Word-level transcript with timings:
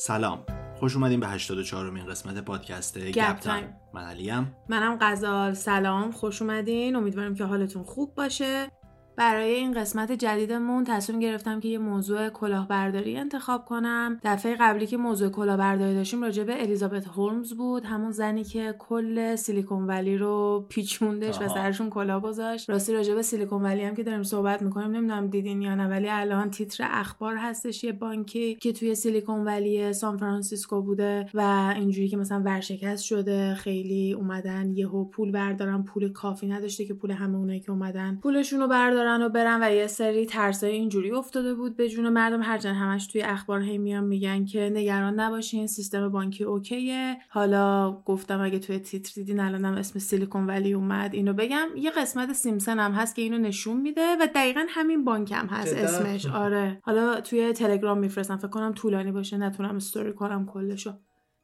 سلام. 0.00 0.46
خوش 0.76 0.96
اومدین 0.96 1.20
به 1.20 1.26
84 1.26 1.90
مین 1.90 2.06
قسمت 2.06 2.44
پادکست 2.44 2.98
گپ 2.98 3.38
تایم. 3.38 3.76
من 3.94 4.02
علیم. 4.04 4.56
منم 4.68 4.98
غزال. 5.00 5.54
سلام. 5.54 6.10
خوش 6.10 6.42
اومدین. 6.42 6.96
امیدوارم 6.96 7.34
که 7.34 7.44
حالتون 7.44 7.82
خوب 7.82 8.14
باشه. 8.14 8.66
برای 9.18 9.54
این 9.54 9.72
قسمت 9.72 10.12
جدیدمون 10.12 10.84
تصمیم 10.84 11.20
گرفتم 11.20 11.60
که 11.60 11.68
یه 11.68 11.78
موضوع 11.78 12.28
کلاهبرداری 12.28 13.16
انتخاب 13.16 13.64
کنم. 13.64 14.20
دفعه 14.22 14.56
قبلی 14.60 14.86
که 14.86 14.96
موضوع 14.96 15.28
کلاهبرداری 15.28 15.94
داشتیم 15.94 16.22
راجع 16.22 16.44
به 16.44 16.62
الیزابت 16.62 17.06
هولمز 17.06 17.52
بود. 17.52 17.84
همون 17.84 18.10
زنی 18.10 18.44
که 18.44 18.74
کل 18.78 19.36
سیلیکون 19.36 19.86
ولی 19.86 20.18
رو 20.18 20.66
پیچوندش 20.68 21.40
و 21.40 21.48
سرشون 21.48 21.90
کلاه 21.90 22.22
گذاشت. 22.22 22.70
راستی 22.70 22.92
راجع 22.92 23.14
به 23.14 23.22
سیلیکون 23.22 23.62
ولی 23.62 23.84
هم 23.84 23.94
که 23.94 24.02
داریم 24.02 24.22
صحبت 24.22 24.62
می‌کنیم 24.62 24.90
نمی‌دونم 24.90 25.26
دیدین 25.26 25.62
یا 25.62 25.74
نه 25.74 25.88
ولی 25.88 26.08
الان 26.08 26.50
تیتر 26.50 26.84
اخبار 26.90 27.36
هستش 27.36 27.84
یه 27.84 27.92
بانکی 27.92 28.54
که 28.54 28.72
توی 28.72 28.94
سیلیکون 28.94 29.44
ولی 29.44 29.92
سان 29.92 30.16
فرانسیسکو 30.16 30.82
بوده 30.82 31.26
و 31.34 31.72
اینجوری 31.76 32.08
که 32.08 32.16
مثلا 32.16 32.42
ورشکست 32.44 33.04
شده 33.04 33.54
خیلی 33.54 34.12
اومدن 34.12 34.72
یهو 34.76 35.04
پول 35.04 35.32
بردارن 35.32 35.82
پول 35.82 36.12
کافی 36.12 36.46
نداشته 36.46 36.84
که 36.84 36.94
پول 36.94 37.10
همه 37.10 37.36
اونایی 37.36 37.60
که 37.60 37.70
اومدن 37.70 38.18
پولشون 38.22 38.60
رو 38.60 38.68
بردارن. 38.68 39.07
و 39.16 39.28
برن 39.28 39.62
و 39.62 39.74
یه 39.74 39.86
سری 39.86 40.26
ترسای 40.26 40.72
اینجوری 40.72 41.10
افتاده 41.10 41.54
بود 41.54 41.76
به 41.76 41.88
جون 41.88 42.08
مردم. 42.08 42.42
هرچند 42.42 42.76
همش 42.76 43.06
توی 43.06 43.22
اخبار 43.22 43.62
هی 43.62 43.78
میان 43.78 44.04
میگن 44.04 44.44
که 44.44 44.70
نگران 44.74 45.20
نباشین 45.20 45.66
سیستم 45.66 46.08
بانکی 46.08 46.44
اوکیه. 46.44 47.16
حالا 47.28 47.92
گفتم 48.04 48.40
اگه 48.40 48.58
توی 48.58 48.78
تیتر 48.78 49.12
دیدین 49.14 49.40
الانم 49.40 49.74
اسم 49.74 49.98
سیلیکون 49.98 50.46
ولی 50.46 50.72
اومد. 50.72 51.14
اینو 51.14 51.32
بگم 51.32 51.68
یه 51.76 51.90
قسمت 51.90 52.32
سیمسن 52.32 52.78
هم 52.78 52.92
هست 52.92 53.16
که 53.16 53.22
اینو 53.22 53.38
نشون 53.38 53.80
میده 53.80 54.16
و 54.20 54.26
دقیقا 54.34 54.66
همین 54.68 55.04
بانک 55.04 55.32
هم 55.32 55.46
هست 55.46 55.74
اسمش. 55.74 56.26
آره. 56.26 56.78
حالا 56.82 57.20
توی 57.20 57.52
تلگرام 57.52 57.98
میفرستم. 57.98 58.36
فکر 58.36 58.48
کنم 58.48 58.72
طولانی 58.72 59.12
باشه. 59.12 59.36
نتونم 59.36 59.76
استوری 59.76 60.12
کنم 60.12 60.46
کلشو. 60.46 60.92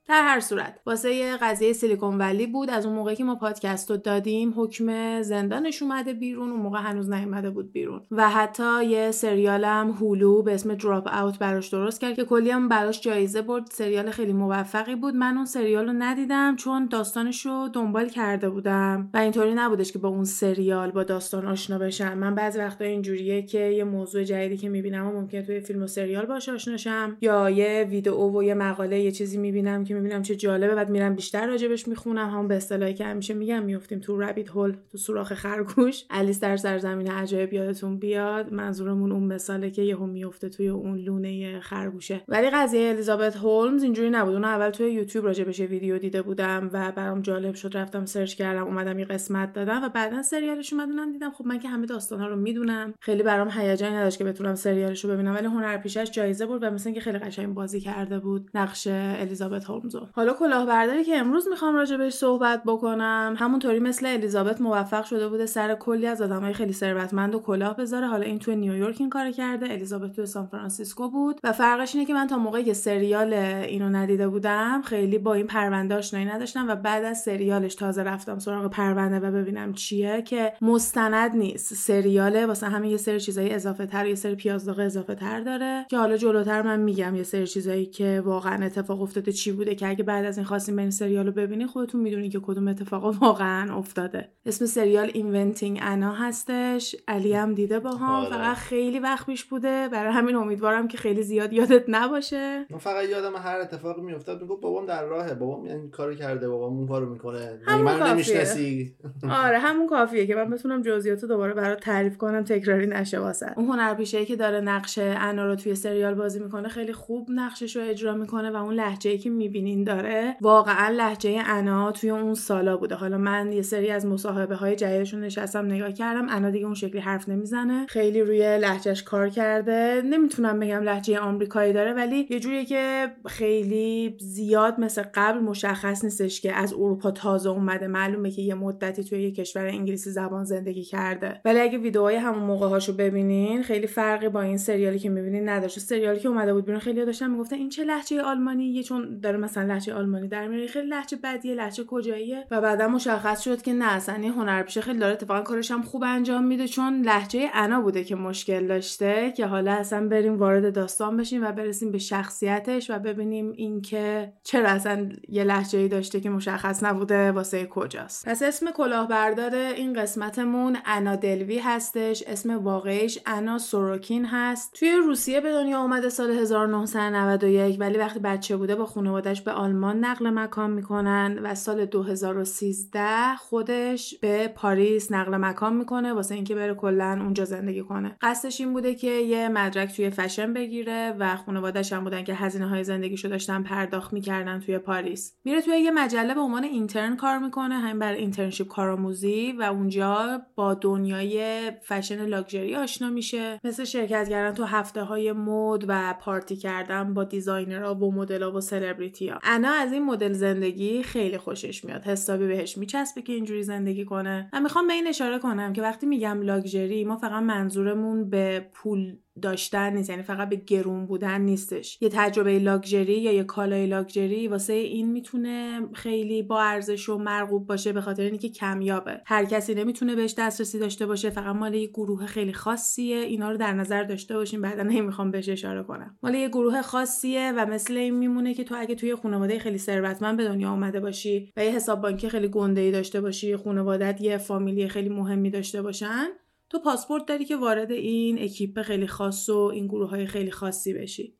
در 0.08 0.22
هر 0.24 0.40
صورت. 0.40 0.80
واسه 0.86 1.14
یه 1.14 1.36
قضیه 1.36 1.72
سیلیکون 1.72 2.18
ولی 2.18 2.46
بود 2.46 2.70
از 2.70 2.86
اون 2.86 2.94
موقعی 2.94 3.16
که 3.16 3.24
ما 3.24 3.34
پادکست 3.34 3.90
رو 3.90 3.96
دادیم 3.96 4.54
حکم 4.56 5.22
زندانش 5.22 5.82
اومده 5.82 6.12
بیرون 6.12 6.50
اون 6.50 6.60
موقع 6.60 6.78
هنوز 6.78 7.10
نیومده 7.10 7.50
بود 7.50 7.72
بیرون. 7.72 8.00
و 8.10 8.30
حتی 8.30 8.84
یه 8.84 9.10
سریالم 9.10 9.90
هولو 9.90 10.42
به 10.42 10.54
اسم 10.54 10.74
دراپ 10.74 11.22
اوت 11.22 11.38
براش 11.38 11.68
درست 11.68 12.00
کرد 12.00 12.14
که 12.16 12.24
کلی 12.24 12.50
هم 12.50 12.68
براش 12.68 13.00
جایزه 13.00 13.42
برد. 13.42 13.66
سریال 13.70 14.10
خیلی 14.10 14.32
موفقی 14.32 14.94
بود. 14.94 15.14
من 15.14 15.36
اون 15.36 15.44
سریال 15.44 15.86
رو 15.86 15.92
ندیدم 15.92 16.56
چون 16.56 16.86
داستانش 16.86 17.46
رو 17.46 17.68
دنبال 17.72 18.08
کرده 18.08 18.50
بودم. 18.50 19.10
و 19.14 19.16
اینطوری 19.16 19.54
نبودش 19.54 19.92
که 19.92 19.98
با 19.98 20.08
اون 20.08 20.24
سریال 20.24 20.90
با 20.90 21.02
داستان 21.02 21.46
آشنا 21.46 21.78
بشم. 21.78 22.18
من 22.18 22.34
بعضی 22.34 22.58
وقتا 22.58 22.84
اینجوریه 22.84 23.42
که 23.42 23.60
یه 23.60 23.84
موضوع 23.84 24.22
جدیدی 24.22 24.56
که 24.56 24.68
می‌بینم 24.68 25.06
و 25.06 25.12
ممکنه 25.12 25.42
توی 25.42 25.60
فیلم 25.60 25.82
و 25.82 25.86
سریال 25.86 26.26
باش 26.26 26.48
آشنا 26.48 26.76
یا 27.20 27.50
یه 27.50 27.86
ویدئو 27.90 28.38
و 28.38 28.42
یه 28.42 28.54
مقاله 28.54 29.00
یه 29.00 29.10
چیزی 29.10 29.38
می‌بینم 29.38 29.84
می‌بینم 29.94 30.22
چه 30.22 30.36
جالبه 30.36 30.74
بعد 30.74 30.90
میرم 30.90 31.14
بیشتر 31.14 31.46
راجبش 31.46 31.88
می‌خونم. 31.88 32.30
هم 32.30 32.48
به 32.48 32.56
اصطلاحی 32.56 32.94
که 32.94 33.04
همیشه 33.04 33.34
میگم 33.34 33.62
میفتیم 33.62 34.00
تو 34.00 34.16
رابیت 34.16 34.50
هول 34.50 34.76
تو 34.92 34.98
سوراخ 34.98 35.34
خرگوش. 35.34 36.04
الیس 36.10 36.40
در 36.40 36.56
سرزمین 36.56 37.10
عجایب 37.10 37.52
یادتون 37.52 37.98
بیاد. 37.98 38.52
منظورمون 38.52 39.12
اون 39.12 39.22
مثاله 39.22 39.70
که 39.70 39.82
یهو 39.82 40.06
میفته 40.06 40.48
توی 40.48 40.68
اون 40.68 40.98
لونه 40.98 41.60
خرگوشه. 41.60 42.20
ولی 42.28 42.50
قضیه 42.50 42.88
الیزابت 42.88 43.36
هولمز 43.36 43.82
اینجوری 43.82 44.10
نبود. 44.10 44.34
اون 44.34 44.44
اول 44.44 44.70
توی 44.70 44.90
یوتیوب 44.90 45.24
راجبش 45.24 45.60
ویدیو 45.60 45.98
دیده 45.98 46.22
بودم 46.22 46.70
و 46.72 46.92
برام 46.92 47.22
جالب 47.22 47.54
شد. 47.54 47.76
رفتم 47.76 48.04
سرچ 48.04 48.34
کردم 48.34 48.64
اومدم 48.64 48.98
یه 48.98 49.04
قسمت 49.04 49.52
دادم 49.52 49.84
و 49.84 49.88
بعدا 49.88 50.22
سریالش 50.22 50.72
اومدونم 50.72 51.12
دیدم 51.12 51.30
خب 51.30 51.46
من 51.46 51.58
که 51.58 51.68
همه 51.68 51.86
داستانا 51.86 52.28
رو 52.28 52.36
می‌دونم. 52.36 52.94
خیلی 53.00 53.22
برام 53.22 53.50
هیجانی 53.50 53.96
نداشت 53.96 54.18
که 54.18 54.24
بتونم 54.24 54.54
سریالش 54.54 55.04
رو 55.04 55.10
ببینم. 55.10 55.34
ولی 55.34 55.46
هنرپیشش 55.46 56.10
جایزه 56.10 56.46
بود 56.46 56.62
و 56.62 56.70
مثلا 56.70 56.92
که 56.92 57.00
خیلی 57.00 57.18
قشنگ 57.18 57.54
بازی 57.54 57.80
کرده 57.80 58.18
بود. 58.18 58.50
نقش 58.54 58.86
الیزابت 58.90 59.64
هولمز 59.64 59.83
حالا 60.12 60.32
کلاهبرداری 60.32 61.04
که 61.04 61.16
امروز 61.16 61.48
می‌خوام 61.48 61.84
بهش 61.98 62.14
صحبت 62.14 62.62
بکنم 62.66 63.34
همونطوری 63.38 63.80
مثل 63.80 64.06
الیزابت 64.06 64.60
موفق 64.60 65.04
شده 65.04 65.28
بوده 65.28 65.46
سر 65.46 65.74
کلی 65.74 66.06
از 66.06 66.22
آدمای 66.22 66.52
خیلی 66.52 66.72
ثروتمند 66.72 67.34
رو 67.34 67.38
کلاه 67.38 67.76
بذاره. 67.76 68.06
حالا 68.06 68.22
این 68.22 68.38
تو 68.38 68.54
نیویورک 68.54 68.96
این 69.00 69.10
کار 69.10 69.30
کرده 69.30 69.72
الیزابت 69.72 70.16
تو 70.16 70.26
سان 70.26 70.46
فرانسیسکو 70.46 71.08
بود 71.08 71.40
و 71.44 71.52
فرقش 71.52 71.94
اینه 71.94 72.06
که 72.06 72.14
من 72.14 72.26
تا 72.26 72.38
موقعی 72.38 72.64
که 72.64 72.74
سریال 72.74 73.32
اینو 73.32 73.88
ندیده 73.88 74.28
بودم 74.28 74.82
خیلی 74.82 75.18
با 75.18 75.34
این 75.34 75.46
پرونده 75.46 75.94
آشنایی 75.94 76.26
نداشتم 76.26 76.68
و 76.68 76.76
بعد 76.76 77.04
از 77.04 77.22
سریالش 77.22 77.74
تازه 77.74 78.02
رفتم 78.02 78.38
سراغ 78.38 78.70
پرونده 78.70 79.28
و 79.28 79.30
ببینم 79.30 79.72
چیه 79.72 80.22
که 80.22 80.52
مستند 80.60 81.36
نیست. 81.36 81.74
سریاله 81.74 82.46
واسه 82.46 82.66
همین 82.66 82.90
یه 82.90 82.96
سری 82.96 83.20
چیزای 83.20 83.54
اضافه 83.54 83.86
تر 83.86 84.06
یه 84.06 84.14
سری 84.14 84.34
پیازداغ 84.34 84.78
اضافه 84.78 85.14
تر 85.14 85.40
داره 85.40 85.86
که 85.90 85.98
حالا 85.98 86.16
جلوتر 86.16 86.62
من 86.62 86.80
میگم 86.80 87.14
یه 87.14 87.22
سری 87.22 87.46
چیزایی 87.46 87.86
که 87.86 88.22
واقعا 88.24 88.64
اتفاق 88.64 89.02
افتاده 89.02 89.32
چی 89.32 89.52
بوده 89.52 89.73
که 89.74 89.88
اگه 89.88 90.04
بعد 90.04 90.24
از 90.24 90.38
این 90.38 90.46
خواستین 90.46 90.76
برین 90.76 90.90
سریال 90.90 91.26
رو 91.26 91.32
ببینید 91.32 91.66
خودتون 91.66 92.00
می‌دونید 92.00 92.32
که 92.32 92.40
کدوم 92.40 92.68
اتفاقا 92.68 93.12
واقعا 93.12 93.76
افتاده. 93.76 94.28
اسم 94.46 94.66
سریال 94.66 95.10
Inventing 95.14 95.78
Anna 95.82 96.12
هستش. 96.12 96.96
علی 97.08 97.32
هم 97.32 97.54
دیده 97.54 97.80
با 97.80 97.90
هم 97.90 98.10
آره. 98.10 98.30
فقط 98.30 98.56
خیلی 98.56 98.98
وقت 98.98 99.26
پیش 99.26 99.44
بوده. 99.44 99.88
برای 99.92 100.12
همین 100.12 100.36
امیدوارم 100.36 100.88
که 100.88 100.98
خیلی 100.98 101.22
زیاد 101.22 101.52
یادت 101.52 101.84
نباشه. 101.88 102.66
من 102.70 102.78
فقط 102.78 103.08
یادم 103.08 103.36
هر 103.36 103.60
اتفاقی 103.60 104.02
میافتاد 104.02 104.42
می‌گفت 104.42 104.60
بابام 104.60 104.86
در 104.86 105.04
راهه. 105.04 105.34
بابام 105.34 105.64
این 105.64 105.90
کارو 105.90 106.14
کرده 106.14 106.48
بابام 106.48 106.76
اون 106.76 106.86
کارو 106.88 107.12
می‌کنه. 107.12 107.58
من 107.84 108.10
نمی‌شناسی. 108.10 108.94
آره 109.30 109.58
همون 109.66 109.86
کافیه 109.86 110.26
که 110.26 110.34
من 110.34 110.50
بتونم 110.50 110.82
جزئیات 110.82 111.24
دوباره 111.24 111.54
برات 111.54 111.80
تعریف 111.80 112.16
کنم 112.16 112.44
تکراری 112.44 112.86
نشه 112.86 113.18
واسه. 113.18 113.52
اون 113.56 113.66
هنرپیشه 113.66 114.24
که 114.24 114.36
داره 114.36 114.60
نقش 114.60 114.98
انا 114.98 115.46
رو 115.46 115.56
توی 115.56 115.74
سریال 115.74 116.14
بازی 116.14 116.40
می‌کنه 116.40 116.68
خیلی 116.68 116.92
خوب 116.92 117.28
نقشش 117.30 117.76
رو 117.76 117.82
اجرا 117.82 118.14
می‌کنه 118.14 118.50
و 118.50 118.56
اون 118.56 118.74
لحجه 118.74 119.18
که 119.18 119.30
می‌بینین 119.64 119.84
داره 119.84 120.36
واقعا 120.40 120.88
لحجه 120.88 121.42
انا 121.46 121.92
توی 121.92 122.10
اون 122.10 122.34
سالا 122.34 122.76
بوده. 122.76 122.94
حالا 122.94 123.18
من 123.18 123.52
یه 123.52 123.62
سری 123.62 123.90
از 123.90 124.06
مصاحبه 124.06 124.54
های 124.54 124.76
جدیدشون 124.76 125.20
نشستم 125.20 125.66
نگاه 125.66 125.92
کردم 125.92 126.26
انا 126.28 126.50
دیگه 126.50 126.64
اون 126.64 126.74
شکلی 126.74 127.00
حرف 127.00 127.28
نمی‌زنه. 127.28 127.86
خیلی 127.86 128.20
روی 128.20 128.58
لحجهش 128.58 129.02
کار 129.02 129.28
کرده. 129.28 130.02
نمی‌تونم 130.04 130.60
بگم 130.60 130.82
لحجه 130.82 131.18
آمریکایی 131.18 131.72
داره 131.72 131.92
ولی 131.92 132.26
یه 132.30 132.40
جوریه 132.40 132.64
که 132.64 133.10
خیلی 133.26 134.16
زیاد 134.20 134.80
مثل 134.80 135.02
قبل 135.14 135.38
مشخص 135.38 136.04
نیستش 136.04 136.40
که 136.40 136.52
از 136.52 136.72
اروپا 136.72 137.10
تازه 137.10 137.50
اومده. 137.50 137.86
معلومه 137.86 138.30
که 138.30 138.42
یه 138.42 138.54
مدتی 138.54 139.04
توی 139.04 139.22
یه 139.22 139.30
کشور 139.30 139.66
انگلیسی 139.66 140.10
زبان 140.10 140.44
زندگی 140.44 140.82
کرده. 140.82 141.40
ولی 141.44 141.60
اگه 141.60 141.78
ویدئوهای 141.78 142.16
همون 142.16 142.42
موقع 142.42 142.68
هاشو 142.68 142.92
ببینین 142.96 143.62
خیلی 143.62 143.86
فرقی 143.86 144.28
با 144.28 144.42
این 144.42 144.56
سریالی 144.56 144.98
که 144.98 145.10
می‌بینین 145.10 145.48
نداشت. 145.48 145.78
سریالی 145.78 146.20
که 146.20 146.28
اومده 146.28 146.54
بود 146.54 146.64
بیرون 146.64 146.80
خیلی 146.80 147.04
داشتن 147.04 147.30
می‌گفتن 147.30 147.56
این 147.56 147.68
چه 147.68 147.84
لحجه 147.84 148.22
آلمانیه 148.22 148.82
چون 148.82 149.20
داره 149.20 149.38
لحجه 149.62 149.94
آلمانی 149.94 150.28
در 150.28 150.48
میاره 150.48 150.66
خیلی 150.66 150.86
لحجه 150.86 151.18
بدیه 151.22 151.54
لحجه 151.54 151.84
کجاییه؟ 151.84 152.46
و 152.50 152.60
بعدا 152.60 152.88
مشخص 152.88 153.40
شد 153.40 153.62
که 153.62 153.72
نه 153.72 153.92
اصلا 153.92 154.14
این 154.14 154.32
هنرپیشه 154.32 154.80
خیلی 154.80 154.98
داره 154.98 155.12
اتفاقا 155.12 155.40
کارش 155.40 155.70
هم 155.70 155.82
خوب 155.82 156.04
انجام 156.06 156.44
میده 156.44 156.68
چون 156.68 157.02
لحجه 157.02 157.50
انا 157.54 157.80
بوده 157.80 158.04
که 158.04 158.14
مشکل 158.14 158.66
داشته 158.66 159.32
که 159.36 159.46
حالا 159.46 159.72
اصلا 159.72 160.08
بریم 160.08 160.38
وارد 160.38 160.74
داستان 160.74 161.16
بشیم 161.16 161.44
و 161.44 161.52
برسیم 161.52 161.92
به 161.92 161.98
شخصیتش 161.98 162.90
و 162.90 162.98
ببینیم 162.98 163.52
اینکه 163.56 164.32
چرا 164.42 164.68
اصلا 164.68 165.08
یه 165.28 165.44
لحجه 165.44 165.88
داشته 165.88 166.20
که 166.20 166.30
مشخص 166.30 166.82
نبوده 166.82 167.32
واسه 167.32 167.66
کجاست. 167.66 168.28
پس 168.28 168.42
اسم 168.42 168.70
کلاهبردار 168.70 169.54
این 169.54 169.92
قسمتمون 169.92 170.78
انا 170.86 171.16
دلوی 171.16 171.58
هستش 171.58 172.22
اسم 172.26 172.64
واقعیش 172.64 173.18
انا 173.26 173.58
سوروکین 173.58 174.24
هست. 174.24 174.72
توی 174.72 174.92
روسیه 174.92 175.40
به 175.40 175.52
دنیا 175.52 175.80
اومده 175.80 176.08
سال 176.08 176.30
1991 176.30 177.76
ولی 177.80 177.98
وقتی 177.98 178.18
بچه 178.18 178.56
بوده 178.56 178.76
با 178.76 178.86
خانوادش 178.86 179.42
به 179.44 179.52
آلمان 179.52 180.04
نقل 180.04 180.30
مکان 180.30 180.70
می‌کنن 180.70 181.38
و 181.42 181.54
سال 181.54 181.86
2013 181.86 183.34
خودش 183.36 184.18
به 184.20 184.48
پاریس 184.48 185.12
نقل 185.12 185.36
مکان 185.36 185.76
می‌کنه 185.76 186.12
واسه 186.12 186.34
اینکه 186.34 186.54
بره 186.54 186.74
کلا 186.74 187.18
اونجا 187.20 187.44
زندگی 187.44 187.82
کنه. 187.82 188.16
قصدش 188.20 188.60
این 188.60 188.72
بوده 188.72 188.94
که 188.94 189.10
یه 189.10 189.48
مدرک 189.48 189.96
توی 189.96 190.10
فشن 190.10 190.52
بگیره 190.52 191.16
و 191.18 191.36
خانواده‌اش 191.36 191.92
هم 191.92 192.04
بودن 192.04 192.24
که 192.24 192.34
هزینه 192.34 192.68
های 192.68 192.84
زندگیشو 192.84 193.28
داشتن 193.28 193.62
پرداخت 193.62 194.12
می‌کردن 194.12 194.60
توی 194.60 194.78
پاریس. 194.78 195.34
میره 195.44 195.60
توی 195.60 195.78
یه 195.78 195.90
مجله 195.90 196.34
به 196.34 196.40
عنوان 196.40 196.64
intern 196.64 197.16
کار 197.16 197.38
می‌کنه 197.38 197.74
همین 197.74 197.98
برای 197.98 198.18
internship 198.18 198.68
کارآموزی 198.68 199.52
و 199.52 199.62
اونجا 199.62 200.42
با 200.54 200.74
دنیای 200.74 201.70
فشن 201.82 202.26
لاکچری 202.26 202.76
آشنا 202.76 203.10
میشه. 203.10 203.60
مثل 203.64 203.84
شرکت 203.84 204.28
کردن 204.28 204.54
تو 204.54 204.64
هفته 204.64 205.02
های 205.02 205.32
مد 205.32 205.84
و 205.88 206.14
پارتی 206.20 206.56
کردن 206.56 207.14
با 207.14 207.24
designer 207.24 207.86
ها 207.86 207.94
و 207.94 208.14
مدل‌ها 208.14 208.52
و 208.52 208.60
سلبریتی 208.60 209.23
ها 209.28 209.38
انا 209.42 209.72
از 209.72 209.92
این 209.92 210.04
مدل 210.04 210.32
زندگی 210.32 211.02
خیلی 211.02 211.38
خوشش 211.38 211.84
میاد. 211.84 212.04
حسابی 212.04 212.46
بهش 212.46 212.78
میچسبه 212.78 213.22
که 213.22 213.32
اینجوری 213.32 213.62
زندگی 213.62 214.04
کنه. 214.04 214.50
من 214.52 214.62
می‌خوام 214.62 214.86
به 214.86 214.92
این 214.92 215.06
اشاره 215.06 215.38
کنم 215.38 215.72
که 215.72 215.82
وقتی 215.82 216.06
میگم 216.06 216.42
لاکچری 216.42 217.04
ما 217.04 217.16
فقط 217.16 217.42
منظورمون 217.42 218.30
به 218.30 218.66
پول 218.72 219.16
داشتن 219.42 219.92
نیست 219.92 220.10
یعنی 220.10 220.22
فقط 220.22 220.48
به 220.48 220.56
گرون 220.56 221.06
بودن 221.06 221.40
نیستش. 221.40 221.98
یه 222.00 222.08
تجربه 222.12 222.58
لاکچری 222.58 223.20
یا 223.20 223.32
یه 223.32 223.44
کالای 223.44 223.86
لاکچری 223.86 224.48
واسه 224.48 224.72
این 224.72 225.12
می‌تونه 225.12 225.80
خیلی 225.92 226.42
با 226.42 226.62
ارزش 226.62 227.08
و 227.08 227.18
مرغوب 227.18 227.66
باشه 227.66 227.92
به 227.92 228.00
خاطر 228.00 228.22
اینکه 228.22 228.48
کمیابه. 228.48 229.20
هر 229.26 229.44
کسی 229.44 229.74
نمی‌تونه 229.74 230.14
بهش 230.14 230.34
دسترسی 230.38 230.78
داشته 230.78 231.06
باشه 231.06 231.30
فقط 231.30 231.56
مال 231.56 231.74
یه 231.74 231.86
گروه 231.86 232.26
خیلی 232.26 232.52
خاصیه. 232.52 233.16
اینا 233.16 233.50
رو 233.50 233.56
در 233.56 233.72
نظر 233.72 234.02
داشته 234.02 234.34
باشیم 234.34 234.60
بعدا 234.60 234.82
نمی‌خوام 234.82 235.30
بهش 235.30 235.48
اشاره 235.48 235.82
کنم. 235.82 236.18
مال 236.22 236.34
یه 236.34 236.48
گروه 236.48 236.82
خاصیه 236.82 237.52
و 237.56 237.66
مثل 237.66 237.96
این 237.96 238.14
میمونه 238.14 238.54
که 238.54 238.64
تو 238.64 238.74
اگه 238.78 238.94
توی 238.94 239.14
خانواده 239.14 239.58
خیلی 239.58 239.78
ثروتمند 239.78 240.36
به 240.36 240.44
دنیا 240.44 240.70
اومده 240.70 241.00
باشی 241.00 241.52
و 241.56 241.64
یه 241.64 241.70
حساب 241.70 242.00
بانکی 242.00 242.28
خیلی 242.28 242.48
گنده 242.48 242.80
ای 242.80 242.90
داشته 242.90 243.20
باشی 243.20 243.56
خانوادت 243.56 244.20
یه 244.20 244.38
فامیلی 244.38 244.88
خیلی 244.88 245.08
مهمی 245.08 245.50
داشته 245.50 245.82
باشن 245.82 246.26
تو 246.74 246.80
پاسپورت 246.80 247.26
داری 247.26 247.44
که 247.44 247.56
وارد 247.56 247.90
این 247.90 248.42
اکیپ 248.42 248.82
خیلی 248.82 249.06
خاص 249.06 249.48
و 249.48 249.58
این 249.58 249.86
گروه 249.86 250.10
های 250.10 250.26
خیلی 250.26 250.50
خاصی 250.50 250.94
بشی. 250.94 251.38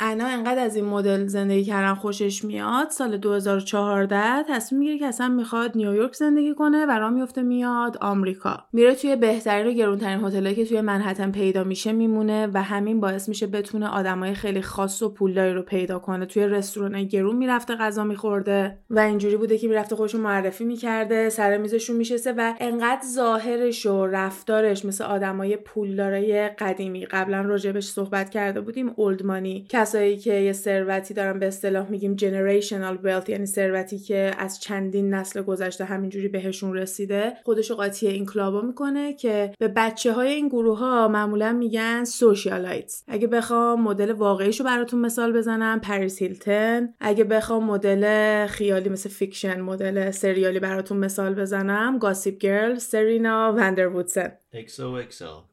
انا 0.00 0.26
انقدر 0.26 0.64
از 0.64 0.76
این 0.76 0.84
مدل 0.84 1.26
زندگی 1.26 1.64
کردن 1.64 1.94
خوشش 1.94 2.44
میاد 2.44 2.90
سال 2.90 3.16
2014 3.16 4.42
تصمیم 4.48 4.78
می‌گیره 4.78 4.98
که 4.98 5.06
اصلا 5.06 5.28
می‌خواد 5.28 5.76
نیویورک 5.76 6.12
زندگی 6.14 6.54
کنه 6.54 6.86
و 6.86 6.90
راه 6.90 7.10
میفته 7.10 7.42
میاد 7.42 7.96
آمریکا. 8.00 8.64
میره 8.72 8.94
توی 8.94 9.16
بهترین 9.16 9.66
و 9.66 9.72
گرونترین 9.72 10.24
هتلایی 10.24 10.54
که 10.54 10.64
توی 10.64 10.80
منحتن 10.80 11.32
پیدا 11.32 11.64
میشه 11.64 11.92
میمونه 11.92 12.46
و 12.54 12.62
همین 12.62 13.00
باعث 13.00 13.28
میشه 13.28 13.46
بتونه 13.46 13.88
آدمای 13.88 14.34
خیلی 14.34 14.62
خاص 14.62 15.02
و 15.02 15.08
پولداری 15.08 15.54
رو 15.54 15.62
پیدا 15.62 15.98
کنه. 15.98 16.26
توی 16.26 16.46
رستوران 16.46 17.04
گرون 17.04 17.36
می‌رفته 17.36 17.74
غذا 17.74 18.04
میخورده 18.04 18.78
و 18.90 18.98
اینجوری 18.98 19.36
بوده 19.36 19.58
که 19.58 19.68
می‌رفته 19.68 19.96
خودش 19.96 20.14
معرفی 20.14 20.64
می‌کرده 20.64 21.28
سر 21.28 21.56
میزشون 21.56 21.96
میشسته 21.96 22.32
و 22.32 22.54
انقدر 22.60 23.06
ظاهرش 23.06 23.86
و 23.86 24.06
رفتارش 24.06 24.84
مثل 24.84 25.04
آدمای 25.04 25.56
پولدارای 25.56 26.48
قدیمی. 26.48 27.06
قبلا 27.06 27.40
راجبش 27.40 27.84
صحبت 27.84 28.30
کرده 28.30 28.60
بودیم 28.60 28.92
اولدمانی 28.96 29.66
کسایی 29.86 30.16
که 30.16 30.34
یه 30.34 30.52
ثروتی 30.52 31.14
دارن 31.14 31.38
به 31.38 31.46
اصطلاح 31.46 31.90
میگیم 31.90 32.14
جنریشنال 32.14 32.98
ویلت 33.02 33.28
یعنی 33.28 33.46
ثروتی 33.46 33.98
که 33.98 34.32
از 34.38 34.60
چندین 34.60 35.14
نسل 35.14 35.42
گذشته 35.42 35.84
همینجوری 35.84 36.28
بهشون 36.28 36.74
رسیده 36.74 37.32
خودشو 37.44 37.74
قاطی 37.74 38.06
این 38.06 38.26
کلابا 38.26 38.60
می‌کنه 38.60 39.12
که 39.12 39.52
به 39.58 39.68
بچه 39.68 40.12
های 40.12 40.28
این 40.28 40.48
گروه 40.48 40.78
ها 40.78 41.08
معمولا 41.08 41.52
میگن 41.52 42.04
socialites 42.04 43.04
اگه 43.08 43.26
بخوام 43.26 43.82
مدل 43.82 44.12
واقعیشو 44.12 44.64
براتون 44.64 45.00
مثال 45.00 45.32
بزنم 45.32 45.80
پریس 45.80 46.22
هیلتن. 46.22 46.88
اگه 47.00 47.24
بخوام 47.24 47.64
مدل 47.64 48.46
خیالی 48.46 48.88
مثل 48.88 49.08
fiction 49.08 49.60
مدل 49.60 50.10
سریالی 50.10 50.60
براتون 50.60 50.98
مثال 50.98 51.34
بزنم 51.34 51.98
Gossip 51.98 52.38
Girl 52.38 52.78
سرینا 52.78 53.54
وندروودسن 53.56 54.32
XOXO 54.52 55.02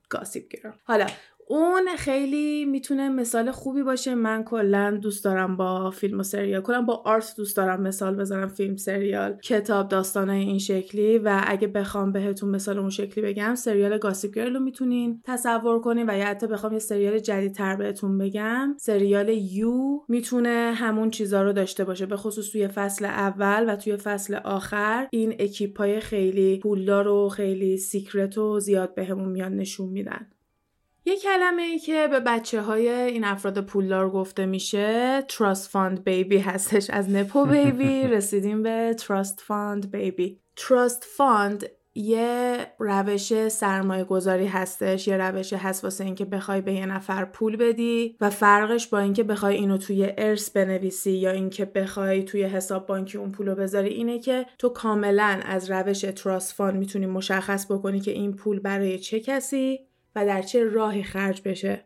Gossip 0.10 0.48
Girl. 0.48 0.72
حالا 0.84 1.06
اون 1.48 1.88
خیلی 1.98 2.66
می‌تونه 2.66 3.10
مثال 3.10 3.52
خوبی 3.52 3.84
باشه. 3.84 4.16
من 4.16 4.44
کلا 4.44 5.00
دوست 5.02 5.24
دارم 5.24 5.58
با 5.58 5.92
فیلم 5.92 6.20
و 6.20 6.24
سریال 6.24 6.62
کلا 6.62 6.82
با 6.82 7.02
art 7.06 7.34
دوست 7.38 7.58
دارم 7.58 7.82
مثال 7.82 8.16
بزنم 8.16 8.48
فیلم 8.48 8.76
سریال 8.76 9.38
کتاب 9.44 9.88
داستانای 9.88 10.40
این 10.40 10.60
شکلی. 10.60 11.18
و 11.18 11.42
اگه 11.48 11.68
بخوام 11.68 12.12
بهتون 12.12 12.50
مثال 12.50 12.80
اون 12.80 12.90
شکلی 12.90 13.24
بگم 13.24 13.56
سریال 13.56 13.98
Gossip 13.98 14.34
Girl 14.34 14.54
رو 14.54 14.60
می‌تونین 14.60 15.22
تصور 15.26 15.80
کنین 15.80 16.10
و 16.10 16.18
یا 16.18 16.26
حتی 16.26 16.48
بخوام 16.48 16.74
یه 16.74 16.80
سریال 16.80 17.20
جدیدتر 17.20 17.76
بهتون 17.76 18.18
بگم 18.18 18.76
سریال 18.80 19.30
You 19.30 20.00
می‌تونه 20.08 20.74
همون 20.76 21.10
چیزا 21.10 21.44
رو 21.44 21.54
داشته 21.54 21.84
باشه. 21.84 22.06
به 22.06 22.18
خصوص 22.18 22.52
توی 22.52 22.68
فصل 22.68 23.06
اول 23.06 23.74
و 23.74 23.76
توی 23.76 23.98
فصل 23.98 24.36
آخر 24.36 25.08
این 25.12 25.36
اکیپای 25.40 26.00
خیلی 26.00 26.60
پولدار 26.60 27.08
و 27.08 27.30
خیلی 27.30 27.78
secret 27.78 28.38
و 28.38 28.60
زیاد 28.60 28.96
بهمون 28.96 29.30
میان 29.30 29.56
نشون 29.56 29.90
میدن. 29.90 30.28
یه 31.06 31.18
کلمه 31.18 31.62
ای 31.62 31.80
که 31.80 32.08
به 32.12 32.20
بچه 32.20 32.62
های 32.62 32.90
این 32.90 33.24
افراد 33.24 33.66
پولدار 33.66 34.10
گفته 34.10 34.46
میشه 34.46 35.22
trust 35.22 35.70
fund 35.70 36.04
baby 36.04 36.38
هستش. 36.38 36.90
از 36.90 37.10
nepo 37.10 37.46
baby 37.46 38.04
رسیدیم 38.16 38.64
به 38.64 38.96
trust 39.00 39.42
fund 39.42 39.92
baby 39.92 40.40
trust 40.56 41.04
fund 41.04 41.66
یه 41.96 42.68
روش 42.80 43.48
سرمایه 43.48 44.04
گذاری 44.04 44.48
هستش 44.48 45.08
یه 45.08 45.18
روش 45.18 45.54
هست 45.54 45.84
واسه 45.84 46.04
اینکه 46.04 46.26
بخوای 46.26 46.62
به 46.62 46.74
یه 46.74 46.86
نفر 46.86 47.26
پول 47.26 47.56
بدی 47.56 48.18
و 48.22 48.30
فرقش 48.30 48.88
با 48.88 49.00
اینکه 49.00 49.24
بخوای 49.24 49.56
اینو 49.56 49.78
توی 49.78 50.14
ارث 50.18 50.50
بنویسی 50.50 51.12
یا 51.12 51.32
اینکه 51.32 51.66
بخوای 51.66 52.24
توی 52.24 52.44
حساب 52.44 52.88
بانکی 52.88 53.18
اون 53.18 53.32
پولو 53.32 53.56
بذاری 53.56 53.90
اینه 53.90 54.20
که 54.20 54.46
تو 54.60 54.70
کاملا 54.70 55.40
از 55.46 55.72
روش 55.72 56.02
trust 56.02 56.54
fund 56.54 56.76
می‌تونی 56.76 57.06
مشخص 57.06 57.72
بکنی 57.72 58.00
که 58.00 58.12
این 58.12 58.34
پول 58.34 58.60
برای 58.60 59.00
چه 59.00 59.20
کسی. 59.20 59.93
و 60.16 60.26
در 60.26 60.42
چه 60.42 60.64
راهی 60.64 61.04
خرج 61.04 61.42
بشه. 61.46 61.86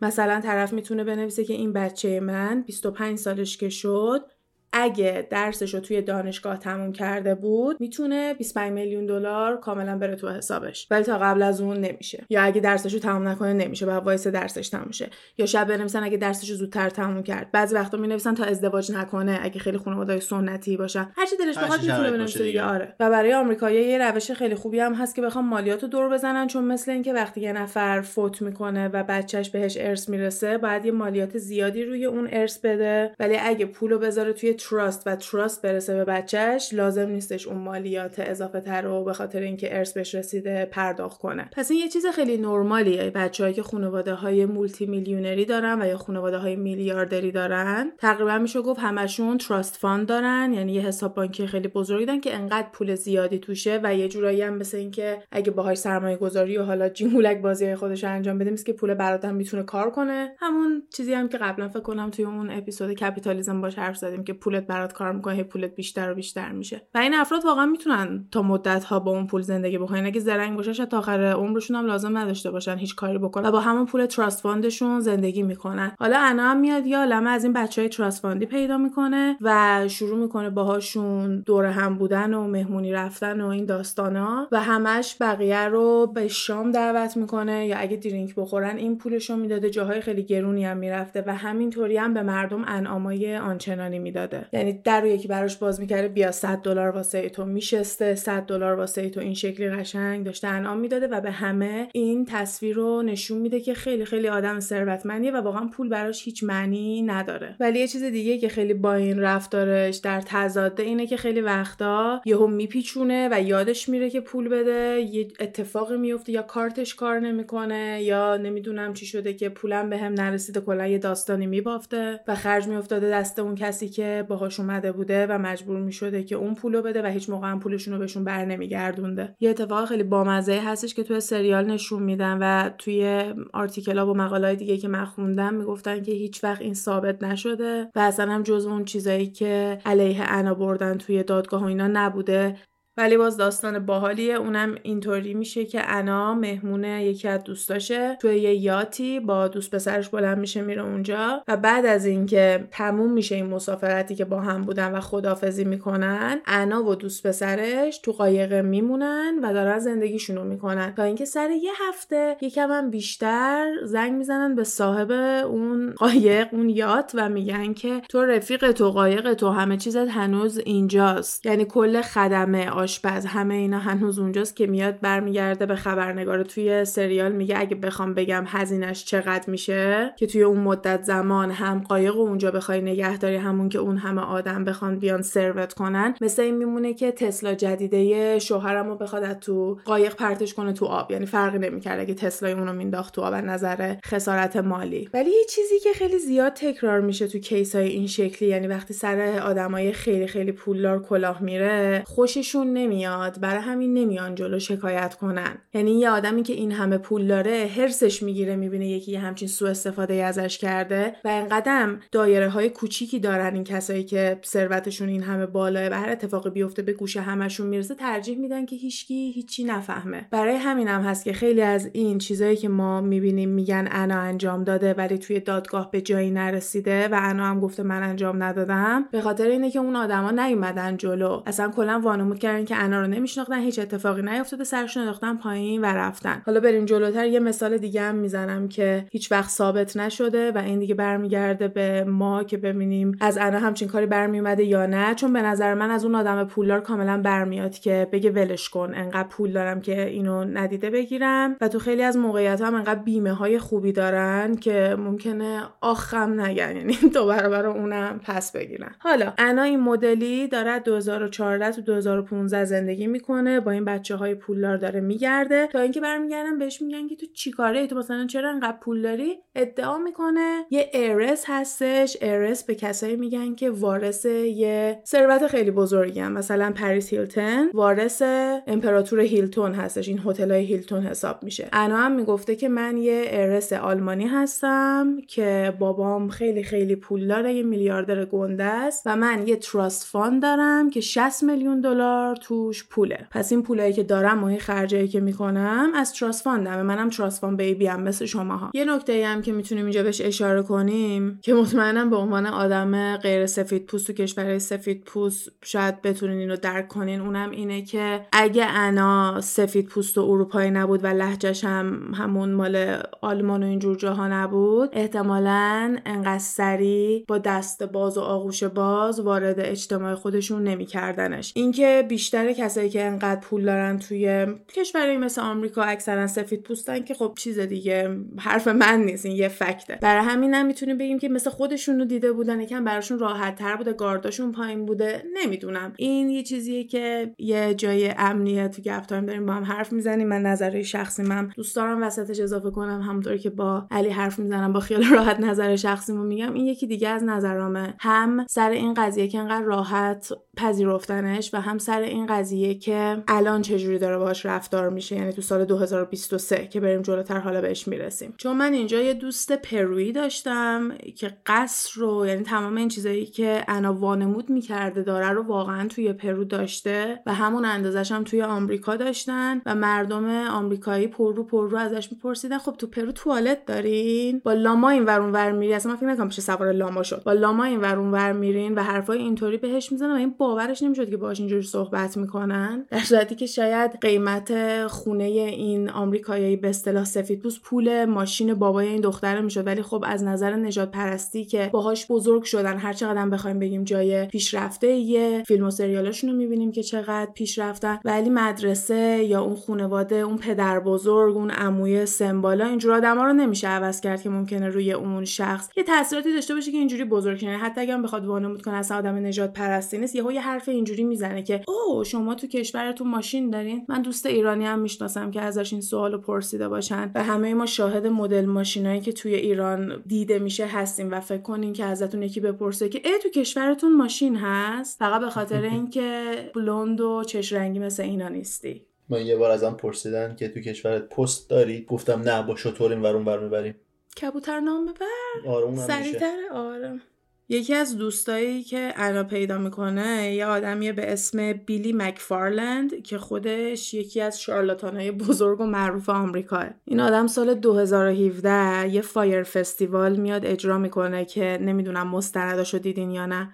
مثلا 0.00 0.40
طرف 0.40 0.72
می‌تونه 0.72 1.04
بنویسه 1.04 1.44
که 1.44 1.54
این 1.54 1.72
بچه 1.72 2.20
من 2.20 2.62
25 2.62 3.18
سالش 3.18 3.56
که 3.56 3.68
شد 3.68 4.30
اگه 4.72 5.26
درسش 5.30 5.74
رو 5.74 5.80
توی 5.80 6.02
دانشگاه 6.02 6.58
تموم 6.58 6.92
کرده 6.92 7.34
بود 7.34 7.76
می‌تونه 7.80 8.34
25 8.34 8.72
میلیون 8.72 9.06
دلار 9.06 9.56
کاملا 9.56 9.98
بره 9.98 10.16
تو 10.16 10.28
حسابش. 10.28 10.86
ولی 10.90 11.04
تا 11.04 11.18
قبل 11.18 11.42
از 11.42 11.60
اون 11.60 11.76
نمیشه. 11.76 12.24
یا 12.30 12.42
اگه 12.42 12.60
درسش 12.60 12.94
رو 12.94 12.98
تموم 12.98 13.28
نکنه 13.28 13.52
نمیشه 13.52 13.86
باید 13.86 14.04
وایسه 14.04 14.26
درسش 14.26 14.68
تموم 14.68 14.90
شه. 14.90 15.10
یا 15.38 15.46
شاید 15.46 15.64
بنویسن 15.64 16.02
اگه 16.02 16.16
درسش 16.16 16.50
رو 16.50 16.56
زودتر 16.56 16.90
تموم 16.90 17.22
کرد. 17.22 17.50
بعضی 17.52 17.74
وقتا 17.74 17.98
می‌نویسن 17.98 18.34
تا 18.34 18.44
ازدواج 18.44 18.92
نکنه 18.92 19.38
اگه 19.42 19.60
خیلی 19.60 19.78
خانواده 19.78 20.20
سنتی 20.20 20.76
باشن. 20.76 21.08
هر 21.16 21.26
چی 21.26 21.36
دلش 21.36 21.58
بخواد 21.58 21.80
می‌تونه 21.80 22.10
بنویسه 22.10 22.44
دیگه. 22.44 22.62
آره. 22.62 22.94
و 23.00 23.10
برای 23.10 23.34
آمریکایی 23.34 23.86
یه 23.86 23.98
روش 23.98 24.30
خیلی 24.30 24.54
خوبی 24.54 24.80
هم 24.80 24.94
هست 24.94 25.14
که 25.14 25.22
بخوام 25.22 25.48
مالیات 25.48 25.82
رو 25.82 25.88
دور 25.88 26.08
بزنن. 26.08 26.46
چون 26.46 26.64
مثل 26.64 26.90
اینکه 26.90 27.12
وقتی 27.12 27.40
یه 27.40 27.52
نفر 27.52 28.00
فوت 28.00 28.42
می‌کنه 28.42 28.88
و 28.88 29.04
بچهش 29.04 29.50
بهش 29.50 29.76
ارث 29.80 30.08
می‌رسه 30.08 30.58
باید 30.58 30.84
یه 30.84 30.92
مالیات 30.92 31.38
زیادی 31.38 31.84
روی 31.84 32.04
اون 32.04 32.28
ارث 32.32 32.58
بده. 32.58 33.14
ولی 33.18 33.36
اگه 33.36 33.66
پولو 33.66 33.98
بذاره 33.98 34.32
توی 34.32 34.54
trust 34.56 35.02
و 35.06 35.16
trust 35.16 35.62
برسه 35.62 35.94
به 35.94 36.04
بچهش 36.04 36.74
لازم 36.74 37.08
نیستش 37.08 37.46
اون 37.46 37.58
مالیات 37.58 38.14
اضافه 38.18 38.60
تر 38.60 38.82
رو 38.82 39.04
به 39.04 39.12
خاطر 39.12 39.40
اینکه 39.40 39.78
ارث 39.78 39.92
بهش 39.92 40.14
رسیده 40.14 40.64
پرداخت 40.64 41.18
کنه. 41.18 41.48
پس 41.52 41.70
این 41.70 41.80
یه 41.80 41.88
چیز 41.88 42.06
خیلی 42.06 42.36
نرمالیه. 42.36 43.10
بچههایی 43.10 43.54
که 43.54 43.62
خانواده 43.62 44.14
های 44.14 44.46
multi 44.46 44.86
میلیونری 44.86 45.44
دارن 45.44 45.82
و 45.82 45.86
یا 45.86 45.96
خانواده 45.96 46.38
های 46.38 46.56
میلیاردری 46.56 47.32
دارن 47.32 47.92
تقریبا 47.98 48.38
میشه 48.38 48.60
گفت 48.60 48.80
همشون 48.80 49.38
trust 49.38 49.76
fund 49.76 50.06
دارن. 50.06 50.52
یعنی 50.52 50.72
یه 50.72 50.82
حساب 50.82 51.14
بانکی 51.14 51.46
خیلی 51.46 51.68
بزرگی 51.68 52.06
دارن 52.06 52.20
که 52.20 52.34
انقدر 52.34 52.68
پول 52.72 52.94
زیادی 52.94 53.38
توشه 53.38 53.80
و 53.82 53.94
یه 53.94 54.08
جورایی 54.08 54.42
هم 54.42 54.54
مثل 54.54 54.76
اینکه 54.76 55.22
اگه 55.32 55.50
باهاش 55.50 55.78
سرمایه 55.78 56.16
گذاری 56.16 56.58
و 56.58 56.62
حالا 56.62 56.88
جینگولک 56.88 57.40
بازی 57.42 57.74
خودش 57.74 58.04
انجام 58.04 58.38
بده 58.38 58.56
که 58.64 58.72
پول 58.72 58.94
براتون 58.94 59.30
می‌تونه 59.34 59.62
کار 59.62 59.90
کنه. 59.90 60.32
همون 60.38 60.82
چیزی 60.96 61.12
هم 61.12 61.28
که 61.28 61.38
قبلا 61.38 61.68
فکر 61.68 61.80
کنم 61.80 62.10
توی 62.10 62.24
اون 62.24 62.50
اپیزود 62.50 62.92
کپیتالیسم 62.92 63.60
باش 63.60 63.78
حرف 63.78 63.96
زدیم 63.96 64.24
که 64.24 64.32
پولت 64.46 64.66
برات 64.66 64.92
کار 64.92 65.12
می‌کنه 65.12 65.42
پولت 65.42 65.74
بیشتر 65.74 66.10
و 66.10 66.14
بیشتر 66.14 66.52
میشه. 66.52 66.82
و 66.94 66.98
این 66.98 67.14
افراد 67.14 67.44
واقعا 67.44 67.66
می‌تونن 67.66 68.24
تا 68.32 68.42
مدت 68.42 68.84
ها 68.84 69.00
با 69.00 69.10
اون 69.10 69.26
پول 69.26 69.42
زندگی 69.42 69.78
بکنن. 69.78 70.06
اگه 70.06 70.20
زرنگ 70.20 70.56
باشن 70.56 70.84
تا 70.84 70.98
آخر 70.98 71.20
عمرشون 71.20 71.76
هم 71.76 71.86
لازم 71.86 72.18
نداشته 72.18 72.50
باشن 72.50 72.76
هیچ 72.76 72.94
کاری 72.94 73.18
بکنن 73.18 73.48
و 73.48 73.52
با 73.52 73.60
همون 73.60 73.86
پول 73.86 74.06
trust 74.06 74.40
fund 74.40 74.70
شون 74.70 75.00
زندگی 75.00 75.42
می‌کنن. 75.42 75.92
حالا 75.98 76.18
انا 76.18 76.42
هم 76.42 76.60
میاد 76.60 76.86
یه 76.86 77.04
عالمه 77.04 77.30
از 77.30 77.44
این 77.44 77.52
بچه 77.52 77.82
های 77.82 77.88
تراست 77.88 78.22
فاندی 78.22 78.46
پیدا 78.46 78.78
می‌کنه 78.78 79.36
و 79.40 79.84
شروع 79.88 80.18
می‌کنه 80.18 80.50
باهاشون 80.50 81.40
دور 81.40 81.64
هم 81.64 81.98
بودن 81.98 82.34
و 82.34 82.46
مهمونی 82.46 82.92
رفتن 82.92 83.40
و 83.40 83.46
این 83.46 83.64
داستانا 83.64 84.48
و 84.52 84.60
همش 84.60 85.16
بقیه 85.20 85.68
رو 85.68 86.06
به 86.14 86.28
شام 86.28 86.70
دعوت 86.70 87.16
می‌کنه 87.16 87.66
یا 87.66 87.78
اگه 87.78 87.96
درینک 87.96 88.34
بخورن 88.34 88.76
این 88.76 88.98
پولشو 88.98 89.36
می‌داده. 89.36 89.70
جاهای 89.70 90.00
خیلی 90.00 90.22
گرونی 90.22 90.64
هم 90.64 90.76
می‌رفته 90.76 91.24
و 91.26 91.34
همینطوری 91.34 91.96
هم 91.96 92.14
به 92.14 92.22
مردم 92.22 92.64
انعامای 92.66 93.36
آنچنانی 93.36 93.98
می‌داده. 93.98 94.35
یعنی 94.52 94.72
در 94.72 95.00
رو 95.00 95.06
یکی 95.06 95.28
براش 95.28 95.56
باز 95.56 95.80
می‌کرده 95.80 96.08
بیا 96.08 96.30
100 96.30 96.58
دلار 96.58 96.88
واسه 96.88 97.28
تو 97.28 97.44
میشسته 97.44 98.14
100 98.14 98.42
دلار 98.42 98.74
واسه 98.74 99.10
تو 99.10 99.20
این 99.20 99.34
شکلی 99.34 99.68
قشنگ 99.68 100.24
داشته 100.26 100.48
انعام 100.48 100.78
می‌داده 100.78 101.06
و 101.06 101.20
به 101.20 101.30
همه 101.30 101.88
این 101.92 102.24
تصویر 102.24 102.76
رو 102.76 103.02
نشون 103.02 103.38
میده 103.38 103.60
که 103.60 103.74
خیلی 103.74 104.04
خیلی 104.04 104.28
آدم 104.28 104.60
ثروتمندیه 104.60 105.32
و 105.32 105.36
واقعا 105.36 105.68
پول 105.68 105.88
براش 105.88 106.24
هیچ 106.24 106.44
معنی 106.44 107.02
نداره. 107.02 107.56
ولی 107.60 107.78
یه 107.78 107.88
چیز 107.88 108.02
دیگه 108.02 108.38
که 108.38 108.48
خیلی 108.48 108.74
با 108.74 108.94
این 108.94 109.20
رفتارش 109.20 109.96
در 109.96 110.20
تضاد 110.20 110.80
اینه 110.80 111.06
که 111.06 111.16
خیلی 111.16 111.40
وقتا 111.40 112.20
یهو 112.24 112.46
میپیچونه 112.46 113.28
و 113.32 113.42
یادش 113.42 113.88
میره 113.88 114.10
که 114.10 114.20
پول 114.20 114.48
بده 114.48 115.00
یه 115.00 115.28
اتفاقی 115.40 115.96
میفته 115.96 116.32
یا 116.32 116.42
کارتش 116.42 116.94
کار 116.94 117.20
نمی‌کنه 117.20 118.02
یا 118.02 118.36
نمی‌دونم 118.36 118.94
چی 118.94 119.06
شده 119.06 119.34
که 119.34 119.48
پولم 119.48 119.90
به 119.90 119.96
نرسیده 120.08 120.60
کلا 120.60 120.86
یه 120.86 120.98
داستانی 120.98 121.46
میبافته 121.46 122.20
و 122.28 122.34
خرج 122.34 122.66
میافتاده 122.66 123.10
دست 123.10 123.38
اون 123.38 123.54
کسی 123.54 123.88
که 123.88 124.24
باهاش 124.28 124.60
اومده 124.60 124.92
بوده 124.92 125.26
و 125.26 125.38
مجبور 125.38 125.80
می‌شده 125.80 126.22
که 126.24 126.36
اون 126.36 126.54
پولو 126.54 126.82
بده 126.82 127.02
و 127.02 127.06
هیچ 127.06 127.30
موقع 127.30 127.50
هم 127.50 127.60
پولشون 127.60 127.94
رو 127.94 128.00
بهشون 128.00 128.24
بر 128.24 128.44
نمیگردونده 128.44 129.34
یه 129.40 129.50
اتفاق 129.50 129.88
خیلی 129.88 130.02
بامزه 130.02 130.60
هستش 130.60 130.94
که 130.94 131.02
توی 131.02 131.20
سریال 131.20 131.66
نشون 131.70 132.02
میدن 132.02 132.38
و 132.40 132.70
توی 132.78 133.24
آرتیکل 133.52 133.98
و 133.98 134.14
مقالای 134.14 134.56
دیگه 134.56 134.76
که 134.76 134.88
من 134.88 135.04
خوندم 135.04 135.54
می‌گفتن 135.54 136.02
که 136.02 136.12
هیچ 136.12 136.44
وقت 136.44 136.60
این 136.60 136.74
ثابت 136.74 137.22
نشده 137.24 137.90
و 137.94 137.98
اصلا 137.98 138.32
هم 138.32 138.42
جز 138.42 138.66
اون 138.66 138.84
چیزایی 138.84 139.26
که 139.26 139.78
علیه 139.86 140.22
انا 140.22 140.54
بردن 140.54 140.98
توی 140.98 141.22
دادگاه 141.22 141.62
و 141.62 141.66
اینا 141.66 141.86
نبوده. 141.92 142.56
ولی 142.96 143.16
باز 143.16 143.36
داستان 143.36 143.86
باحالیه. 143.86 144.34
اونم 144.34 144.74
اینطوری 144.82 145.34
میشه 145.34 145.64
که 145.64 145.82
انا 145.84 146.34
مهمون 146.34 146.84
یکی 146.84 147.28
از 147.28 147.44
دوستاشه. 147.44 148.16
توی 148.20 148.36
یه 148.36 148.54
یاتی 148.54 149.20
با 149.20 149.48
دوست 149.48 149.74
پسرش 149.74 150.08
بلند 150.08 150.38
میشه 150.38 150.62
میره 150.62 150.82
اونجا. 150.82 151.42
و 151.48 151.56
بعد 151.56 151.86
از 151.86 152.06
اینکه 152.06 152.68
تموم 152.70 153.12
میشه 153.12 153.34
این 153.34 153.46
مسافرتی 153.46 154.14
که 154.14 154.24
با 154.24 154.40
هم 154.40 154.64
بودن 154.64 154.92
و 154.92 155.00
خدافزی 155.00 155.64
می‌کنن 155.64 156.40
انا 156.46 156.84
و 156.84 156.94
دوست 156.94 157.26
پسرش 157.26 157.98
تو 157.98 158.12
قایق 158.12 158.52
میمونن 158.54 159.38
و 159.42 159.52
دارن 159.52 159.78
زندگیشونو 159.78 160.44
می‌کنن. 160.44 160.94
تا 160.94 161.02
اینکه 161.02 161.24
سر 161.24 161.50
یه 161.50 161.72
هفته 161.88 162.36
یکم 162.40 162.70
هم 162.70 162.90
بیشتر 162.90 163.66
زنگ 163.84 164.12
می‌زنن 164.12 164.54
به 164.54 164.64
صاحب 164.64 165.10
اون 165.46 165.94
قایق 165.96 166.48
اون 166.52 166.68
یات 166.68 167.12
و 167.14 167.28
میگن 167.28 167.72
که 167.72 168.00
تو 168.08 168.22
رفیق 168.22 168.72
تو 168.72 168.90
قایق 168.90 169.34
تو 169.34 169.48
همه 169.48 169.76
چیزت 169.76 170.08
هنوز 170.08 170.58
اینجاست. 170.58 171.46
یعنی 171.46 171.64
کل 171.64 172.00
خدمه 172.02 172.70
آشپز 172.86 173.26
همه 173.26 173.54
اینا 173.54 173.78
هنوز 173.78 174.18
اونجاست 174.18 174.56
که 174.56 174.66
میاد 174.66 175.00
برمیگرده 175.00 175.66
به 175.66 175.76
خبرنگار. 175.76 176.42
توی 176.42 176.84
سریال 176.84 177.32
میگه 177.32 177.58
اگه 177.58 177.76
بخوام 177.76 178.14
بگم 178.14 178.44
هزینش 178.46 179.04
چقدر 179.04 179.50
میشه 179.50 180.14
که 180.16 180.26
توی 180.26 180.42
اون 180.42 180.60
مدت 180.60 181.02
زمان 181.02 181.50
هم 181.50 181.80
قایق 181.88 182.16
اونجا 182.16 182.50
بخوای 182.50 182.80
نگهداری 182.80 183.36
همون 183.36 183.68
که 183.68 183.78
اون 183.78 183.96
همه 183.96 184.22
آدم 184.22 184.64
بخوان 184.64 184.98
بیان 184.98 185.22
سروت 185.22 185.72
کنن. 185.72 186.14
مثل 186.20 186.42
این 186.42 186.56
میمونه 186.56 186.94
که 186.94 187.12
تسلا 187.12 187.54
جدیده 187.54 188.38
شوهرمو 188.38 188.96
بخواد 188.96 189.32
تو 189.32 189.78
قایق 189.84 190.14
پرتش 190.14 190.54
کنه 190.54 190.72
تو 190.72 190.86
آب. 190.86 191.10
یعنی 191.10 191.26
فرقی 191.26 191.58
نمی‌کرد 191.58 192.00
اگه 192.00 192.14
تسلا 192.14 192.58
اونو 192.58 192.72
مینداخت 192.72 193.14
تو 193.14 193.22
آب 193.22 193.34
از 193.34 193.44
نظر 193.44 193.94
خسارت 194.06 194.56
مالی. 194.56 195.08
ولی 195.14 195.30
یه 195.30 195.44
چیزی 195.50 195.78
که 195.78 195.92
خیلی 195.92 196.18
زیاد 196.18 196.52
تکرار 196.52 197.00
میشه 197.00 197.28
تو 197.28 197.38
کیس 197.38 197.74
های 197.76 197.88
این 197.88 198.06
شکلی 198.06 198.48
یعنی 198.48 198.66
وقتی 198.66 198.94
سر 198.94 199.40
آدمای 199.44 199.92
خیلی 199.92 200.26
خیلی 200.26 200.52
پولدار 200.52 201.02
کلاه 201.02 201.42
میره 201.42 202.02
خوششون 202.06 202.75
نمیاد. 202.76 203.40
برای 203.40 203.60
همین 203.60 203.94
نمیان 203.94 204.34
جلو 204.34 204.58
شکایت 204.58 205.14
کنن. 205.14 205.58
یعنی 205.74 205.98
یه 205.98 206.10
آدمی 206.10 206.42
که 206.42 206.52
این 206.52 206.72
همه 206.72 206.98
پول 206.98 207.26
داره 207.26 207.70
هرسش 207.76 208.22
می‌گیره 208.22 208.56
می‌بینه 208.56 208.88
یکی 208.88 209.16
همچین 209.16 209.48
سوء 209.48 209.70
استفاده 209.70 210.14
ازش 210.14 210.58
کرده 210.58 211.16
و 211.24 211.28
انقدم 211.28 212.00
دایره 212.12 212.48
های 212.48 212.70
کوچیکی 212.70 213.20
دارن 213.20 213.54
این 213.54 213.64
کسایی 213.64 214.04
که 214.04 214.38
ثروتشون 214.44 215.08
این 215.08 215.22
همه 215.22 215.46
بالاه 215.46 215.88
و 215.88 215.94
هر 215.94 216.10
اتفاقی 216.10 216.50
بیفته 216.50 216.82
به 216.82 216.92
گوش 216.92 217.16
همشون 217.16 217.66
می‌رسه 217.66 217.94
ترجیح 217.94 218.38
میدن 218.38 218.66
که 218.66 218.76
هیچکی 218.76 219.32
هیچی 219.32 219.64
نفهمه. 219.64 220.26
برای 220.30 220.56
همین 220.56 220.88
هم 220.88 221.02
هست 221.02 221.24
که 221.24 221.32
خیلی 221.32 221.62
از 221.62 221.90
این 221.92 222.18
چیزایی 222.18 222.56
که 222.56 222.68
ما 222.68 223.00
می‌بینیم 223.00 223.48
میگن 223.48 223.88
انا 223.90 224.18
انجام 224.18 224.64
داده 224.64 224.94
ولی 224.94 225.18
توی 225.18 225.40
دادگاه 225.40 225.90
به 225.90 226.00
جایی 226.00 226.30
نرسیده 226.30 227.08
و 227.08 227.18
انا 227.22 227.44
هم 227.44 227.60
گفته 227.60 227.82
من 227.82 228.02
انجام 228.02 228.42
ندادم. 228.42 229.04
به 229.12 229.20
خاطر 229.20 229.46
اینه 229.46 229.70
که 229.70 229.78
اون 229.78 229.96
آدما 229.96 230.30
نیومدن 230.30 230.96
جلو. 230.96 231.42
اصلا 231.46 231.68
کلا 231.68 232.00
وانمود 232.04 232.38
کردن 232.38 232.64
که 232.66 232.76
انا 232.76 233.00
رو 233.00 233.06
نمیشناختن 233.06 233.60
هیچ 233.60 233.78
اتفاقی 233.78 234.22
نیفتاده 234.22 234.64
سرشون 234.64 235.02
انداختن 235.02 235.36
پایین 235.36 235.80
و 235.80 235.84
رفتن. 235.84 236.42
حالا 236.46 236.60
بریم 236.60 236.84
جلوتر 236.84 237.26
یه 237.26 237.40
مثال 237.40 237.78
دیگه 237.78 238.02
هم 238.02 238.14
می‌زنم 238.14 238.68
که 238.68 239.06
هیچ 239.10 239.32
وقت 239.32 239.50
ثابت 239.50 239.96
نشده 239.96 240.52
و 240.52 240.58
این 240.58 240.78
دیگه 240.78 240.94
برمیگرده 240.94 241.68
به 241.68 242.04
ما 242.04 242.44
که 242.44 242.56
ببینیم 242.56 243.16
از 243.20 243.38
انا 243.38 243.58
همچین 243.58 243.88
کاری 243.88 244.06
برمیومده 244.06 244.64
یا 244.64 244.86
نه. 244.86 245.14
چون 245.14 245.32
به 245.32 245.42
نظر 245.42 245.74
من 245.74 245.90
از 245.90 246.04
اون 246.04 246.14
آدم 246.14 246.44
پولدار 246.44 246.80
کاملا 246.80 247.22
برمیاد 247.22 247.78
که 247.78 248.08
بگه 248.12 248.30
ولش 248.30 248.68
کن 248.68 248.92
انقدر 248.94 249.28
پول 249.28 249.52
دارم 249.52 249.80
که 249.80 250.06
اینو 250.06 250.44
ندیده 250.44 250.90
بگیرم. 250.90 251.56
و 251.60 251.68
تو 251.68 251.78
خیلی 251.78 252.02
از 252.02 252.16
موقعیت 252.16 252.60
هم 252.60 252.74
انقدر 252.74 253.00
بیمه 253.00 253.32
های 253.32 253.58
خوبی 253.58 253.92
دارن 253.92 254.56
که 254.56 254.96
ممکنه 254.98 255.62
آخم 255.80 256.40
نگن 256.40 256.76
یعنی 256.76 256.96
دو 257.14 257.26
برابر 257.26 257.66
اونم 257.66 258.20
پس 258.24 258.52
بگیرن. 258.52 258.94
حالا 258.98 259.32
انا 259.38 259.62
این 259.62 259.80
مدلی 259.80 260.48
داره 260.48 260.78
2014 260.78 261.72
تو 261.72 261.80
2015 261.82 262.45
زندگی 262.46 263.06
می‌کنه 263.06 263.60
با 263.60 263.70
این 263.70 263.84
بچه 263.84 264.16
های 264.16 264.34
پولدار 264.34 264.76
داره 264.76 265.00
میگرده. 265.00 265.66
تا 265.66 265.80
اینکه 265.80 266.00
برمیگردن 266.00 266.58
بهش 266.58 266.82
میگن 266.82 267.08
که 267.08 267.16
تو 267.16 267.26
چیکاره 267.34 267.86
تو 267.86 267.96
مثلا 267.96 268.26
چرا 268.26 268.50
انقدر 268.50 268.76
پول 268.80 269.02
داری؟ 269.02 269.38
ادعا 269.54 269.98
می‌کنه. 269.98 270.64
یه 270.70 270.90
heiress 270.94 271.44
هستش. 271.46 272.16
heiress 272.20 272.64
به 272.64 272.74
کسایی 272.74 273.16
میگن 273.16 273.54
که 273.54 273.70
وارث 273.70 274.24
یه 274.24 274.98
ثروت 275.06 275.46
خیلی 275.46 275.70
بزرگی 275.70 276.20
ان. 276.20 276.32
مثلا 276.32 276.72
پریس 276.76 277.10
هیلتون. 277.10 277.70
وارث 277.74 278.22
امپراتور 278.66 279.20
هیلتون 279.20 279.74
هستش. 279.74 280.08
این 280.08 280.20
هتل 280.24 280.50
های 280.50 280.64
هیلتون 280.64 281.02
حساب 281.02 281.42
میشه. 281.42 281.68
انا 281.72 281.96
هم 281.96 282.12
می‌گفته 282.12 282.56
که 282.56 282.68
من 282.68 282.96
یه 282.96 283.24
heiress 283.28 283.72
آلمانی 283.72 284.26
هستم 284.26 285.16
که 285.28 285.74
بابام 285.78 286.28
خیلی 286.28 286.62
خیلی 286.62 286.96
پول 286.96 287.26
داره 287.26 287.54
یه 287.54 287.62
میلیاردر 287.62 288.24
گنده 288.24 288.64
است 288.64 289.02
و 289.06 289.16
من 289.16 289.48
یه 289.48 289.56
trust 289.56 290.04
fund 290.06 290.42
دارم 290.42 290.90
که 290.90 291.00
60 291.00 291.42
میلیون 291.42 291.80
دلار 291.80 292.35
توش 292.36 292.88
پوله. 292.88 293.26
پس 293.30 293.52
این 293.52 293.62
پولایی 293.62 293.92
که 293.92 294.02
دارم 294.02 294.44
و 294.44 294.46
این 294.46 294.58
خرجایی 294.58 295.08
که 295.08 295.20
می‌کنم 295.20 295.90
از 295.94 296.12
trust 296.12 296.44
fund 296.44 296.74
م 296.74 296.82
منم 296.82 297.10
trust 297.10 297.40
fund 297.40 297.56
baby 297.56 297.86
هم 297.86 298.02
مثل 298.02 298.26
شماها. 298.26 298.70
یه 298.74 298.84
نکته 298.84 299.26
هم 299.26 299.42
که 299.42 299.52
می‌تونیم 299.52 299.84
اینجا 299.84 300.02
بهش 300.02 300.20
اشاره 300.20 300.62
کنیم 300.62 301.38
که 301.42 301.54
مطمئنم 301.54 302.10
به 302.10 302.16
عنوان 302.16 302.46
آدم 302.46 303.16
غیر 303.16 303.46
سفید 303.46 303.86
پوست 303.86 304.06
تو 304.06 304.12
کشورهای 304.12 304.58
سفید 304.58 305.04
پوست 305.04 305.48
شاید 305.62 306.02
بتونین 306.02 306.38
اینو 306.38 306.56
درک 306.56 306.88
کنین. 306.88 307.20
اونم 307.20 307.50
اینه 307.50 307.82
که 307.82 308.20
اگه 308.32 308.66
انا 308.66 309.40
سفید 309.40 309.86
پوست 309.86 310.18
و 310.18 310.20
اروپایی 310.20 310.70
نبود 310.70 311.04
و 311.04 311.06
لهجهش 311.06 311.64
هم 311.64 312.14
همون 312.14 312.52
مال 312.52 313.02
آلمان 313.22 313.62
و 313.62 313.66
اینجور 313.66 313.96
جاها 313.96 314.28
نبود 314.28 314.88
احتمالا 314.92 315.96
انقدر 316.06 316.38
سریع 316.38 317.24
با 317.28 317.38
دست 317.38 317.82
باز 317.82 318.18
و 318.18 318.20
آغوش 318.20 318.64
باز 318.64 319.20
وارد 319.20 319.60
اجتماع 319.60 320.14
خودشون 320.14 320.62
نمیکردنش. 320.62 321.52
اینکه 321.56 322.06
بیشتر 322.26 322.52
کسایی 322.52 322.90
که 322.90 323.04
انقدر 323.04 323.40
پول 323.40 323.64
دارن 323.64 323.98
توی 323.98 324.46
کشورهایی 324.74 325.16
مثل 325.16 325.40
آمریکا 325.40 325.82
اکثرا 325.82 326.26
سفید 326.26 326.62
پوستن 326.62 327.04
که 327.04 327.14
خب 327.14 327.34
چیز 327.38 327.58
دیگه 327.58 328.16
حرف 328.38 328.68
من 328.68 329.00
نیست 329.02 329.26
این 329.26 329.36
یه 329.36 329.48
فکته. 329.48 329.98
برای 330.02 330.24
همین 330.24 330.54
هم 330.54 330.66
می‌تونیم 330.66 330.98
بگیم 330.98 331.18
که 331.18 331.28
مثل 331.28 331.50
خودشون 331.50 331.98
رو 331.98 332.04
دیده 332.04 332.32
بودن 332.32 332.60
یکم 332.60 332.84
براشون 332.84 333.18
راحت 333.18 333.54
تر 333.54 333.76
بوده 333.76 333.92
گارداشون 333.92 334.52
پایین 334.52 334.86
بوده 334.86 335.22
نمی‌دونم. 335.34 335.92
این 335.96 336.30
یه 336.30 336.42
چیزیه 336.42 336.84
که 336.84 337.34
یه 337.38 337.74
جای 337.74 338.14
امنیت 338.18 338.76
تو 338.76 338.82
گپ 338.82 339.06
داریم 339.06 339.46
با 339.46 339.52
هم 339.52 339.64
حرف 339.64 339.92
می‌زنیم. 339.92 340.28
من 340.28 340.42
نظری 340.42 340.84
شخصی 340.84 341.22
من 341.22 341.52
دوست 341.56 341.76
دارم 341.76 342.02
وسطش 342.02 342.40
اضافه 342.40 342.70
کنم. 342.70 343.00
همونطوری 343.00 343.38
که 343.38 343.50
با 343.50 343.86
علی 343.90 344.10
حرف 344.10 344.38
می‌زنم 344.38 344.72
با 344.72 344.80
خیال 344.80 345.04
راحت 345.04 345.40
نظر 345.40 345.76
شخصیمو 345.76 346.24
میگم. 346.24 346.54
این 346.54 346.66
یکی 346.66 346.86
دیگه 346.86 347.08
از 347.08 347.24
نظرامه. 347.24 347.94
هم 347.98 348.46
سر 348.46 348.70
این 348.70 348.94
قضیه 348.94 349.28
که 349.28 349.38
انقدر 349.38 349.64
راحت 349.64 350.32
پذیرفتنش 350.56 351.54
و 351.54 351.60
هم 351.60 351.78
سر 351.78 352.00
این 352.00 352.26
قضیه 352.26 352.74
که 352.74 353.22
الان 353.28 353.62
چجوری 353.62 353.98
داره 353.98 354.18
باهاش 354.18 354.46
رفتار 354.46 354.90
میشه 354.90 355.16
یعنی 355.16 355.32
تو 355.32 355.42
سال 355.42 355.64
2023 355.64 356.66
که 356.66 356.80
بریم 356.80 357.02
جلوتر 357.02 357.38
حالا 357.38 357.60
بهش 357.60 357.88
می‌رسیم. 357.88 358.34
چون 358.36 358.56
من 358.56 358.72
اینجا 358.72 359.00
یه 359.00 359.14
دوست 359.14 359.52
پرویی 359.52 360.12
داشتم 360.12 360.92
که 361.16 361.36
قصر 361.46 362.00
رو 362.00 362.26
یعنی 362.26 362.42
تمام 362.42 362.76
این 362.76 362.88
چیزایی 362.88 363.26
که 363.26 363.64
انا 363.68 363.94
وانمود 363.94 364.50
می‌کرده 364.50 365.02
داره 365.02 365.30
رو 365.30 365.42
واقعا 365.42 365.88
توی 365.88 366.12
پرو 366.12 366.44
داشته 366.44 367.20
و 367.26 367.34
همون 367.34 367.64
اندازش 367.64 368.12
هم 368.12 368.24
توی 368.24 368.42
آمریکا 368.42 368.96
داشتن 368.96 369.60
و 369.66 369.74
مردم 369.74 370.46
آمریکایی 370.46 371.06
پر 371.06 371.34
رو 371.34 371.44
پر 371.44 371.70
رو 371.70 371.78
ازش 371.78 372.12
میپرسیدن 372.12 372.58
خب 372.58 372.72
تو 372.78 372.86
پرو 372.86 373.12
توالت 373.12 373.66
دارین؟ 373.66 374.40
با 374.44 374.52
لاما 374.52 374.90
این 374.90 375.04
ورون 375.04 375.32
ور 375.32 375.52
میری؟ 375.52 375.74
اصلا 375.74 375.92
من 375.92 375.98
فکر 375.98 376.06
نکنم 376.06 376.28
بشه 376.28 376.42
سوار 376.42 376.72
لاما 376.72 377.02
شد. 377.02 377.22
با 377.22 377.32
لاما 377.32 377.64
این 377.64 377.80
ورون 377.80 378.10
ور 378.10 378.32
میرین 378.32 378.74
و 378.74 378.82
حرفای 378.82 379.18
اینطوری 379.18 379.56
بهش 379.56 379.92
می‌زنن 379.92 380.12
و 380.12 380.16
این 380.16 380.30
باورش 380.46 380.82
نمی‌شد 380.82 381.10
که 381.10 381.16
باهاش 381.16 381.40
اینجوری 381.40 381.62
صحبت 381.62 382.16
می‌کنن. 382.16 382.86
در 382.90 382.98
صورتی 382.98 383.34
که 383.34 383.46
شاید 383.46 383.98
قیمت 384.00 384.86
خونه 384.86 385.24
این 385.24 385.90
آمریکایی 385.90 386.56
به 386.56 386.68
اصطلاح 386.68 387.04
سفید 387.04 387.40
پوست 387.40 387.62
پول 387.62 388.04
ماشین 388.04 388.54
بابای 388.54 388.88
این 388.88 389.00
دختره 389.00 389.40
می‌شد. 389.40 389.66
ولی 389.66 389.82
خب 389.82 390.04
از 390.06 390.24
نظر 390.24 390.56
نژاد 390.56 390.90
پرستی 390.90 391.44
که 391.44 391.70
باهاش 391.72 392.06
بزرگ 392.06 392.42
شدن 392.42 392.78
هر 392.78 392.92
چقدر 392.92 393.28
بخوایم 393.28 393.58
بگیم 393.58 393.84
جای 393.84 394.26
پیشرفته 394.26 394.86
یه 394.86 395.42
فیلم 395.46 395.66
و 395.66 395.70
سریالاشون 395.70 396.30
رو 396.30 396.36
می‌بینیم 396.36 396.72
که 396.72 396.82
چقدر 396.82 397.30
پیشرفتن 397.34 397.98
ولی 398.04 398.30
مدرسه 398.30 399.24
یا 399.24 399.42
اون 399.42 399.56
خانواده 399.56 400.16
اون 400.16 400.36
پدر 400.36 400.80
بزرگ 400.80 401.36
اون 401.36 401.50
عموی 401.50 402.06
سمبالا 402.06 402.66
اینجور 402.66 402.92
آدما 402.92 403.24
رو 403.24 403.32
نمیشه 403.32 403.68
عوض 403.68 404.00
کرد 404.00 404.22
که 404.22 404.30
ممکنه 404.30 404.68
روی 404.68 404.92
اون 404.92 405.24
شخص 405.24 405.68
یه 405.76 405.82
تاثیراتی 405.82 406.32
داشته 406.32 406.54
باشه 406.54 406.72
که 406.72 406.78
اینجوری 406.78 407.04
بزرگ 407.04 407.40
کنه 407.40 407.56
حتی 407.56 407.80
اگه 407.80 407.96
بخواد 407.96 408.26
وانمود 408.26 408.62
کنه 408.62 408.74
اصلا 408.74 408.98
آدم 408.98 409.26
نجات 409.26 409.52
پرستی 409.52 409.98
نیست. 409.98 410.16
یهو 410.16 410.32
یه 410.36 410.42
حرف 410.42 410.68
اینجوری 410.68 411.04
می‌زنه 411.04 411.42
که 411.42 411.60
او 411.68 412.04
شما 412.04 412.34
تو 412.34 412.46
کشورتون 412.46 413.08
ماشین 413.08 413.50
دارین؟ 413.50 413.86
من 413.88 414.02
دوست 414.02 414.26
ایرانی 414.26 414.66
هم 414.66 414.78
می‌شناسم 414.78 415.30
که 415.30 415.40
ازش 415.40 415.72
این 415.72 415.82
سوالو 415.82 416.18
پرسیده 416.18 416.68
باشن. 416.68 417.10
و 417.14 417.22
همه 417.22 417.54
ما 417.54 417.66
شاهد 417.66 418.06
مدل 418.06 418.44
ماشینایی 418.44 419.00
که 419.00 419.12
توی 419.12 419.34
ایران 419.34 420.02
دیده 420.06 420.38
میشه 420.38 420.66
هستیم 420.66 421.10
و 421.12 421.20
فکر 421.20 421.42
کنین 421.42 421.72
که 421.72 421.84
ازتون 421.84 422.22
یکی 422.22 422.40
بپرسه 422.40 422.88
که 422.88 423.00
ای 423.04 423.18
تو 423.22 423.28
کشورتون 423.28 423.96
ماشین 423.96 424.36
هست؟ 424.36 424.98
فقط 424.98 425.20
به 425.20 425.30
خاطر 425.30 425.62
اینکه 425.74 426.22
بلوند 426.54 427.00
و 427.00 427.24
چش 427.24 427.52
رنگی 427.52 427.78
مثل 427.78 428.02
اینا 428.02 428.28
نیستی. 428.28 428.86
من 429.08 429.26
یه 429.26 429.36
بار 429.36 429.50
ازم 429.50 429.72
پرسیدن 429.72 430.36
که 430.36 430.48
تو 430.48 430.60
کشورت 430.60 431.08
پست 431.08 431.50
داری؟ 431.50 431.84
گفتم 431.84 432.20
نه 432.20 432.42
با 432.42 432.56
شطور 432.56 432.92
این 432.92 433.02
ورون 433.02 433.24
بر 433.24 433.38
می‌بریم. 433.38 433.74
کبوتر 434.22 434.60
نام 434.60 434.86
ببر. 434.86 435.50
آره 435.50 435.76
سریعتر؟ 435.76 436.36
آره. 436.52 437.00
یکی 437.48 437.74
از 437.74 437.96
دوستایی 437.98 438.62
که 438.62 438.92
انا 438.96 439.24
پیدا 439.24 439.58
می‌کنه 439.58 440.34
یه 440.34 440.46
آدمیه 440.46 440.92
به 440.92 441.12
اسم 441.12 441.52
بیلی 441.52 441.92
مکفارلند 441.92 443.02
که 443.02 443.18
خودش 443.18 443.94
یکی 443.94 444.20
از 444.20 444.40
شارلاتانهای 444.40 445.10
بزرگ 445.10 445.60
و 445.60 445.66
معروف 445.66 446.08
آمریکاه. 446.08 446.66
این 446.84 447.00
آدم 447.00 447.26
سال 447.26 447.54
2017 447.54 448.88
یه 448.88 449.00
فایر 449.00 449.42
فستیوال 449.42 450.16
میاد 450.16 450.46
اجرا 450.46 450.78
می‌کنه 450.78 451.24
که 451.24 451.58
نمی‌دونم 451.60 452.08
مستنداشو 452.08 452.78
دیدین 452.78 453.10
یا 453.10 453.26
نه. 453.26 453.52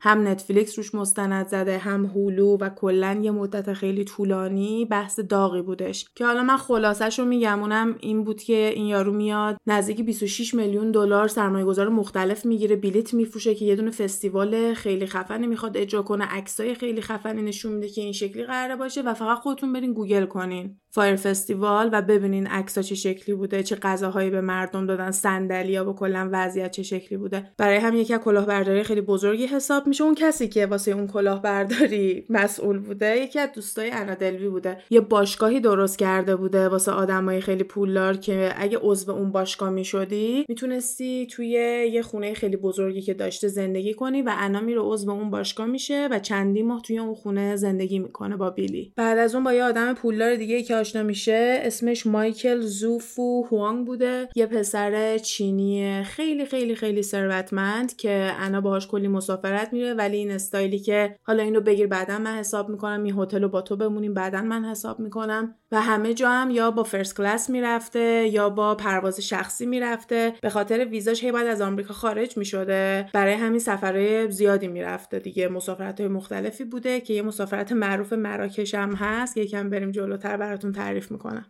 هم 0.00 0.28
نتفلیکس 0.28 0.78
روش 0.78 0.94
مستند 0.94 1.48
زده 1.48 1.78
هم 1.78 2.06
Hulu 2.06 2.56
و 2.60 2.68
کلا 2.68 3.20
یه 3.22 3.30
مدت 3.30 3.72
خیلی 3.72 4.04
طولانی 4.04 4.84
بحث 4.84 5.20
داغی 5.20 5.62
بودش. 5.62 6.06
که 6.14 6.26
حالا 6.26 6.42
من 6.42 6.56
خلاصش 6.56 7.18
رو 7.18 7.24
میگم 7.24 7.60
اونم 7.60 7.96
این 8.00 8.24
بود 8.24 8.42
که 8.42 8.72
این 8.74 8.86
یارو 8.86 9.12
میاد 9.12 9.56
نزدیک 9.66 10.04
26 10.04 10.54
میلیون 10.54 10.90
دلار 10.90 11.28
سرمایه 11.28 11.64
گذار 11.64 11.88
مختلف 11.88 12.46
می‌گیره 12.46 12.76
بلیت 12.76 13.14
میفروشه 13.14 13.54
که 13.54 13.64
یه 13.64 13.76
دونه 13.76 13.90
فستیوال 13.90 14.74
خیلی 14.74 15.06
خفنی 15.06 15.46
می‌خواد 15.46 15.76
اجرا 15.76 16.02
کنه 16.02 16.24
عکسای 16.24 16.74
خیلی 16.74 17.00
خفنی 17.00 17.42
نشون 17.42 17.72
میده 17.72 17.88
که 17.88 18.00
این 18.00 18.12
شکلی 18.12 18.44
قراره 18.44 18.76
باشه 18.76 19.02
و 19.02 19.14
فقط 19.14 19.38
خودتون 19.38 19.72
برین 19.72 19.92
گوگل 19.92 20.26
کنین. 20.26 20.80
Fyre 20.90 21.16
Festival 21.16 21.90
و 21.92 22.02
ببینین 22.02 22.46
عکسا 22.46 22.82
چه 22.82 22.94
شکلی 22.94 23.34
بوده 23.34 23.62
چه 23.62 23.76
غذاهایی 23.76 24.30
به 24.30 24.40
مردم 24.40 24.86
دادن 24.86 25.10
صندلیا 25.10 25.90
و 25.90 25.94
کلا 25.94 26.28
وضعیت 26.32 26.70
چه 26.70 26.82
شکلی 26.82 27.18
بوده. 27.18 27.50
برای 27.56 27.76
هم 27.76 27.96
یکی 27.96 28.14
از 28.14 28.20
کلاهبرداری 28.20 28.82
خیلی 28.82 29.00
بزرگی 29.00 29.46
حساب 29.46 29.86
میشه. 29.86 30.04
اون 30.04 30.14
کسی 30.14 30.48
که 30.48 30.66
واسه 30.66 30.90
اون 30.90 31.06
کلاهبرداری 31.06 32.24
مسئول 32.30 32.78
بوده 32.78 33.16
یکی 33.16 33.38
از 33.38 33.48
دوستای 33.54 33.90
انا 33.90 34.02
دلوی 34.02 34.48
بوده. 34.48 34.78
یه 34.90 35.00
باشگاهی 35.00 35.60
درست 35.60 35.98
کرده 35.98 36.36
بوده 36.36 36.68
واسه 36.68 36.92
آدمای 36.92 37.40
خیلی 37.40 37.64
پولدار 37.64 38.16
که 38.16 38.54
اگه 38.56 38.78
عضو 38.82 39.12
اون 39.12 39.32
باشگاه 39.32 39.70
می‌شدی 39.70 40.44
می‌تونستی 40.48 41.26
توی 41.26 41.48
یه 41.92 42.02
خونه 42.02 42.34
خیلی 42.34 42.56
بزرگی 42.56 43.02
که 43.02 43.14
داشته 43.14 43.48
زندگی 43.48 43.94
کنی 43.94 44.22
و 44.22 44.32
انا 44.36 44.60
میره 44.60 44.80
عضو 44.80 45.10
اون 45.10 45.30
باشگاه 45.30 45.66
میشه 45.66 46.08
و 46.10 46.18
چندی 46.18 46.62
ماه 46.62 46.82
توی 46.82 46.98
اون 46.98 47.14
خونه 47.14 47.56
زندگی 47.56 47.98
می‌کنه 47.98 48.36
با 48.36 48.50
بیلی. 48.50 48.92
بعد 48.96 49.18
از 49.18 49.34
اون 49.34 49.44
با 49.44 49.52
یه 49.52 49.64
آدم 49.64 49.94
پولدار 49.94 50.36
دیگه 50.36 50.62
آشنا 50.78 51.02
میشه 51.02 51.60
اسمش 51.62 52.06
مایکل 52.06 52.60
زوفو 52.60 53.46
هوانگ 53.50 53.86
بوده. 53.86 54.28
یه 54.36 54.46
پسر 54.46 55.18
چینی 55.18 56.02
خیلی 56.04 56.46
خیلی 56.46 56.74
خیلی 56.74 57.02
ثروتمند 57.02 57.96
که 57.96 58.32
انا 58.38 58.60
باهاش 58.60 58.86
کلی 58.86 59.08
مسافرت 59.08 59.72
میره 59.72 59.94
ولی 59.94 60.16
این 60.16 60.30
استایلی 60.30 60.78
که 60.78 61.16
حالا 61.22 61.42
اینو 61.42 61.60
بگیر 61.60 61.86
بعدا 61.86 62.18
من 62.18 62.36
حساب 62.38 62.68
می‌کنم 62.68 63.04
این 63.04 63.14
هتل 63.18 63.42
رو 63.42 63.48
با 63.48 63.60
تو 63.60 63.76
بمونیم 63.76 64.14
بعدا 64.14 64.42
من 64.42 64.64
حساب 64.64 65.00
می‌کنم. 65.00 65.54
و 65.72 65.80
همه 65.80 66.14
جا 66.14 66.30
هم 66.30 66.50
یا 66.50 66.70
با 66.70 66.82
فرست 66.82 67.16
کلاس 67.16 67.50
می‌رفته 67.50 68.28
یا 68.32 68.50
با 68.50 68.74
پرواز 68.74 69.20
شخصی 69.20 69.66
می‌رفته. 69.66 70.32
به 70.42 70.50
خاطر 70.50 70.84
ویزاش 70.84 71.24
هی 71.24 71.32
بعد 71.32 71.46
از 71.46 71.60
آمریکا 71.60 71.94
خارج 71.94 72.36
می‌شده. 72.36 73.08
برای 73.12 73.34
همین 73.34 73.60
سفرهای 73.60 74.30
زیادی 74.30 74.68
می‌رفته 74.68 75.18
دیگه. 75.18 75.48
مسافرت 75.48 76.00
های 76.00 76.08
مختلفی 76.08 76.64
بوده 76.64 77.00
که 77.00 77.14
یه 77.14 77.22
مسافرت 77.22 77.72
معروف 77.72 78.12
مراکش 78.12 78.74
هم 78.74 78.94
هست. 78.94 79.36
یکم 79.36 79.70
بریم 79.70 79.90
جلوتر 79.90 80.36
براتون 80.36 80.67
تعریف 80.72 81.10
می‌کنم. 81.10 81.46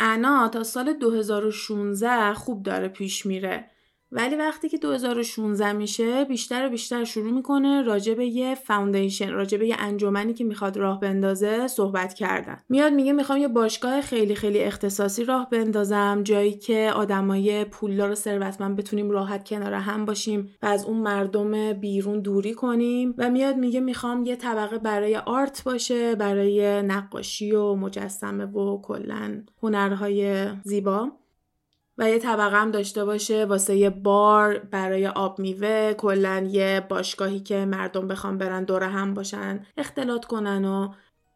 انا 0.00 0.48
تا 0.48 0.62
سال 0.62 0.92
2016 0.92 2.34
خوب 2.34 2.62
داره 2.62 2.88
پیش 2.88 3.26
میره. 3.26 3.70
ولی 4.12 4.36
وقتی 4.36 4.68
که 4.68 4.78
2016 4.78 5.72
میشه 5.72 6.24
بیشتر 6.24 6.66
و 6.66 6.70
بیشتر 6.70 7.04
شروع 7.04 7.30
می‌کنه 7.30 7.82
راجع 7.82 8.14
به 8.14 8.26
یه 8.26 8.54
فاوندیشن 8.54 9.30
راجع 9.30 9.58
به 9.58 9.66
یه 9.66 9.76
انجمنی 9.78 10.34
که 10.34 10.44
می‌خواد 10.44 10.76
راه 10.76 11.00
بندازه 11.00 11.68
صحبت 11.68 12.14
کردن. 12.14 12.58
میاد 12.68 12.92
میگه 12.92 13.12
می‌خوام 13.12 13.38
یه 13.38 13.48
باشگاه 13.48 14.00
خیلی 14.00 14.34
خیلی 14.34 14.60
اختصاصی 14.60 15.24
راه 15.24 15.50
بندازم 15.50 16.20
جایی 16.24 16.52
که 16.52 16.92
آدمای 16.94 17.64
پولدار 17.64 18.10
و 18.10 18.14
ثروتمند 18.14 18.76
بتونیم 18.76 19.10
راحت 19.10 19.48
کنار 19.48 19.72
هم 19.72 20.04
باشیم 20.04 20.50
و 20.62 20.66
از 20.66 20.84
اون 20.84 20.96
مردم 20.96 21.72
بیرون 21.72 22.20
دوری 22.20 22.54
کنیم. 22.54 23.14
و 23.18 23.30
میاد 23.30 23.56
میگه 23.56 23.80
می‌خوام 23.80 24.24
یه 24.24 24.36
طبقه 24.36 24.78
برای 24.78 25.16
آرت 25.16 25.64
باشه 25.64 26.14
برای 26.14 26.82
نقاشی 26.82 27.52
و 27.52 27.74
مجسمه 27.74 28.44
و 28.44 28.82
کلا 28.82 29.42
هنرهای 29.62 30.46
زیبا. 30.64 31.21
و 31.98 32.10
یه 32.10 32.18
طبقه 32.18 32.56
هم 32.56 32.70
داشته 32.70 33.04
باشه 33.04 33.44
واسه 33.44 33.76
یه 33.76 33.90
بار 33.90 34.58
برای 34.58 35.06
آب 35.06 35.38
میوه 35.38 35.94
کلا 35.94 36.48
یه 36.50 36.86
باشگاهی 36.88 37.40
که 37.40 37.64
مردم 37.64 38.08
بخوام 38.08 38.38
برن 38.38 38.64
دور 38.64 38.82
هم 38.82 39.14
باشن 39.14 39.66
اختلاط 39.76 40.24
کنن 40.24 40.64
و 40.64 40.88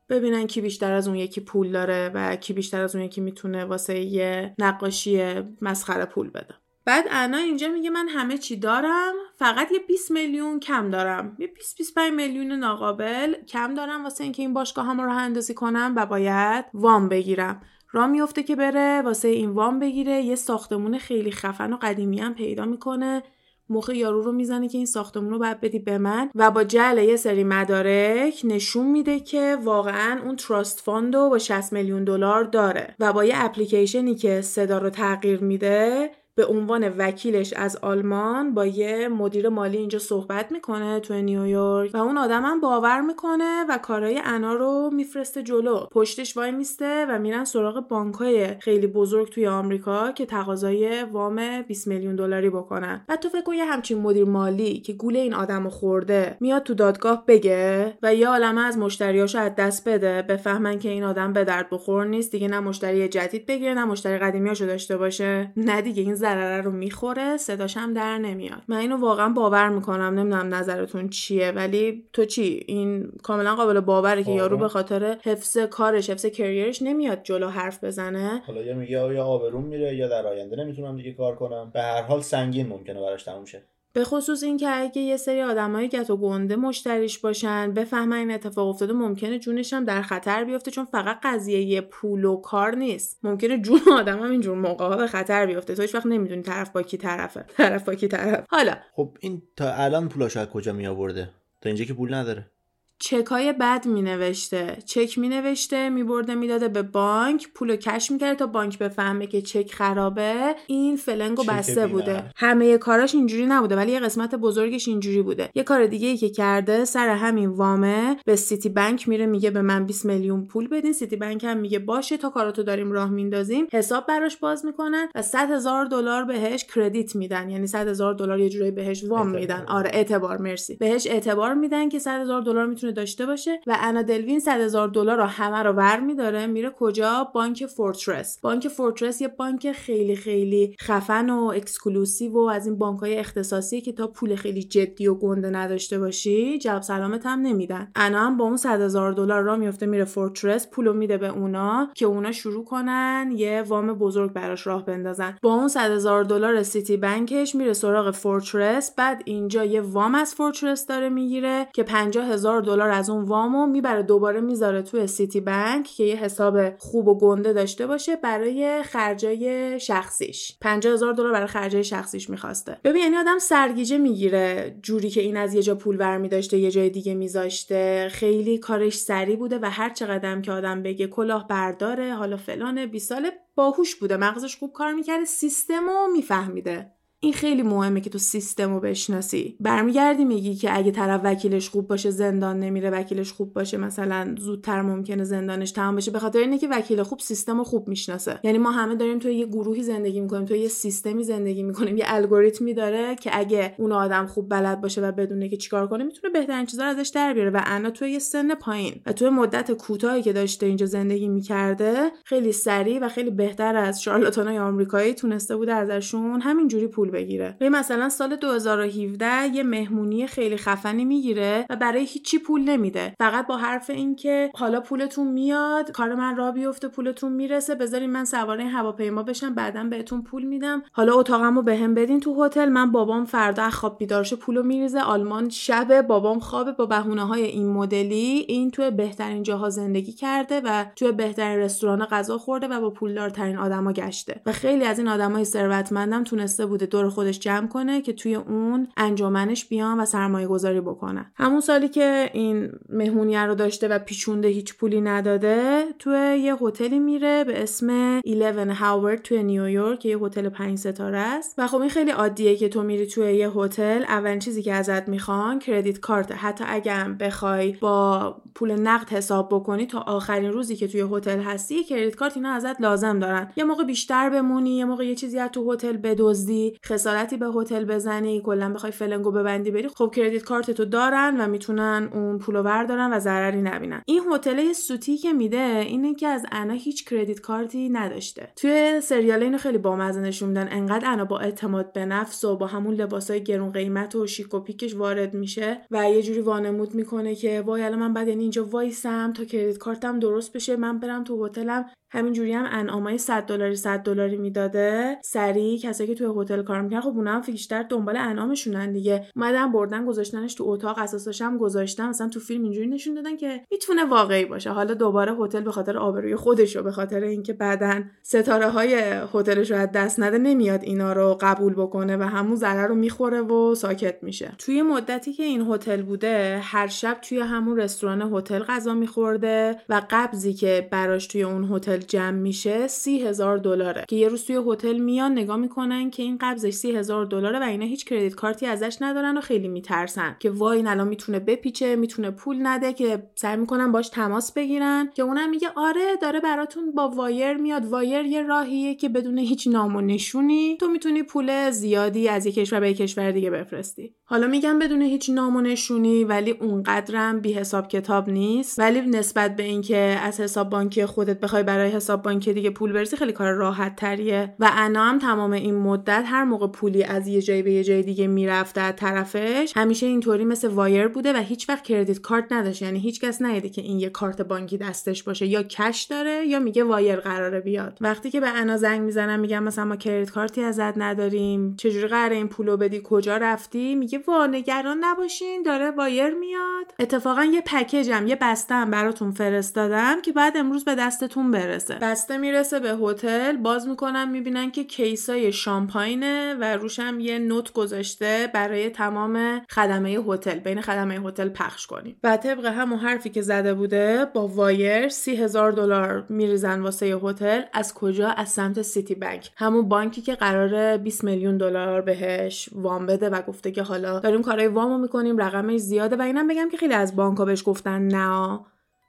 ببینن 0.08 0.46
کی 0.46 0.60
بیشتر 0.60 0.92
از 0.92 1.08
اون 1.08 1.16
یکی 1.16 1.40
پول 1.40 1.72
داره 1.72 2.10
و 2.14 2.36
کی 2.36 2.52
بیشتر 2.52 2.82
از 2.82 2.96
اون 2.96 3.04
یکی 3.04 3.20
می‌تونه 3.20 3.64
واسه 3.64 3.98
یه 3.98 4.54
نقاشی 4.58 5.42
مسخره 5.60 6.04
پول 6.04 6.30
بده. 6.30 6.54
بعد 6.84 7.04
انا 7.10 7.36
اینجا 7.36 7.68
میگه 7.68 7.90
من 7.90 8.08
همه 8.08 8.38
چی 8.38 8.56
دارم 8.56 9.12
فقط 9.36 9.72
یه 9.72 9.78
20 9.78 10.10
میلیون 10.10 10.60
کم 10.60 10.90
دارم. 10.90 11.36
یه 11.38 11.46
20 11.46 11.78
25 11.78 12.12
میلیون 12.12 12.52
ناقابل 12.52 13.34
کم 13.48 13.74
دارم 13.74 14.04
واسه 14.04 14.24
اینکه 14.24 14.42
این 14.42 14.54
باشگاه 14.54 14.86
هم 14.86 15.00
رو 15.00 15.12
اندازی 15.12 15.54
کنم 15.54 15.94
و 15.96 16.06
باید 16.06 16.64
وام 16.74 17.08
بگیرم. 17.08 17.62
را 17.96 18.06
میفته 18.06 18.42
که 18.42 18.56
بره 18.56 19.02
واسه 19.02 19.28
این 19.28 19.50
وام 19.50 19.78
بگیره. 19.78 20.22
یه 20.22 20.34
ساختمون 20.34 20.98
خیلی 20.98 21.30
خفن 21.30 21.72
و 21.72 21.76
قدیمی 21.82 22.18
هم 22.18 22.34
پیدا 22.34 22.64
می‌کنه. 22.64 23.22
مخ 23.68 23.96
یارو 23.96 24.22
رو 24.22 24.32
می‌زنه 24.32 24.68
که 24.68 24.78
این 24.78 24.86
ساختمون 24.86 25.30
رو 25.30 25.38
باید 25.38 25.60
بدی 25.60 25.78
به 25.78 25.98
من 25.98 26.30
و 26.34 26.50
با 26.50 26.64
جعل 26.64 26.98
یه 26.98 27.16
سری 27.16 27.44
مدارک 27.44 28.40
نشون 28.44 28.86
میده 28.86 29.20
که 29.20 29.58
واقعا 29.62 30.20
اون 30.24 30.36
trust 30.36 30.80
fund 30.80 31.16
رو 31.16 31.30
با 31.30 31.38
60 31.38 31.72
میلیون 31.72 32.04
دلار 32.04 32.44
داره 32.44 32.94
و 32.98 33.12
با 33.12 33.24
یه 33.24 33.34
اپلیکیشنی 33.36 34.14
که 34.14 34.40
صدا 34.40 34.78
رو 34.78 34.90
تغییر 34.90 35.40
میده 35.40 36.10
به 36.36 36.46
عنوان 36.46 36.88
وکیلش 36.98 37.52
از 37.52 37.76
آلمان 37.76 38.54
با 38.54 38.66
یه 38.66 39.08
مدیر 39.08 39.48
مالی 39.48 39.76
اینجا 39.76 39.98
صحبت 39.98 40.52
می‌کنه 40.52 41.00
تو 41.00 41.14
نیویورک 41.14 41.90
و 41.94 41.96
اون 41.96 42.18
آدمم 42.18 42.60
باور 42.60 43.00
می‌کنه 43.00 43.64
و 43.68 43.78
کارهای 43.78 44.20
انا 44.24 44.54
رو 44.54 44.90
میفرسته 44.92 45.42
جلو. 45.42 45.86
پشتش 45.90 46.36
وای 46.36 46.52
میسته 46.52 47.06
و 47.08 47.18
میرن 47.18 47.44
سراغ 47.44 47.88
بانکای 47.88 48.58
خیلی 48.60 48.86
بزرگ 48.86 49.28
توی 49.28 49.46
آمریکا 49.46 50.12
که 50.12 50.26
تقاضای 50.26 51.02
وام 51.02 51.62
20 51.62 51.86
میلیون 51.86 52.16
دلاری 52.16 52.50
بکنن. 52.50 53.04
و 53.08 53.16
تو 53.16 53.28
فکر 53.28 53.42
کن 53.42 53.54
یه 53.54 53.64
همچین 53.64 53.98
مدیر 53.98 54.24
مالی 54.24 54.80
که 54.80 54.92
گول 54.92 55.16
این 55.16 55.34
آدم 55.34 55.68
خورده 55.68 56.36
میاد 56.40 56.62
تو 56.62 56.74
دادگاه 56.74 57.24
بگه 57.26 57.98
و 58.02 58.14
یه 58.14 58.28
عالمه 58.28 58.60
از 58.60 58.78
مشتریاشو 58.78 59.38
از 59.38 59.54
دست 59.54 59.88
بده 59.88 60.22
بفهمن 60.22 60.78
که 60.78 60.88
این 60.88 61.04
آدم 61.04 61.32
به 61.32 61.44
درد 61.44 61.70
بخور 61.70 62.04
نیست 62.04 62.32
دیگه 62.32 62.48
نه 62.48 62.60
مشتری 62.60 63.08
جدید 63.08 63.46
بگیره 63.46 63.74
نه 63.74 63.84
مشتری 63.84 64.18
قدیمیاشو 64.18 64.66
داشته 64.66 64.96
باشه. 64.96 65.52
نه 65.56 65.82
دیگه 65.82 66.02
این 66.02 66.14
ضرره 66.26 66.60
رو 66.62 66.70
می‌خوره 66.70 67.36
صداش 67.36 67.76
هم 67.76 67.94
در 67.94 68.18
نمیاد. 68.18 68.62
من 68.68 68.76
اینو 68.76 68.96
واقعا 68.96 69.28
باور 69.28 69.68
می‌کنم 69.68 70.02
نمی‌دونم 70.18 70.54
نظرتون 70.54 71.08
چیه 71.08 71.50
ولی 71.50 72.04
تو 72.12 72.24
چی؟ 72.24 72.64
این 72.66 73.12
کاملا 73.22 73.54
قابل 73.54 73.80
باوره 73.80 74.24
که 74.24 74.30
یارو 74.30 74.56
به 74.56 74.68
خاطر 74.68 75.16
حفظ 75.24 75.58
کارش 75.58 76.10
حفظ 76.10 76.26
کریرش 76.26 76.82
نمیاد 76.82 77.22
جلو 77.22 77.48
حرف 77.48 77.84
بزنه. 77.84 78.42
حالا 78.46 78.62
یا 78.62 78.74
میگه 78.74 79.14
یا 79.14 79.24
آبروم 79.24 79.64
میره 79.64 79.96
یا 79.96 80.08
در 80.08 80.26
آینده 80.26 80.56
نمی‌تونم 80.56 80.96
دیگه 80.96 81.12
کار 81.12 81.36
کنم. 81.36 81.70
به 81.74 81.82
هر 81.82 82.02
حال 82.02 82.20
سنگین 82.20 82.66
ممکنه 82.66 83.00
براش 83.00 83.22
تموم 83.22 83.44
شه. 83.44 83.62
به 83.96 84.04
خصوص 84.04 84.42
اینکه 84.42 84.68
اگه 84.68 85.02
یه 85.02 85.16
سری 85.16 85.42
آدمای 85.42 85.88
گت 85.88 86.10
و 86.10 86.16
گنده 86.16 86.56
مشتریش 86.56 87.18
باشن 87.18 87.72
بفهمن 87.72 88.16
این 88.16 88.30
اتفاق 88.30 88.68
افتاده 88.68 88.92
ممکنه 88.92 89.38
جونش 89.38 89.72
هم 89.72 89.84
در 89.84 90.02
خطر 90.02 90.44
بیفته 90.44 90.70
چون 90.70 90.84
فقط 90.84 91.18
قضیه 91.22 91.62
یه 91.62 91.80
پول 91.80 92.24
و 92.24 92.36
کار 92.36 92.74
نیست. 92.74 93.18
ممکنه 93.22 93.58
جون 93.58 93.80
آدم 93.98 94.18
هم 94.18 94.30
اینجور 94.30 94.56
موقع 94.56 94.96
به 94.96 95.06
خطر 95.06 95.46
بیفته. 95.46 95.74
تو 95.74 95.82
هیچ 95.82 95.94
وقت 95.94 96.06
نمی‌دونی 96.06 96.42
طرف 96.42 96.70
با 96.70 96.82
کی 96.82 96.96
طرفه. 96.96 97.44
طرف 97.56 97.84
با 97.84 97.94
کی 97.94 98.08
طرف 98.08 98.44
حالا 98.50 98.76
خب 98.92 99.16
این 99.20 99.42
تا 99.56 99.72
الان 99.72 100.08
پولاشو 100.08 100.40
از 100.40 100.46
کجا 100.46 100.72
می 100.72 100.86
آورده 100.86 101.30
تا 101.60 101.68
اینجا 101.68 101.84
که 101.84 101.94
پول 101.94 102.14
نداره. 102.14 102.50
چکای 102.98 103.52
بد 103.52 103.86
می 103.86 104.02
نوشته 104.02 104.78
چک 104.86 105.18
می 105.18 105.28
نوشته 105.28 105.88
می 105.88 106.04
برده 106.04 106.34
می 106.34 106.48
داده 106.48 106.68
به 106.68 106.82
بانک 106.82 107.48
پولو 107.54 107.76
cash 107.76 108.10
می 108.10 108.18
کرده 108.18 108.34
تا 108.34 108.46
بانک 108.46 108.78
بفهمه 108.78 109.26
که 109.26 109.42
چک 109.42 109.72
خرابه. 109.72 110.54
این 110.66 110.96
فلنگو 110.96 111.44
بسته 111.44 111.86
بوده. 111.86 112.24
همه 112.36 112.78
کاراش 112.78 113.14
اینجوری 113.14 113.46
نبوده 113.46 113.76
ولی 113.76 113.92
یه 113.92 114.00
قسمت 114.00 114.34
بزرگش 114.34 114.88
اینجوری 114.88 115.22
بوده. 115.22 115.50
یه 115.54 115.62
کار 115.62 115.86
دیگه 115.86 116.08
ای 116.08 116.16
که 116.16 116.28
کرده 116.28 116.84
سر 116.84 117.08
همین 117.08 117.48
وامه 117.50 118.16
به 118.24 118.36
سیتی 118.36 118.68
بانک 118.68 119.08
میره 119.08 119.26
میگه 119.26 119.50
به 119.50 119.62
من 119.62 119.86
20 119.86 120.06
میلیون 120.06 120.46
پول 120.46 120.68
بدین. 120.68 120.92
سیتی 120.92 121.16
بانک 121.16 121.44
هم 121.44 121.56
میگه 121.56 121.78
باشه 121.78 122.16
تا 122.16 122.30
کاراتو 122.30 122.62
داریم 122.62 122.92
راه 122.92 123.10
میندازیم. 123.10 123.66
حساب 123.72 124.06
براش 124.06 124.36
باز 124.36 124.64
می‌کنن 124.64 125.08
و 125.14 125.22
100 125.22 125.50
هزار 125.50 125.84
دلار 125.84 126.24
بهش 126.24 126.64
credit 126.74 127.16
میدن. 127.16 127.50
یعنی 127.50 127.66
100 127.66 127.88
هزار 127.88 128.14
دلار 128.14 128.40
یه 128.40 128.48
جوری 128.48 128.70
بهش 128.70 129.04
وام 129.04 129.30
میدن. 129.30 129.64
آره 129.68 129.90
اعتبار. 129.92 130.38
مرسی. 130.38 130.76
بهش 130.76 131.06
اعتبار 131.06 131.54
میدن 131.54 131.88
که 131.88 131.98
100 131.98 132.20
هزار 132.20 132.42
دلار 132.42 132.66
می‌تونه 132.66 132.85
داشته 132.92 133.26
باشه 133.26 133.60
و 133.66 133.76
انا 133.80 134.02
دلوی 134.02 134.28
این 134.28 134.40
100 134.40 134.60
هزار 134.60 134.88
دلار 134.88 135.16
رو 135.16 135.24
همه 135.24 135.62
رو 135.62 135.72
ور 135.72 136.00
میداره 136.00 136.46
میره 136.46 136.70
کجا؟ 136.70 137.30
بانک 137.34 137.66
Fortress. 137.66 138.40
بانک 138.40 138.68
Fortress 138.68 139.20
یه 139.20 139.28
بانک 139.28 139.72
خیلی 139.72 140.16
خیلی 140.16 140.76
خفن 140.80 141.30
و 141.30 141.44
exclusive 141.44 142.32
و 142.32 142.48
از 142.48 142.66
این 142.66 142.78
بانک 142.78 143.00
های 143.00 143.18
اختصاصی 143.18 143.80
که 143.80 143.92
تا 143.92 144.06
پول 144.06 144.36
خیلی 144.36 144.62
جدی 144.62 145.08
و 145.08 145.14
گنده 145.14 145.50
نداشته 145.50 145.98
باشی 145.98 146.58
جواب 146.58 146.82
سلامت 146.82 147.26
هم 147.26 147.40
نمیدن. 147.40 147.92
انا 147.96 148.26
هم 148.26 148.36
با 148.36 148.44
اون 148.44 148.56
100 148.56 148.80
هزار 148.80 149.12
دلار 149.12 149.42
را 149.42 149.56
میفته 149.56 149.86
میره 149.86 150.04
Fortress 150.04 150.70
پولو 150.70 150.92
میده 150.92 151.18
به 151.18 151.28
اونا 151.28 151.88
که 151.94 152.06
اونا 152.06 152.32
شروع 152.32 152.64
کنن 152.64 153.32
یه 153.36 153.62
وام 153.62 153.94
بزرگ 153.94 154.32
براش 154.32 154.66
راه 154.66 154.84
بندازن. 154.84 155.38
با 155.42 155.54
اون 155.54 155.68
100 155.68 155.90
هزار 155.90 156.24
دلار 156.24 156.62
سیتی 156.62 156.96
بانکش 156.96 157.54
میره 157.54 157.72
سراغ 157.72 158.10
Fortress 158.10 158.94
بعد 158.94 159.22
اینجا 159.24 159.64
یه 159.64 159.80
وام 159.80 160.14
از 160.14 160.34
Fortress 160.34 160.86
داره 160.86 161.08
می‌گیره 161.08 161.68
که 161.74 161.82
50 161.82 162.26
هزار 162.26 162.60
دلار 162.60 162.75
از 162.84 163.10
اون 163.10 163.24
وامو 163.24 163.66
می‌بره. 163.66 164.02
دوباره 164.02 164.40
می‌ذاره 164.40 164.82
توی 164.82 165.06
سیتی 165.06 165.40
بانک 165.40 165.86
که 165.86 166.04
یه 166.04 166.16
حساب 166.16 166.78
خوب 166.78 167.08
و 167.08 167.18
گنده 167.18 167.52
داشته 167.52 167.86
باشه 167.86 168.16
برای 168.16 168.82
خرجای 168.82 169.80
شخصیش. 169.80 170.58
50 170.60 170.92
هزار 170.92 171.12
دلار 171.12 171.32
برای 171.32 171.46
خرجای 171.46 171.84
شخصیش 171.84 172.30
می‌خواسته. 172.30 172.78
ببین 172.84 173.02
یعنی 173.02 173.16
آدم 173.16 173.38
سرگیجه 173.38 173.98
می‌گیره 173.98 174.76
جوری 174.82 175.10
که 175.10 175.20
این 175.20 175.36
از 175.36 175.54
یه 175.54 175.62
جا 175.62 175.74
پول 175.74 175.96
برمی 175.96 176.28
داشته 176.28 176.58
یه 176.58 176.70
جای 176.70 176.90
دیگه 176.90 177.14
میذاشته. 177.14 178.08
خیلی 178.12 178.58
کارش 178.58 178.98
سری 178.98 179.36
بوده 179.36 179.58
و 179.62 179.70
هر 179.70 179.90
چقدر 179.90 180.40
که 180.40 180.52
آدم 180.52 180.82
بگه 180.82 181.06
کلاه 181.06 181.48
برداره 181.48 182.14
حالا 182.14 182.36
فلانه 182.36 182.86
20 182.86 183.08
ساله 183.08 183.32
باهوش 183.54 183.94
بوده. 183.94 184.16
مغزش 184.16 184.56
خوب 184.56 184.72
کار 184.72 184.92
می‌کرده 184.92 185.24
سیستم 185.24 185.88
رو 185.88 186.06
میفهمیده. 186.12 186.95
این 187.20 187.32
خیلی 187.32 187.62
مهمه 187.62 188.00
که 188.00 188.10
تو 188.10 188.18
سیستم 188.18 188.74
رو 188.74 188.80
بشناسی. 188.80 189.56
برمیگردی 189.60 190.24
میگی 190.24 190.54
که 190.54 190.76
اگه 190.76 190.90
طرف 190.90 191.20
وکیلش 191.24 191.68
خوب 191.68 191.88
باشه 191.88 192.10
زندان 192.10 192.60
نمیره 192.60 192.90
وکیلش 192.90 193.32
خوب 193.32 193.52
باشه 193.52 193.76
مثلا 193.76 194.34
زودتر 194.38 194.82
ممکنه 194.82 195.24
زندانش 195.24 195.70
تمام 195.70 195.96
بشه. 195.96 196.10
به 196.10 196.18
خاطر 196.18 196.38
اینه 196.38 196.58
که 196.58 196.68
وکیل 196.68 197.02
خوب 197.02 197.18
سیستم 197.18 197.58
رو 197.58 197.64
خوب 197.64 197.88
می‌شناسه. 197.88 198.40
یعنی 198.42 198.58
ما 198.58 198.70
همه 198.70 198.94
داریم 198.94 199.18
توی 199.18 199.34
یه 199.34 199.46
گروهی 199.46 199.82
زندگی 199.82 200.20
می‌کنیم 200.20 200.44
توی 200.44 200.58
یه 200.58 200.68
سیستمی 200.68 201.24
زندگی 201.24 201.62
می‌کنیم. 201.62 201.96
یه 201.96 202.04
الگوریتمی 202.08 202.74
داره 202.74 203.14
که 203.14 203.30
اگه 203.32 203.74
اون 203.78 203.92
آدم 203.92 204.26
خوب 204.26 204.48
بلد 204.48 204.80
باشه 204.80 205.00
و 205.00 205.12
بدونه 205.12 205.48
که 205.48 205.56
چیکار 205.56 205.86
کنه 205.86 206.04
می‌تونه 206.04 206.32
بهترین 206.32 206.66
چیزا 206.66 206.84
ازش 206.84 207.10
در 207.14 207.34
بیاره. 207.34 207.50
و 207.50 207.60
انا 207.64 207.90
توی 207.90 208.10
یه 208.10 208.18
سن 208.18 208.54
پایین 208.54 209.00
و 209.06 209.12
توی 209.12 209.28
مدت 209.28 209.72
کوتاهی 209.72 210.22
که 210.22 210.32
داشته 210.32 210.66
اینجا 210.66 210.86
زندگی 210.86 211.28
می‌کرده 211.28 212.10
خیلی 212.24 212.52
سریع 212.52 212.98
و 213.02 213.08
خیلی 213.08 213.30
بهتر 213.30 213.76
از 213.76 214.02
شارلاتانای 214.02 214.58
آمریکایی 214.58 215.14
تونسته 215.14 215.56
بوده 215.56 215.74
ازشون 215.74 216.40
همینجوری 216.40 216.86
بگیره. 217.10 217.56
به 217.58 217.68
مثلا 217.68 218.08
سال 218.08 218.36
2017 218.36 219.46
یه 219.46 219.62
مهمونی 219.62 220.26
خیلی 220.26 220.56
خفنی 220.56 221.04
می‌گیره 221.04 221.66
و 221.70 221.76
برای 221.76 222.04
هیچی 222.04 222.38
پول 222.38 222.60
نمیده. 222.60 223.14
فقط 223.18 223.46
با 223.46 223.56
حرف 223.56 223.90
اینکه 223.90 224.50
حالا 224.54 224.80
پولتون 224.80 225.26
میاد 225.26 225.90
کار 225.90 226.14
من 226.14 226.36
را 226.36 226.52
بیفته 226.52 226.88
پولتون 226.88 227.32
می‌رسه 227.32 227.74
بذارین 227.74 228.10
من 228.10 228.24
سواره 228.24 228.64
هواپیما 228.64 229.22
بشم 229.22 229.54
بعدا 229.54 229.84
بهتون 229.84 230.22
پول 230.22 230.44
میدم. 230.44 230.82
حالا 230.92 231.14
اتاقمو 231.14 231.62
بهم 231.62 231.94
بدین 231.94 232.20
تو 232.20 232.44
هتل 232.44 232.68
من 232.68 232.92
بابام 232.92 233.24
فردا 233.24 233.70
خواب 233.70 233.98
بیدارشه 233.98 234.36
پولو 234.36 234.62
میریزه 234.62 235.00
آلمان 235.00 235.48
شب 235.48 236.02
بابام 236.02 236.38
خوابه 236.38 236.72
با 236.72 236.86
بهونه 236.86 237.26
های 237.26 237.42
این 237.42 237.68
مدلی. 237.68 238.44
این 238.48 238.70
توی 238.70 238.90
بهترین 238.90 239.42
جاها 239.42 239.70
زندگی 239.70 240.12
کرده 240.12 240.60
و 240.64 240.84
توی 240.96 241.12
بهترین 241.12 241.58
رستوران 241.58 242.04
غذا 242.04 242.38
خورده 242.38 242.68
و 242.68 242.80
با 242.80 242.90
پولدارترین 242.90 243.56
آدما 243.56 243.92
گشته. 243.92 244.40
و 244.46 244.52
خیلی 244.52 244.84
از 244.84 244.98
این 244.98 245.08
آدمای 245.08 245.44
ثروتمندم 245.44 246.24
تونسته 246.24 246.66
بوده 246.66 246.86
دور 246.96 247.08
خودش 247.08 247.38
جمع 247.38 247.66
کنه 247.66 248.02
که 248.02 248.12
توی 248.12 248.34
اون 248.34 248.88
انجمنش 248.96 249.64
بیان 249.64 250.00
و 250.00 250.04
سرمایه 250.04 250.46
گذاری 250.46 250.80
بکنن 250.80 251.32
همون 251.34 251.60
سالی 251.60 251.88
که 251.88 252.30
این 252.32 252.72
مهمونیه 252.88 253.46
رو 253.46 253.54
داشته 253.54 253.88
و 253.88 253.98
پیچونده 253.98 254.48
هیچ 254.48 254.74
پولی 254.76 255.00
نداده 255.00 255.84
توی 255.98 256.38
یه 256.38 256.54
هتلی 256.54 256.98
میره 256.98 257.44
به 257.44 257.62
اسم 257.62 258.20
11 258.24 258.74
Howard 258.74 259.22
توی 259.22 259.42
نیویورک 259.42 259.98
که 259.98 260.08
یه 260.08 260.18
هتل 260.18 260.48
پنج 260.48 260.78
ستاره 260.78 261.18
است. 261.18 261.54
و 261.58 261.66
خب 261.66 261.80
این 261.80 261.90
خیلی 261.90 262.10
عادیه 262.10 262.56
که 262.56 262.68
تو 262.68 262.82
میری 262.82 263.06
توی 263.06 263.34
یه 263.34 263.50
هتل 263.50 264.02
اولین 264.02 264.38
چیزی 264.38 264.62
که 264.62 264.72
ازت 264.72 265.08
می‌خوان 265.08 265.58
credit 265.58 266.00
card. 266.00 266.32
حتی 266.32 266.64
اگر 266.68 267.08
بخوای 267.08 267.72
با 267.72 268.36
پول 268.54 268.72
نقد 268.72 269.08
حساب 269.08 269.48
بکنی 269.48 269.86
تا 269.86 270.00
آخرین 270.00 270.52
روزی 270.52 270.76
که 270.76 270.88
توی 270.88 271.00
هتل 271.00 271.38
هستی 271.38 271.84
credit 271.84 272.14
card 272.14 272.36
اینا 272.36 272.52
ازت 272.52 272.80
لازم 272.80 273.18
دارن. 273.18 273.52
یه 273.56 273.64
موقع 273.64 273.84
بیشتر 273.84 274.30
بمونی 274.30 274.76
یه 274.76 274.84
موقع 274.84 275.06
یه 275.06 275.14
چیزی 275.14 275.38
از 275.38 275.50
تو 275.50 275.72
هتل 275.72 275.96
بدزدی. 275.96 276.78
خسارتی 276.86 277.36
به 277.36 277.46
هتل 277.46 277.84
بزنی 277.84 278.40
کلا 278.40 278.72
بخوای 278.72 278.92
فلنگو 278.92 279.30
ببندی 279.30 279.70
بری 279.70 279.88
خب 279.88 280.12
credit 280.14 280.44
card 280.44 280.70
تو 280.70 280.84
دارن 280.84 281.40
و 281.40 281.46
می‌تونن 281.46 282.08
اون 282.12 282.38
پولو 282.38 282.62
بردارن 282.62 283.12
و 283.12 283.18
ضرری 283.18 283.62
نبینن. 283.62 284.02
این 284.06 284.22
هتل 284.32 284.72
سوتی 284.72 285.16
که 285.16 285.32
میده 285.32 285.84
اینه 285.86 286.14
که 286.14 286.28
از 286.28 286.46
انا 286.52 286.74
هیچ 286.74 287.08
کردیت 287.08 287.40
کارتی 287.40 287.88
نداشته. 287.88 288.52
توی 288.56 289.00
سریال 289.00 289.42
اینو 289.42 289.58
خیلی 289.58 289.78
بامزه 289.78 290.20
نشون 290.20 290.48
میدن. 290.48 290.68
انقدر 290.70 291.10
انا 291.10 291.24
با 291.24 291.38
اعتماد 291.38 291.92
به 291.92 292.06
نفس 292.06 292.44
و 292.44 292.56
با 292.56 292.66
همون 292.66 292.94
لباسای 292.94 293.44
گرون 293.44 293.72
قیمت 293.72 294.14
و 294.14 294.26
شیک 294.26 294.54
و 294.54 294.60
پیکش 294.60 294.94
وارد 294.94 295.34
میشه 295.34 295.80
و 295.90 296.10
یه 296.10 296.22
جوری 296.22 296.40
وانمود 296.40 296.94
می‌کنه 296.94 297.34
که 297.34 297.60
وای 297.60 297.82
الان 297.82 297.98
من 297.98 298.12
بعد 298.12 298.28
یعنی 298.28 298.42
اینجا 298.42 298.64
وایسم 298.64 299.32
تا 299.32 299.44
کردیت 299.44 299.78
کارتم 299.78 300.18
درست 300.18 300.52
بشه 300.52 300.76
من 300.76 300.98
برم 300.98 301.24
تو 301.24 301.46
هتلم 301.46 301.84
همینجوری 302.16 302.52
هم 302.52 302.66
انعامای 302.70 303.18
100 303.18 303.42
دلاری 303.42 303.76
100 303.76 303.98
دلاری 304.00 304.36
می‌داده. 304.36 305.18
سری 305.22 305.78
کسایی 305.78 306.08
که 306.08 306.14
توی 306.14 306.42
هتل 306.42 306.62
کار 306.62 306.80
می‌کنن 306.80 307.00
خب 307.00 307.08
اونها 307.08 307.34
هم 307.34 307.40
بیشتر 307.40 307.82
دنبال 307.82 308.16
انعامشونن 308.16 308.92
دیگه. 308.92 309.26
اومدن 309.36 309.72
بردن 309.72 310.04
گذاشتنش 310.06 310.54
تو 310.54 310.64
اتاق 310.66 310.98
اساسش 310.98 311.42
هم 311.42 311.58
گذاشتن. 311.58 312.08
مثلا 312.08 312.28
تو 312.28 312.40
فیلم 312.40 312.62
اینجوری 312.62 312.86
نشون 312.86 313.14
دادن 313.14 313.36
که 313.36 313.60
می‌تونه 313.70 314.04
واقعی 314.04 314.44
باشه. 314.44 314.70
حالا 314.70 314.94
دوباره 314.94 315.34
هتل 315.40 315.60
به 315.60 315.72
خاطر 315.72 315.98
آبروی 315.98 316.36
خودش 316.36 316.76
و 316.76 316.82
به 316.82 316.92
خاطر 316.92 317.20
اینکه 317.20 317.52
بعدا 317.52 318.02
ستاره 318.22 318.68
های 318.68 318.94
هتلش 319.34 319.70
رو 319.70 319.76
از 319.76 319.92
دست 319.92 320.20
نده 320.20 320.38
نمیاد 320.38 320.82
اینا 320.82 321.12
رو 321.12 321.38
قبول 321.40 321.74
بکنه 321.74 322.16
و 322.16 322.22
همون 322.22 322.56
ضرر 322.56 322.86
رو 322.86 322.94
می‌خوره 322.94 323.40
و 323.40 323.74
ساکت 323.74 324.18
میشه. 324.22 324.52
توی 324.58 324.82
مدتی 324.82 325.32
که 325.32 325.42
این 325.42 325.60
هتل 325.60 326.02
بوده 326.02 326.60
هر 326.62 326.86
شب 326.86 327.18
توی 327.22 327.38
همون 327.38 327.76
رستوران 327.76 328.22
هتل 328.22 328.58
غذا 328.58 328.94
میخورده 328.94 329.76
و 329.88 330.02
قبضی 330.10 330.54
که 330.54 330.88
براش 330.90 331.26
توی 331.26 331.42
اون 331.42 331.72
هتل 331.72 331.98
جمع 332.06 332.30
میشه 332.30 332.86
سی 332.86 333.22
هزار 333.22 333.58
دلاره. 333.58 334.04
که 334.08 334.16
یه 334.16 334.28
روز 334.28 334.44
توی 334.44 334.60
هتل 334.66 334.98
میان 334.98 335.32
نگاه 335.32 335.56
می‌کنن 335.56 336.10
که 336.10 336.22
این 336.22 336.38
قبضش 336.40 336.72
سی 336.72 336.96
هزار 336.96 337.24
دلاره 337.24 337.58
و 337.58 337.62
اینا 337.62 337.86
هیچ 337.86 338.04
credit 338.04 338.34
card 338.34 338.60
ی 338.60 338.66
ازش 338.66 338.96
ندارن 339.00 339.38
و 339.38 339.40
خیلی 339.40 339.68
میترسن. 339.68 340.36
که 340.40 340.50
وای 340.50 340.76
این 340.76 340.86
الان 340.86 341.08
می‌تونه 341.08 341.38
بپیچه 341.38 341.96
می‌تونه 341.96 342.30
پول 342.30 342.56
نده 342.62 342.92
که 342.92 343.22
سعی 343.34 343.56
می‌کنن 343.56 343.92
باش 343.92 344.08
تماس 344.08 344.52
بگیرن. 344.52 345.10
که 345.14 345.22
اونم 345.22 345.50
میگه 345.50 345.68
آره 345.76 346.16
داره 346.22 346.40
براتون 346.40 346.92
با 346.92 347.08
wire 347.08 347.54
میاد. 347.54 347.86
wire 347.86 348.24
یه 348.24 348.42
راهیه 348.42 348.94
که 348.94 349.08
بدون 349.08 349.38
هیچ 349.38 349.68
نام 349.68 349.96
و 349.96 350.00
نشونی 350.00 350.76
تو 350.80 350.88
می‌تونی 350.88 351.22
پول 351.22 351.70
زیادی 351.70 352.28
از 352.28 352.46
یک 352.46 352.54
کشور 352.54 352.80
به 352.80 352.90
یک 352.90 352.96
کشور 352.96 353.30
دیگه 353.30 353.50
بفرستی. 353.50 354.14
حالا 354.24 354.46
میگم 354.46 354.78
بدون 354.78 355.02
هیچ 355.02 355.30
نام 355.30 355.56
و 355.56 355.60
نشونی 355.60 356.24
ولی 356.24 356.50
اونقدرم 356.50 357.40
بی 357.40 357.52
حساب 357.52 357.88
کتاب 357.88 358.30
نیست. 358.30 358.78
ولی 358.78 359.00
نسبت 359.00 359.56
به 359.56 359.62
اینکه 359.62 359.96
از 359.96 360.40
حساب 360.40 360.70
بانکی 360.70 361.06
خودت 361.06 361.40
بخوای 361.40 361.62
برای 361.62 361.85
حساب 361.88 362.22
بانکی 362.22 362.52
دیگه 362.52 362.70
پول 362.70 362.92
بفرستی 362.92 363.16
خیلی 363.16 363.32
کار 363.32 363.52
راحت 363.52 363.96
تریه 363.96 364.54
و 364.60 364.70
انا 364.72 365.04
هم 365.04 365.18
تمام 365.18 365.52
این 365.52 365.74
مدت 365.74 366.24
هر 366.26 366.44
موقع 366.44 366.66
پولی 366.66 367.04
از 367.04 367.28
یه 367.28 367.42
جایی 367.42 367.62
به 367.62 367.72
یه 367.72 367.84
جای 367.84 368.02
دیگه 368.02 368.26
می‌رفته 368.26 368.80
از 368.80 368.94
طرفش 368.96 369.72
همیشه 369.76 370.06
اینطوری 370.06 370.44
مثل 370.44 370.68
wire 370.68 371.08
بوده 371.08 371.32
و 371.32 371.36
هیچ 371.36 371.68
وقت 371.68 371.82
credit 371.82 372.20
card 372.20 372.52
نداشت. 372.52 372.82
یعنی 372.82 372.98
هیچ 373.00 373.20
کس 373.20 373.42
ندیده 373.42 373.68
که 373.68 373.82
این 373.82 373.98
یه 373.98 374.08
کارت 374.08 374.42
بانکی 374.42 374.78
دستش 374.78 375.22
باشه. 375.22 375.46
یا 375.46 375.62
cash 375.62 376.02
داره 376.02 376.46
یا 376.46 376.58
میگه 376.58 376.84
wire 376.84 377.16
قراره 377.16 377.60
بیاد. 377.60 377.98
وقتی 378.00 378.30
که 378.30 378.40
به 378.40 378.48
انا 378.48 378.76
زنگ 378.76 379.00
می‌زنم 379.00 379.40
میگم 379.40 379.62
مثلا 379.62 379.84
ما 379.84 379.96
credit 379.96 380.30
card 380.30 380.56
ی 380.56 380.62
ازت 380.62 380.98
نداریم. 380.98 381.76
چجوری 381.76 382.06
قراره 382.06 382.36
این 382.36 382.48
پولو 382.48 382.76
بدی؟ 382.76 383.00
کجا 383.04 383.36
رفتی؟ 383.36 383.94
میگه 383.94 384.20
وا 384.28 384.46
نگران 384.46 385.04
نباشین 385.04 385.62
داره 385.62 385.90
wire 385.90 386.34
میاد. 386.34 386.94
اتفاقا 386.98 387.44
یه 387.44 387.60
package 387.60 388.18
م 388.18 388.26
یه 388.26 388.36
بستم 388.40 388.90
براتون 388.90 389.30
فرستادم 389.30 390.22
که 390.22 390.32
باید 390.32 390.56
امروز 390.56 390.84
به 390.84 390.94
دستتون 390.94 391.50
برسه 391.76 391.94
بسته 391.94 392.38
می‌رسه 392.38 392.80
به 392.80 392.90
هتل. 392.90 393.56
باز 393.56 393.88
می‌کنم 393.88 394.30
می‌بینن 394.30 394.70
که 394.70 394.84
کیسای 394.84 395.52
شامپاینه 395.52 396.54
و 396.60 396.76
روشم 396.76 397.20
یه 397.20 397.38
نوت 397.38 397.72
گذاشته 397.72 398.50
برای 398.54 398.90
تمام 398.90 399.60
خدمه 399.70 400.10
هتل. 400.10 400.58
بین 400.58 400.80
خدمه 400.80 401.14
هتل 401.14 401.48
پخش 401.48 401.86
کنیم. 401.86 402.16
و 402.24 402.36
طبق 402.36 402.64
همون 402.64 402.98
حرفی 402.98 403.30
که 403.30 403.42
زده 403.42 403.74
بوده 403.74 404.26
با 404.34 404.48
وایر 404.48 405.08
سی 405.08 405.36
هزار 405.36 405.72
دلار 405.72 406.26
میریزن 406.28 406.80
واسه 406.80 407.06
هتل. 407.06 407.62
از 407.72 407.94
کجا؟ 407.94 408.28
از 408.28 408.48
سمت 408.48 408.82
سیتی 408.82 409.14
بانک 409.14 409.50
همون 409.56 409.88
بانکی 409.88 410.22
که 410.22 410.34
قراره 410.34 410.98
20 410.98 411.24
میلیون 411.24 411.58
دلار 411.58 412.00
بهش 412.00 412.68
وام 412.72 413.06
بده 413.06 413.28
و 413.28 413.42
گفته 413.42 413.70
که 413.72 413.82
حالا 413.82 414.20
داریم 414.20 414.42
کارهای 414.42 414.68
وامو 414.68 414.98
می‌کنیم. 414.98 415.38
رقمش 415.38 415.80
زیاده. 415.80 416.16
و 416.16 416.22
اینم 416.22 416.46
بگم 416.46 416.68
که 416.70 416.76
خیلی 416.76 416.94
از 416.94 417.16
بانک‌ها 417.16 417.44
بهش 417.44 417.62
گفتن 417.66 418.02
نه. 418.02 418.60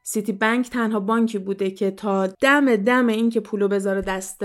سیتی 0.10 0.32
بانک 0.34 0.70
تنها 0.70 1.00
بانکی 1.00 1.38
بوده 1.38 1.72
که 1.72 1.92
تا 1.92 2.28
دم 2.28 2.76
دم 2.76 3.08
این 3.08 3.30
که 3.30 3.40
پولو 3.40 3.68
بذاره 3.68 4.02
دست 4.02 4.44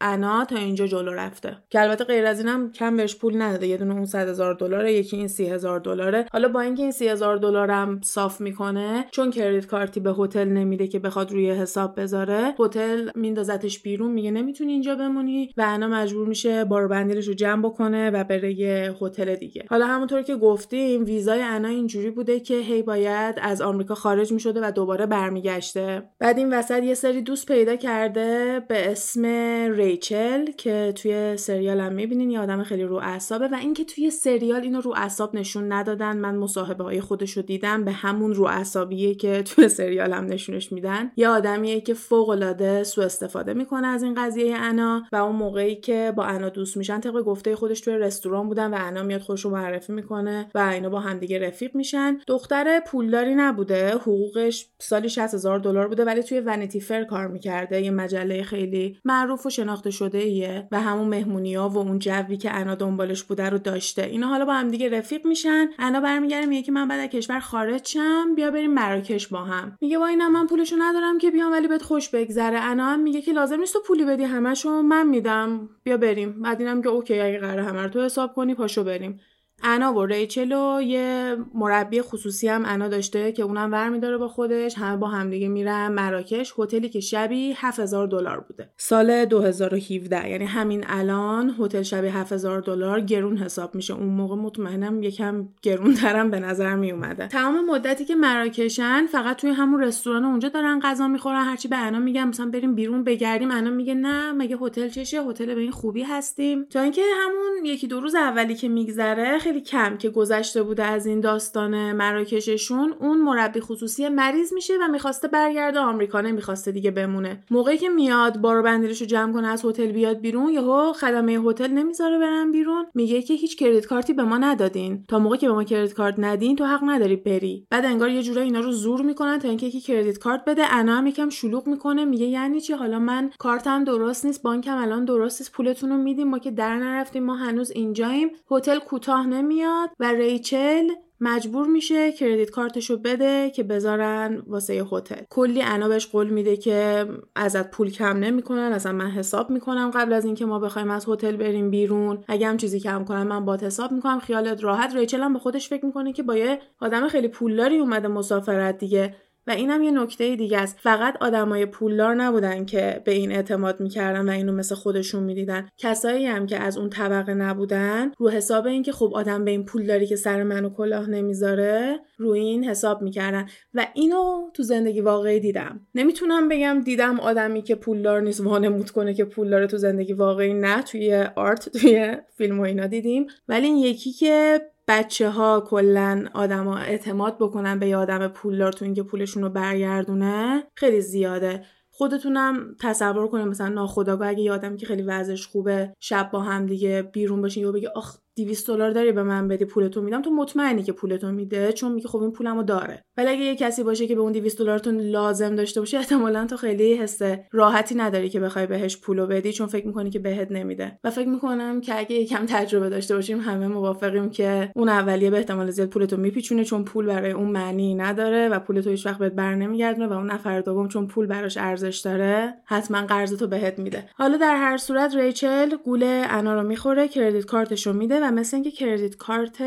انا 0.00 0.44
تا 0.44 0.56
اینجا 0.56 0.86
جلو 0.86 1.12
رفته. 1.12 1.56
که 1.70 1.80
البته 1.80 2.04
غیر 2.04 2.26
از 2.26 2.38
اینم 2.40 2.72
کم 2.72 2.96
بهش 2.96 3.16
پول 3.16 3.42
نداده. 3.42 3.66
یه 3.66 3.76
دونه 3.76 3.94
اون 3.94 4.04
100 4.04 4.28
هزار 4.28 4.54
دلاره 4.54 4.92
یکی 4.92 5.16
این 5.16 5.28
سی 5.28 5.46
هزار 5.46 5.80
دلاره. 5.80 6.26
حالا 6.32 6.48
با 6.48 6.60
اینکه 6.60 6.82
این 6.82 6.92
سی 6.92 7.08
هزار 7.08 7.36
دلارم 7.36 8.00
صاف 8.04 8.40
می‌کنه 8.40 9.04
چون 9.10 9.30
کردیت 9.30 9.66
کارتی 9.66 10.00
به 10.00 10.14
هتل 10.18 10.48
نمیده 10.48 10.86
که 10.86 10.98
بخواد 10.98 11.32
روی 11.32 11.50
حساب 11.50 12.00
بذاره 12.00 12.54
هتل 12.60 13.10
میندازتش 13.14 13.78
بیرون. 13.78 14.12
میگه 14.12 14.30
نمی‌تونی 14.30 14.72
اینجا 14.72 14.94
بمونی 14.94 15.52
و 15.56 15.64
انا 15.66 15.88
مجبور 15.88 16.28
میشه 16.28 16.64
بار 16.64 16.88
بندیلش 16.88 17.28
رو 17.28 17.34
جمع 17.34 17.62
بکنه 17.62 18.10
و 18.10 18.24
بره 18.24 18.60
یه 18.60 18.94
هتل 19.00 19.34
دیگه. 19.34 19.64
حالا 19.70 19.86
همونطور 19.86 20.22
که 20.22 20.36
گفتیم 20.36 21.04
ویزای 21.04 21.42
انا 21.42 21.68
اینجوری 21.68 22.10
بوده 22.10 22.40
که 22.40 22.54
هی 22.54 22.82
باید 22.82 23.34
از 23.42 23.62
آمریکا 23.62 23.94
خارج 23.94 24.32
می‌شده 24.32 24.60
و 24.60 24.70
دوباره 24.78 25.06
برمیگشته. 25.06 26.02
بعد 26.18 26.38
این 26.38 26.52
وسط 26.52 26.82
یه 26.82 26.94
سری 26.94 27.22
دوست 27.22 27.46
پیدا 27.46 27.76
کرده 27.76 28.60
به 28.68 28.90
اسم 28.90 29.24
ریچل 29.72 30.44
که 30.44 30.92
توی 30.96 31.36
سریال 31.36 31.80
هم 31.80 31.92
می‌بینین 31.92 32.30
یه 32.30 32.40
آدم 32.40 32.62
خیلی 32.62 32.82
رو 32.82 32.96
اعصابه 32.96 33.48
و 33.48 33.54
اینکه 33.54 33.84
توی 33.84 34.10
سریال 34.10 34.60
اینو 34.60 34.80
رو 34.80 34.94
اعصاب 34.96 35.36
نشون 35.36 35.72
ندادن 35.72 36.16
من 36.16 36.36
مصاحبه 36.36 36.84
های 36.84 37.00
خودش 37.00 37.36
رو 37.36 37.42
دیدم 37.42 37.84
به 37.84 37.92
همون 37.92 38.34
رو 38.34 38.44
اعصابیه 38.44 39.14
که 39.14 39.42
توی 39.42 39.68
سریال 39.68 40.12
هم 40.12 40.24
نشونش 40.24 40.72
میدن. 40.72 41.12
یه 41.16 41.28
آدمیه 41.28 41.80
که 41.80 41.94
فوق 41.94 42.28
العاده 42.28 42.84
سوء 42.84 43.04
استفاده 43.04 43.54
می‌کنه 43.54 43.86
از 43.86 44.02
این 44.02 44.14
قضیه 44.14 44.56
انا 44.56 45.02
و 45.12 45.16
اون 45.16 45.36
موقعی 45.36 45.76
که 45.76 46.12
با 46.16 46.24
انا 46.24 46.48
دوست 46.48 46.76
میشن 46.76 47.00
طبق 47.00 47.22
گفته 47.22 47.56
خودش 47.56 47.80
توی 47.80 47.94
رستوران 47.94 48.48
بودن 48.48 48.74
و 48.74 48.76
انا 48.80 49.02
میاد 49.02 49.20
خودش 49.20 49.44
رو 49.44 49.50
معرفی 49.50 49.92
می‌کنه 49.92 50.50
و 50.54 50.58
اینا 50.58 50.88
با 50.88 51.00
همدیگه 51.00 51.38
رفیق 51.38 51.76
میشن. 51.76 52.18
دختر 52.26 52.80
پولداری 52.86 53.34
نبوده 53.34 53.90
حقوقش 53.90 54.67
سالی 54.80 55.08
60 55.08 55.34
هزار 55.34 55.58
دلار 55.58 55.88
بوده 55.88 56.04
ولی 56.04 56.22
توی 56.22 56.40
ونیتی 56.40 56.80
فر 56.80 57.04
کار 57.04 57.26
می‌کرده. 57.26 57.82
یه 57.82 57.90
مجله 57.90 58.42
خیلی 58.42 58.98
معروف 59.04 59.46
و 59.46 59.50
شناخته 59.50 59.90
شده 59.90 60.18
ایه 60.18 60.68
و 60.72 60.80
همون 60.80 61.08
مهمونی 61.08 61.54
ها 61.54 61.68
و 61.68 61.78
اون 61.78 61.98
جوی 61.98 62.36
که 62.36 62.54
انا 62.54 62.74
دنبالش 62.74 63.22
بوده 63.22 63.50
رو 63.50 63.58
داشته. 63.58 64.02
اینا 64.02 64.26
حالا 64.26 64.44
با 64.44 64.52
هم 64.52 64.68
دیگه 64.68 64.88
رفیق 64.88 65.26
میشن. 65.26 65.66
انا 65.78 66.00
برمیگره 66.00 66.46
میگه 66.46 66.62
که 66.62 66.72
من 66.72 66.88
بعد 66.88 67.00
از 67.00 67.08
کشور 67.08 67.40
خارج 67.40 67.88
شم 67.88 68.34
بیا 68.34 68.50
بریم 68.50 68.74
مراکش 68.74 69.28
با 69.28 69.38
هم. 69.38 69.76
میگه 69.80 69.98
با 69.98 70.06
اینم 70.06 70.32
من 70.32 70.46
پولشو 70.46 70.76
ندارم 70.78 71.18
که 71.18 71.30
بیام 71.30 71.52
ولی 71.52 71.68
بهت 71.68 71.82
خوش 71.82 72.08
بگذره. 72.08 72.60
انا 72.60 72.84
هم 72.84 73.00
میگه 73.00 73.22
که 73.22 73.32
لازم 73.32 73.60
نیست 73.60 73.72
تو 73.72 73.80
پولی 73.86 74.04
بدی 74.04 74.24
همشو 74.24 74.70
من 74.70 75.06
میدم. 75.08 75.68
بیا 75.82 75.96
بریم. 75.96 76.42
بعد 76.42 76.60
اینم 76.60 76.82
که 76.82 76.88
اوکی 76.88 77.20
اگه 77.20 77.38
قراره 77.38 77.64
همه 77.64 77.82
رو 77.82 77.88
تو 77.88 78.04
حساب 78.04 78.34
کنی 78.34 78.54
پاشو 78.54 78.84
بریم. 78.84 79.20
انا 79.62 79.94
و 79.94 80.06
ریچل 80.06 80.52
و 80.52 80.82
یه 80.82 81.36
مربی 81.54 82.02
خصوصی 82.02 82.48
هم 82.48 82.62
انا 82.66 82.88
داشته 82.88 83.32
که 83.32 83.42
اونم 83.42 83.72
ور 83.72 83.88
میداره 83.88 84.16
با 84.16 84.28
خودش 84.28 84.78
همه 84.78 84.96
با 84.96 85.08
همدیگه 85.08 85.48
میرن 85.48 85.88
مراکش. 85.88 86.54
هتلی 86.58 86.88
که 86.88 87.00
شبی 87.00 87.54
7000 87.56 88.06
دلار 88.06 88.40
بوده. 88.40 88.70
سال 88.76 89.24
2017 89.24 90.30
یعنی 90.30 90.44
همین 90.44 90.84
الان 90.88 91.54
هتل 91.60 91.82
شبی 91.82 92.08
7000 92.08 92.60
دلار 92.60 93.00
گرون 93.00 93.36
حساب 93.36 93.74
میشه. 93.74 93.94
اون 93.94 94.08
موقع 94.08 94.34
مطمئنم 94.34 95.02
یکم 95.02 95.48
گرون 95.62 95.94
ترم 95.94 96.30
به 96.30 96.40
نظر 96.40 96.74
می 96.74 96.92
اومده 96.92 97.28
تمام 97.28 97.66
مدتی 97.66 98.04
که 98.04 98.14
مراکشن 98.14 99.06
فقط 99.06 99.36
توی 99.36 99.50
همون 99.50 99.82
رستوران 99.82 100.24
اونجا 100.24 100.48
دارن 100.48 100.80
غذا 100.80 101.08
می‌خورن. 101.08 101.44
هرچی 101.44 101.68
به 101.68 101.76
انا 101.76 101.98
میگم 101.98 102.28
مثلا 102.28 102.50
بریم 102.50 102.74
بیرون 102.74 103.04
بگردیم. 103.04 103.50
انا 103.50 103.70
میگه 103.70 103.94
نه 103.94 104.32
مگه 104.32 104.56
هتل 104.60 104.88
چشه؟ 104.88 105.22
هتل 105.22 105.54
به 105.54 105.60
این 105.60 105.70
خوبی 105.70 106.02
هستیم. 106.02 106.64
تا 106.64 106.80
اینکه 106.80 107.02
همون 107.22 107.64
یکی 107.64 107.86
دو 107.86 108.00
روز 108.00 108.14
اولی 108.14 108.54
که 108.54 108.68
میگذره 108.68 109.38
خیلی 109.48 109.60
کم 109.60 109.96
که 109.96 110.10
گذشته 110.10 110.62
بوده 110.62 110.84
از 110.84 111.06
این 111.06 111.20
داستان 111.20 111.92
مراکششون. 111.92 112.94
اون 113.00 113.20
مربی 113.20 113.60
خصوصی 113.60 114.08
مریض 114.08 114.52
میشه 114.52 114.74
و 114.82 114.88
می‌خواسته 114.88 115.28
برگرده 115.28 115.78
آمریکا 115.78 116.20
نمی‌خواسته 116.20 116.72
دیگه 116.72 116.90
بمونه. 116.90 117.44
موقعی 117.50 117.78
که 117.78 117.88
میاد 117.88 118.38
بارو 118.38 118.62
بندیلشو 118.62 119.04
جمع 119.04 119.32
کنه 119.32 119.48
از 119.48 119.64
هتل 119.64 119.92
بیاد 119.92 120.20
بیرون 120.20 120.52
یهو 120.52 120.92
خدمه 120.92 121.32
هتل 121.32 121.70
نمی‌ذاره 121.70 122.18
برن 122.18 122.52
بیرون. 122.52 122.86
میگه 122.94 123.22
که 123.22 123.34
هیچ 123.34 123.58
کردیت 123.58 123.86
کارتی 123.86 124.12
به 124.12 124.22
ما 124.22 124.38
ندادین. 124.38 125.04
تا 125.08 125.18
موقعی 125.18 125.38
که 125.38 125.48
به 125.48 125.54
ما 125.54 125.64
کردیت 125.64 125.94
کارت 125.94 126.14
ندین 126.18 126.56
تو 126.56 126.64
حق 126.64 126.80
نداری 126.84 127.16
بری. 127.16 127.66
بعد 127.70 127.84
انگار 127.84 128.10
یه 128.10 128.22
جورایی 128.22 128.46
اینا 128.46 128.60
رو 128.60 128.72
زور 128.72 129.02
می‌کنن 129.02 129.38
تا 129.38 129.48
اینکه 129.48 129.66
یکی 129.66 129.80
کردیت 129.80 130.18
کارت 130.18 130.44
بده. 130.44 130.74
انا 130.74 130.96
هم 130.96 131.06
یکم 131.06 131.28
شلوغ 131.28 131.66
می‌کنه. 131.66 132.04
میگه 132.04 132.26
یعنی 132.26 132.60
چی؟ 132.60 132.72
حالا 132.72 132.98
من 132.98 133.30
کارتم 133.38 133.84
درست 133.84 134.26
نیست 134.26 134.42
بانکم 134.42 134.76
الان 134.76 135.04
درست 135.04 135.40
نیست 135.40 135.52
پولتون 135.52 135.90
رو 135.90 135.96
میدیم. 135.96 136.28
ما 136.28 136.38
که 136.38 136.50
در 136.50 136.76
نرفتیم 136.76 137.24
ما 137.24 137.34
هنوز 137.34 137.70
اینجاییم. 137.70 138.30
هتل 138.50 138.78
کوتاه 138.78 139.26
نمیاد 139.38 139.90
و 140.00 140.12
ریچل 140.12 140.88
مجبور 141.20 141.66
میشه 141.66 142.12
کردیت 142.12 142.50
کارتشو 142.50 142.96
بده 142.96 143.50
که 143.50 143.62
بذارن 143.62 144.42
واسه 144.46 144.86
هتل. 144.92 145.22
کلی 145.30 145.62
انا 145.62 145.88
بهش 145.88 146.06
قول 146.06 146.28
میده 146.28 146.56
که 146.56 147.06
ازت 147.36 147.70
پول 147.70 147.90
کم 147.90 148.16
نمی‌کنن 148.16 148.72
اصلا 148.72 148.92
من 148.92 149.10
حساب 149.10 149.50
می‌کنم 149.50 149.90
قبل 149.94 150.12
از 150.12 150.24
اینکه 150.24 150.46
ما 150.46 150.58
بخوایم 150.58 150.90
از 150.90 151.08
هتل 151.08 151.36
بریم 151.36 151.70
بیرون. 151.70 152.24
اگه 152.28 152.46
هم 152.48 152.56
چیزی 152.56 152.80
کم 152.80 153.04
کنم 153.04 153.26
من 153.26 153.44
بات 153.44 153.64
حساب 153.64 153.92
می‌کنم 153.92 154.18
خیالت 154.18 154.64
راحت. 154.64 154.94
ریچل 154.94 155.20
هم 155.20 155.32
به 155.32 155.38
خودش 155.38 155.68
فکر 155.68 155.86
می‌کنه 155.86 156.12
که 156.12 156.22
با 156.22 156.36
یه 156.36 156.58
آدم 156.80 157.08
خیلی 157.08 157.28
پولداری 157.28 157.78
اومده 157.78 158.08
مسافرت 158.08 158.78
دیگه. 158.78 159.16
و 159.48 159.50
اینم 159.50 159.82
یه 159.82 159.90
نکته 159.90 160.36
دیگه 160.36 160.58
است. 160.58 160.78
فقط 160.80 161.16
آدمای 161.20 161.66
پولدار 161.66 162.14
نبودن 162.14 162.64
که 162.64 163.02
به 163.04 163.12
این 163.12 163.32
اعتماد 163.32 163.80
می‌کردن 163.80 164.28
و 164.28 164.32
اینو 164.32 164.52
مثل 164.52 164.74
خودشون 164.74 165.22
می‌دیدن. 165.22 165.68
کسایی 165.76 166.26
هم 166.26 166.46
که 166.46 166.58
از 166.58 166.78
اون 166.78 166.90
طبقه 166.90 167.34
نبودن 167.34 168.12
رو 168.18 168.30
حساب 168.30 168.66
اینکه 168.66 168.92
خب 168.92 169.10
آدم 169.14 169.44
به 169.44 169.50
این 169.50 169.64
پولداری 169.64 170.06
که 170.06 170.16
سر 170.16 170.42
منو 170.42 170.70
کلاه 170.70 171.10
نمی‌ذاره 171.10 171.98
رو 172.16 172.30
این 172.30 172.64
حساب 172.64 173.02
می‌کردن. 173.02 173.46
و 173.74 173.86
اینو 173.94 174.50
تو 174.54 174.62
زندگی 174.62 175.00
واقعی 175.00 175.40
دیدم. 175.40 175.80
نمی‌تونم 175.94 176.48
بگم 176.48 176.80
دیدم 176.84 177.20
آدمی 177.20 177.62
که 177.62 177.74
پولدار 177.74 178.20
نیست 178.20 178.40
وانمود 178.40 178.90
کنه 178.90 179.14
که 179.14 179.24
پولدار 179.24 179.66
تو 179.66 179.76
زندگی 179.76 180.12
واقعی. 180.12 180.54
نه 180.54 180.82
توی 180.82 181.14
آرت 181.36 181.68
توی 181.68 182.16
فیلم 182.36 182.60
و 182.60 182.62
اینا 182.62 182.86
دیدیم. 182.86 183.26
ولی 183.48 183.66
این 183.66 183.76
یکی 183.76 184.12
که 184.12 184.60
بچه 184.88 185.30
ها 185.30 185.60
کلا 185.60 186.28
آدما 186.34 186.78
اعتماد 186.78 187.36
بکنن 187.38 187.78
به 187.78 187.88
یه 187.88 187.96
آدم 187.96 188.28
پولدار 188.28 188.72
تو 188.72 188.84
اینکه 188.84 189.02
پولشون 189.02 189.42
رو 189.42 189.48
برگردونه 189.48 190.64
خیلی 190.74 191.00
زیاده. 191.00 191.64
خودتونم 191.90 192.76
تصور 192.80 193.28
کنید 193.28 193.46
مثلا 193.46 193.68
ناخداگاه 193.68 194.28
اگه 194.28 194.40
یه 194.40 194.52
آدمی 194.52 194.76
که 194.76 194.86
خیلی 194.86 195.02
وضعش 195.02 195.46
خوبه 195.46 195.94
شب 196.00 196.30
با 196.32 196.40
هم 196.40 196.66
دیگه 196.66 197.02
بیرون 197.02 197.42
باشین 197.42 197.62
یا 197.62 197.72
بگه 197.72 197.88
آخ 197.94 198.18
200 198.44 198.66
دلار 198.66 198.90
داری 198.90 199.12
به 199.12 199.22
من 199.22 199.48
بدی 199.48 199.64
پولتو 199.64 200.02
میدم 200.02 200.22
تو 200.22 200.30
مطمئنی 200.30 200.82
که 200.82 200.92
پولتو 200.92 201.32
میده 201.32 201.72
چون 201.72 201.92
میگه 201.92 202.08
خب 202.08 202.22
این 202.22 202.32
پولمو 202.32 202.62
داره. 202.62 203.04
ولی 203.16 203.28
اگه 203.28 203.40
یه 203.40 203.56
کسی 203.56 203.82
باشه 203.82 204.06
که 204.06 204.14
به 204.14 204.20
اون 204.20 204.32
200 204.32 204.58
دلارتون 204.58 205.00
لازم 205.00 205.54
داشته 205.54 205.80
باشه 205.80 205.98
احتمالا 205.98 206.46
تو 206.46 206.56
خیلی 206.56 206.94
حس 206.94 207.20
راحتی 207.52 207.94
نداری 207.94 208.28
که 208.28 208.40
بخوای 208.40 208.66
بهش 208.66 208.96
پولو 208.96 209.26
بدی 209.26 209.52
چون 209.52 209.66
فکر 209.66 209.86
می‌کنی 209.86 210.10
که 210.10 210.18
بهت 210.18 210.52
نمیده. 210.52 210.98
و 211.04 211.10
فکر 211.10 211.28
می‌کنم 211.28 211.80
که 211.80 211.98
اگه 211.98 212.16
یکم 212.16 212.46
تجربه 212.46 212.88
داشته 212.88 213.14
باشیم 213.14 213.40
همه 213.40 213.68
موافقیم 213.68 214.30
که 214.30 214.70
اون 214.76 214.88
اولیه 214.88 215.30
به 215.30 215.36
احتمال 215.36 215.70
زیاد 215.70 215.88
پولتو 215.88 216.16
میپیچونه 216.16 216.64
چون 216.64 216.84
پول 216.84 217.06
برای 217.06 217.30
اون 217.30 217.50
معنی 217.50 217.94
نداره 217.94 218.48
و 218.48 218.58
پولتو 218.58 218.90
هیچ 218.90 219.06
وقت 219.06 219.18
بهت 219.18 219.32
بر 219.32 219.54
نمیگردونه 219.54 220.06
و 220.06 220.12
اون 220.12 220.30
نفر 220.30 220.60
دوم 220.60 220.88
چون 220.88 221.06
پول 221.06 221.26
براش 221.26 221.56
ارزش 221.56 221.98
داره 221.98 222.54
حتما 222.64 223.06
قرضتو 223.06 223.46
بهت 223.46 223.78
میده. 223.78 224.04
حالا 224.14 224.36
در 224.36 224.56
هر 224.56 224.76
صورت 224.76 225.14
ریچل 225.14 225.76
گول 225.84 226.02
انا 226.04 226.54
رو 226.54 226.62
می‌خوره 226.62 227.08
credit 227.08 227.44
card 227.44 227.71
شو 227.71 227.92
میده 227.92 228.20
و 228.22 228.27
مثل 228.30 228.56
اینکه 228.56 228.70
credit 228.70 229.16
card 229.16 229.58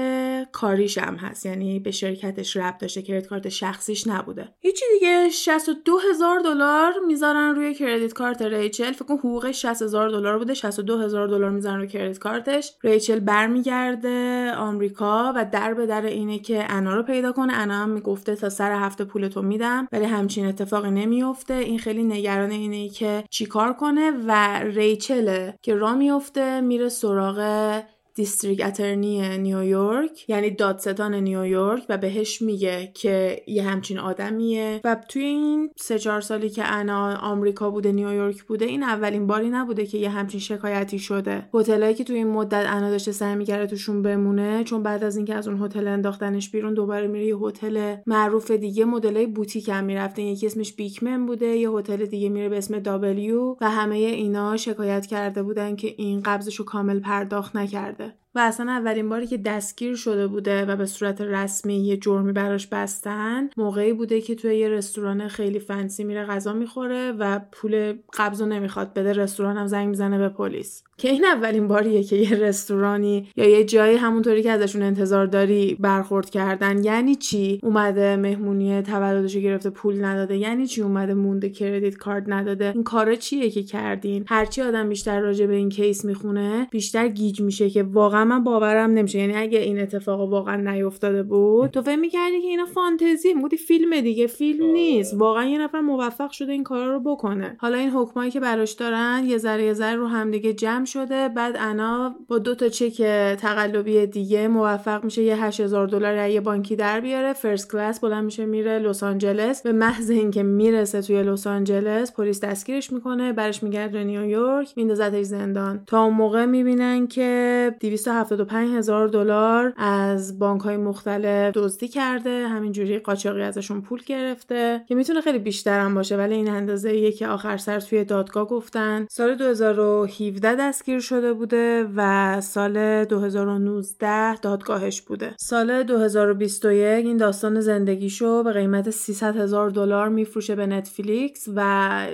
کاریش 0.51 0.97
هم 0.97 1.15
هست. 1.15 1.45
یعنی 1.45 1.79
به 1.79 1.91
شرکتش 1.91 2.57
ربط 2.57 2.77
داشته 2.77 3.01
credit 3.01 3.27
card 3.27 3.49
شخصیش 3.49 4.07
نبوده. 4.07 4.49
هیچی 4.59 4.85
دیگه 4.93 5.29
62 5.29 5.99
هزار 6.09 6.39
دلار 6.39 6.93
می‌ذارن 7.07 7.55
روی 7.55 7.73
credit 7.73 8.13
card 8.13 8.41
ریچل. 8.41 8.91
فکر 8.91 9.05
کنم 9.05 9.17
حقوقش 9.17 9.61
60 9.61 9.81
هزار 9.81 10.09
دلار 10.09 10.37
بوده 10.37 10.53
62 10.53 10.97
هزار 10.97 11.27
دلار 11.27 11.49
می‌ذارن 11.49 11.77
روی 11.77 11.87
credit 11.87 12.19
card 12.19 12.50
ش. 12.50 12.73
ریچل 12.83 13.19
برمیگرده 13.19 14.51
آمریکا 14.57 15.33
و 15.35 15.45
در 15.51 15.73
به 15.73 15.85
در 15.85 16.05
اینه 16.05 16.39
که 16.39 16.65
انا 16.69 16.95
رو 16.95 17.03
پیدا 17.03 17.31
کنه. 17.31 17.53
انا 17.53 17.73
هم 17.73 17.89
می‌گفته 17.89 18.35
تا 18.35 18.49
سر 18.49 18.71
هفته 18.71 19.05
پولتو 19.05 19.41
میدم 19.41 19.87
ولی 19.91 20.05
همچین 20.05 20.45
اتفاقی 20.45 20.91
نمیفته 20.91 21.53
این 21.53 21.79
خیلی 21.79 22.03
نگران 22.03 22.51
اینه 22.51 22.89
که 22.89 23.23
چیکار 23.29 23.73
کنه 23.73 24.11
و 24.27 24.59
ریچل 24.63 25.51
که 25.61 25.75
را 25.75 25.95
میفته 25.95 26.61
میره 26.61 26.89
سراغ 26.89 27.81
district 28.21 28.61
attorney 28.65 29.37
نیویورک 29.37 30.29
یعنی 30.29 30.49
دادستان 30.51 31.13
نیویورک 31.15 31.83
و 31.89 31.97
بهش 31.97 32.41
میگه 32.41 32.91
که 32.93 33.41
یه 33.47 33.63
همچین 33.63 33.99
آدمیه. 33.99 34.81
و 34.83 34.95
توی 35.09 35.23
این 35.23 35.69
سه 35.75 35.99
چهار 35.99 36.21
سالی 36.21 36.49
که 36.49 36.73
انا 36.73 37.15
آمریکا 37.15 37.69
بوده 37.69 37.91
نیویورک 37.91 38.43
بوده 38.43 38.65
این 38.65 38.83
اولین 38.83 39.27
باری 39.27 39.49
نبوده 39.49 39.85
که 39.85 39.97
یه 39.97 40.09
همچین 40.09 40.39
شکایتی 40.39 40.99
شده. 40.99 41.49
هتلایی 41.53 41.93
که 41.93 42.03
توی 42.03 42.15
این 42.15 42.27
مدت 42.27 42.65
انا 42.67 42.89
داشته 42.89 43.11
سعی 43.11 43.35
می‌کرده 43.35 43.67
توشون 43.67 44.01
بمونه 44.01 44.63
چون 44.63 44.83
بعد 44.83 45.03
از 45.03 45.17
اینکه 45.17 45.35
از 45.35 45.47
اون 45.47 45.61
هتل 45.63 45.87
انداختنش 45.87 46.49
بیرون 46.49 46.73
دوباره 46.73 47.07
میره 47.07 47.25
یه 47.25 47.37
هتل 47.37 47.95
معروف 48.05 48.51
دیگه 48.51 48.85
هتلای 48.85 49.27
boutique 49.27 49.69
هم 49.69 49.83
می‌رفته. 49.83 50.21
یکی 50.21 50.45
اسمش 50.45 50.73
Beekman 50.73 51.25
بوده 51.25 51.45
یه 51.45 51.69
هتل 51.69 52.05
دیگه 52.05 52.29
میره 52.29 52.49
به 52.49 52.57
اسم 52.57 52.79
W 52.79 53.55
و 53.61 53.69
همه 53.69 53.95
اینا 53.95 54.57
شکایت 54.57 55.05
کرده 55.05 55.43
بودن 55.43 55.75
که 55.75 55.93
این 55.97 56.21
قبضش 56.21 56.55
رو 56.55 56.65
کامل 56.65 56.99
پرداخت 56.99 57.55
نکرده. 57.55 58.10
و 58.35 58.39
اصلا 58.39 58.71
اولین 58.71 59.09
باری 59.09 59.27
که 59.27 59.37
دستگیر 59.37 59.95
شده 59.95 60.27
بوده 60.27 60.65
و 60.65 60.75
به 60.75 60.85
صورت 60.85 61.21
رسمی 61.21 61.75
یه 61.75 61.97
جرمی 61.97 62.31
براش 62.31 62.67
بستن 62.67 63.49
موقعی 63.57 63.93
بوده 63.93 64.21
که 64.21 64.35
توی 64.35 64.57
یه 64.57 64.69
رستوران 64.69 65.27
خیلی 65.27 65.59
fancy 65.59 66.03
میره 66.03 66.25
غذا 66.25 66.53
می‌خوره 66.53 67.11
و 67.11 67.39
پول 67.51 67.97
قبض 68.13 68.41
نمی‌خواد 68.41 68.93
بده 68.93 69.13
رستوران 69.13 69.57
هم 69.57 69.67
زنگ 69.67 69.87
می‌زنه 69.87 70.17
به 70.17 70.29
پلیس. 70.29 70.83
که 71.01 71.09
این 71.09 71.25
اولین 71.25 71.67
باریه 71.67 72.03
که 72.03 72.15
یه 72.15 72.35
رستورانی 72.35 73.27
یا 73.35 73.49
یه 73.49 73.63
جایی 73.63 73.97
همونطوری 73.97 74.43
که 74.43 74.51
ازشون 74.51 74.81
انتظار 74.81 75.25
داری 75.25 75.77
برخورد 75.79 76.29
کردن. 76.29 76.83
یعنی 76.83 77.15
چی؟ 77.15 77.59
اومده 77.63 78.15
مهمونی 78.15 78.81
تولدش 78.81 79.37
گرفته 79.37 79.69
پول 79.69 80.05
نداده. 80.05 80.37
یعنی 80.37 80.67
چی 80.67 80.81
اومده 80.81 81.13
مونده 81.13 81.49
credit 81.49 81.97
card 81.97 82.23
نداده؟ 82.27 82.71
این 82.75 82.83
کارا 82.83 83.15
چیه 83.15 83.49
که 83.49 83.63
کردین؟ 83.63 84.23
هرچی 84.27 84.61
آدم 84.61 84.89
بیشتر 84.89 85.19
راجع 85.19 85.45
به 85.45 85.55
این 85.55 85.69
case 85.69 86.05
می‌خونه 86.05 86.67
بیشتر 86.71 87.07
گیج 87.07 87.41
میشه 87.41 87.69
که 87.69 87.83
واقعا 87.83 88.25
من 88.25 88.43
باورم 88.43 88.91
نمیشه. 88.91 89.19
یعنی 89.19 89.35
اگه 89.35 89.59
این 89.59 89.79
اتفاق 89.79 90.19
واقعا 90.19 90.55
نیفتاده 90.55 91.23
بود 91.23 91.69
تو 91.69 91.81
فکر 91.81 91.95
می‌کردی 91.95 92.41
که 92.41 92.47
اینا 92.47 92.65
فانتزی 92.65 93.33
بودی 93.33 93.57
فیلم 93.57 94.01
دیگه. 94.01 94.27
فیلم 94.27 94.63
آره. 94.63 94.73
نیست. 94.73 95.13
واقعا 95.13 95.45
یه 95.45 95.61
نفر 95.61 95.79
موفق 95.79 96.31
شده 96.31 96.51
این 96.51 96.63
کارا 96.63 96.93
رو 96.93 96.99
بکنه. 96.99 97.55
حالا 97.59 97.77
این 97.77 97.89
حکمایی 97.89 98.31
که 98.31 98.39
براش 98.39 98.71
دارن 98.71 99.23
یه 99.27 99.37
ذره 99.37 99.63
یه 99.63 99.73
ذره 99.73 99.95
رو 99.95 100.07
همدیگه 100.07 100.53
جمع 100.53 100.85
شده. 100.93 101.29
بعد 101.29 101.55
انا 101.59 102.15
با 102.27 102.37
دو 102.37 102.55
تا 102.55 102.69
چک 102.69 103.01
تقلبی 103.41 104.05
دیگه 104.07 104.47
موفق 104.47 105.03
میشه 105.03 105.23
یه 105.23 105.45
8000 105.45 105.87
دلار 105.87 106.29
یه 106.29 106.41
بانکی 106.41 106.75
در 106.75 106.99
بیاره. 106.99 107.33
فرست 107.33 107.71
کلاس 107.71 107.99
بلند 107.99 108.23
میشه 108.23 108.45
میره 108.45 108.79
لس 108.79 109.03
آنجلس. 109.03 109.61
به 109.61 109.71
محض 109.71 110.09
اینکه 110.09 110.43
می‌رسه 110.43 111.01
توی 111.01 111.23
لس 111.23 111.47
آنجلس 111.47 112.13
پلیس 112.13 112.39
دستگیرش 112.39 112.93
می‌کنه 112.93 113.33
برش 113.33 113.63
میگرده 113.63 114.03
نیویورک 114.03 114.73
میندازتش 114.75 115.25
زندان. 115.25 115.83
تا 115.87 116.03
اون 116.03 116.13
موقع 116.13 116.45
می‌بینن 116.45 117.07
که 117.07 117.75
275 117.79 118.69
هزار 118.77 119.07
دلار 119.07 119.73
از 119.77 120.39
بانک 120.39 120.61
های 120.61 120.77
مختلف 120.77 121.53
دزدی 121.55 121.87
کرده. 121.87 122.47
همینجوری 122.47 122.99
قاچاقی 122.99 123.41
ازشون 123.41 123.81
پول 123.81 124.01
گرفته 124.05 124.83
که 124.87 124.95
می‌تونه 124.95 125.21
خیلی 125.21 125.39
بیشتر 125.39 125.79
هم 125.79 125.95
باشه. 125.95 126.17
ولی 126.17 126.35
این 126.35 126.49
اندازه 126.49 126.95
یه 126.95 127.11
که 127.11 127.27
آخر 127.27 127.57
سر 127.57 127.79
توی 127.79 128.03
دادگاه 128.03 128.47
گفتن. 128.47 129.05
سال 129.09 129.35
2017 129.35 130.71
دستگیر 130.81 130.99
شده 130.99 131.33
بوده 131.33 131.87
و 131.95 132.41
سال 132.41 133.05
2019 133.05 134.35
دادگاهش 134.35 135.01
بوده. 135.01 135.35
سال 135.37 135.83
2021 135.83 137.05
این 137.05 137.17
داستان 137.17 137.61
زندگیشو 137.61 138.43
به 138.43 138.51
قیمت 138.51 138.89
300 138.89 139.37
هزار 139.37 139.69
دلار 139.69 140.09
میفروشه 140.09 140.55
به 140.55 140.65
نتفلیکس 140.65 141.47
و 141.55 141.61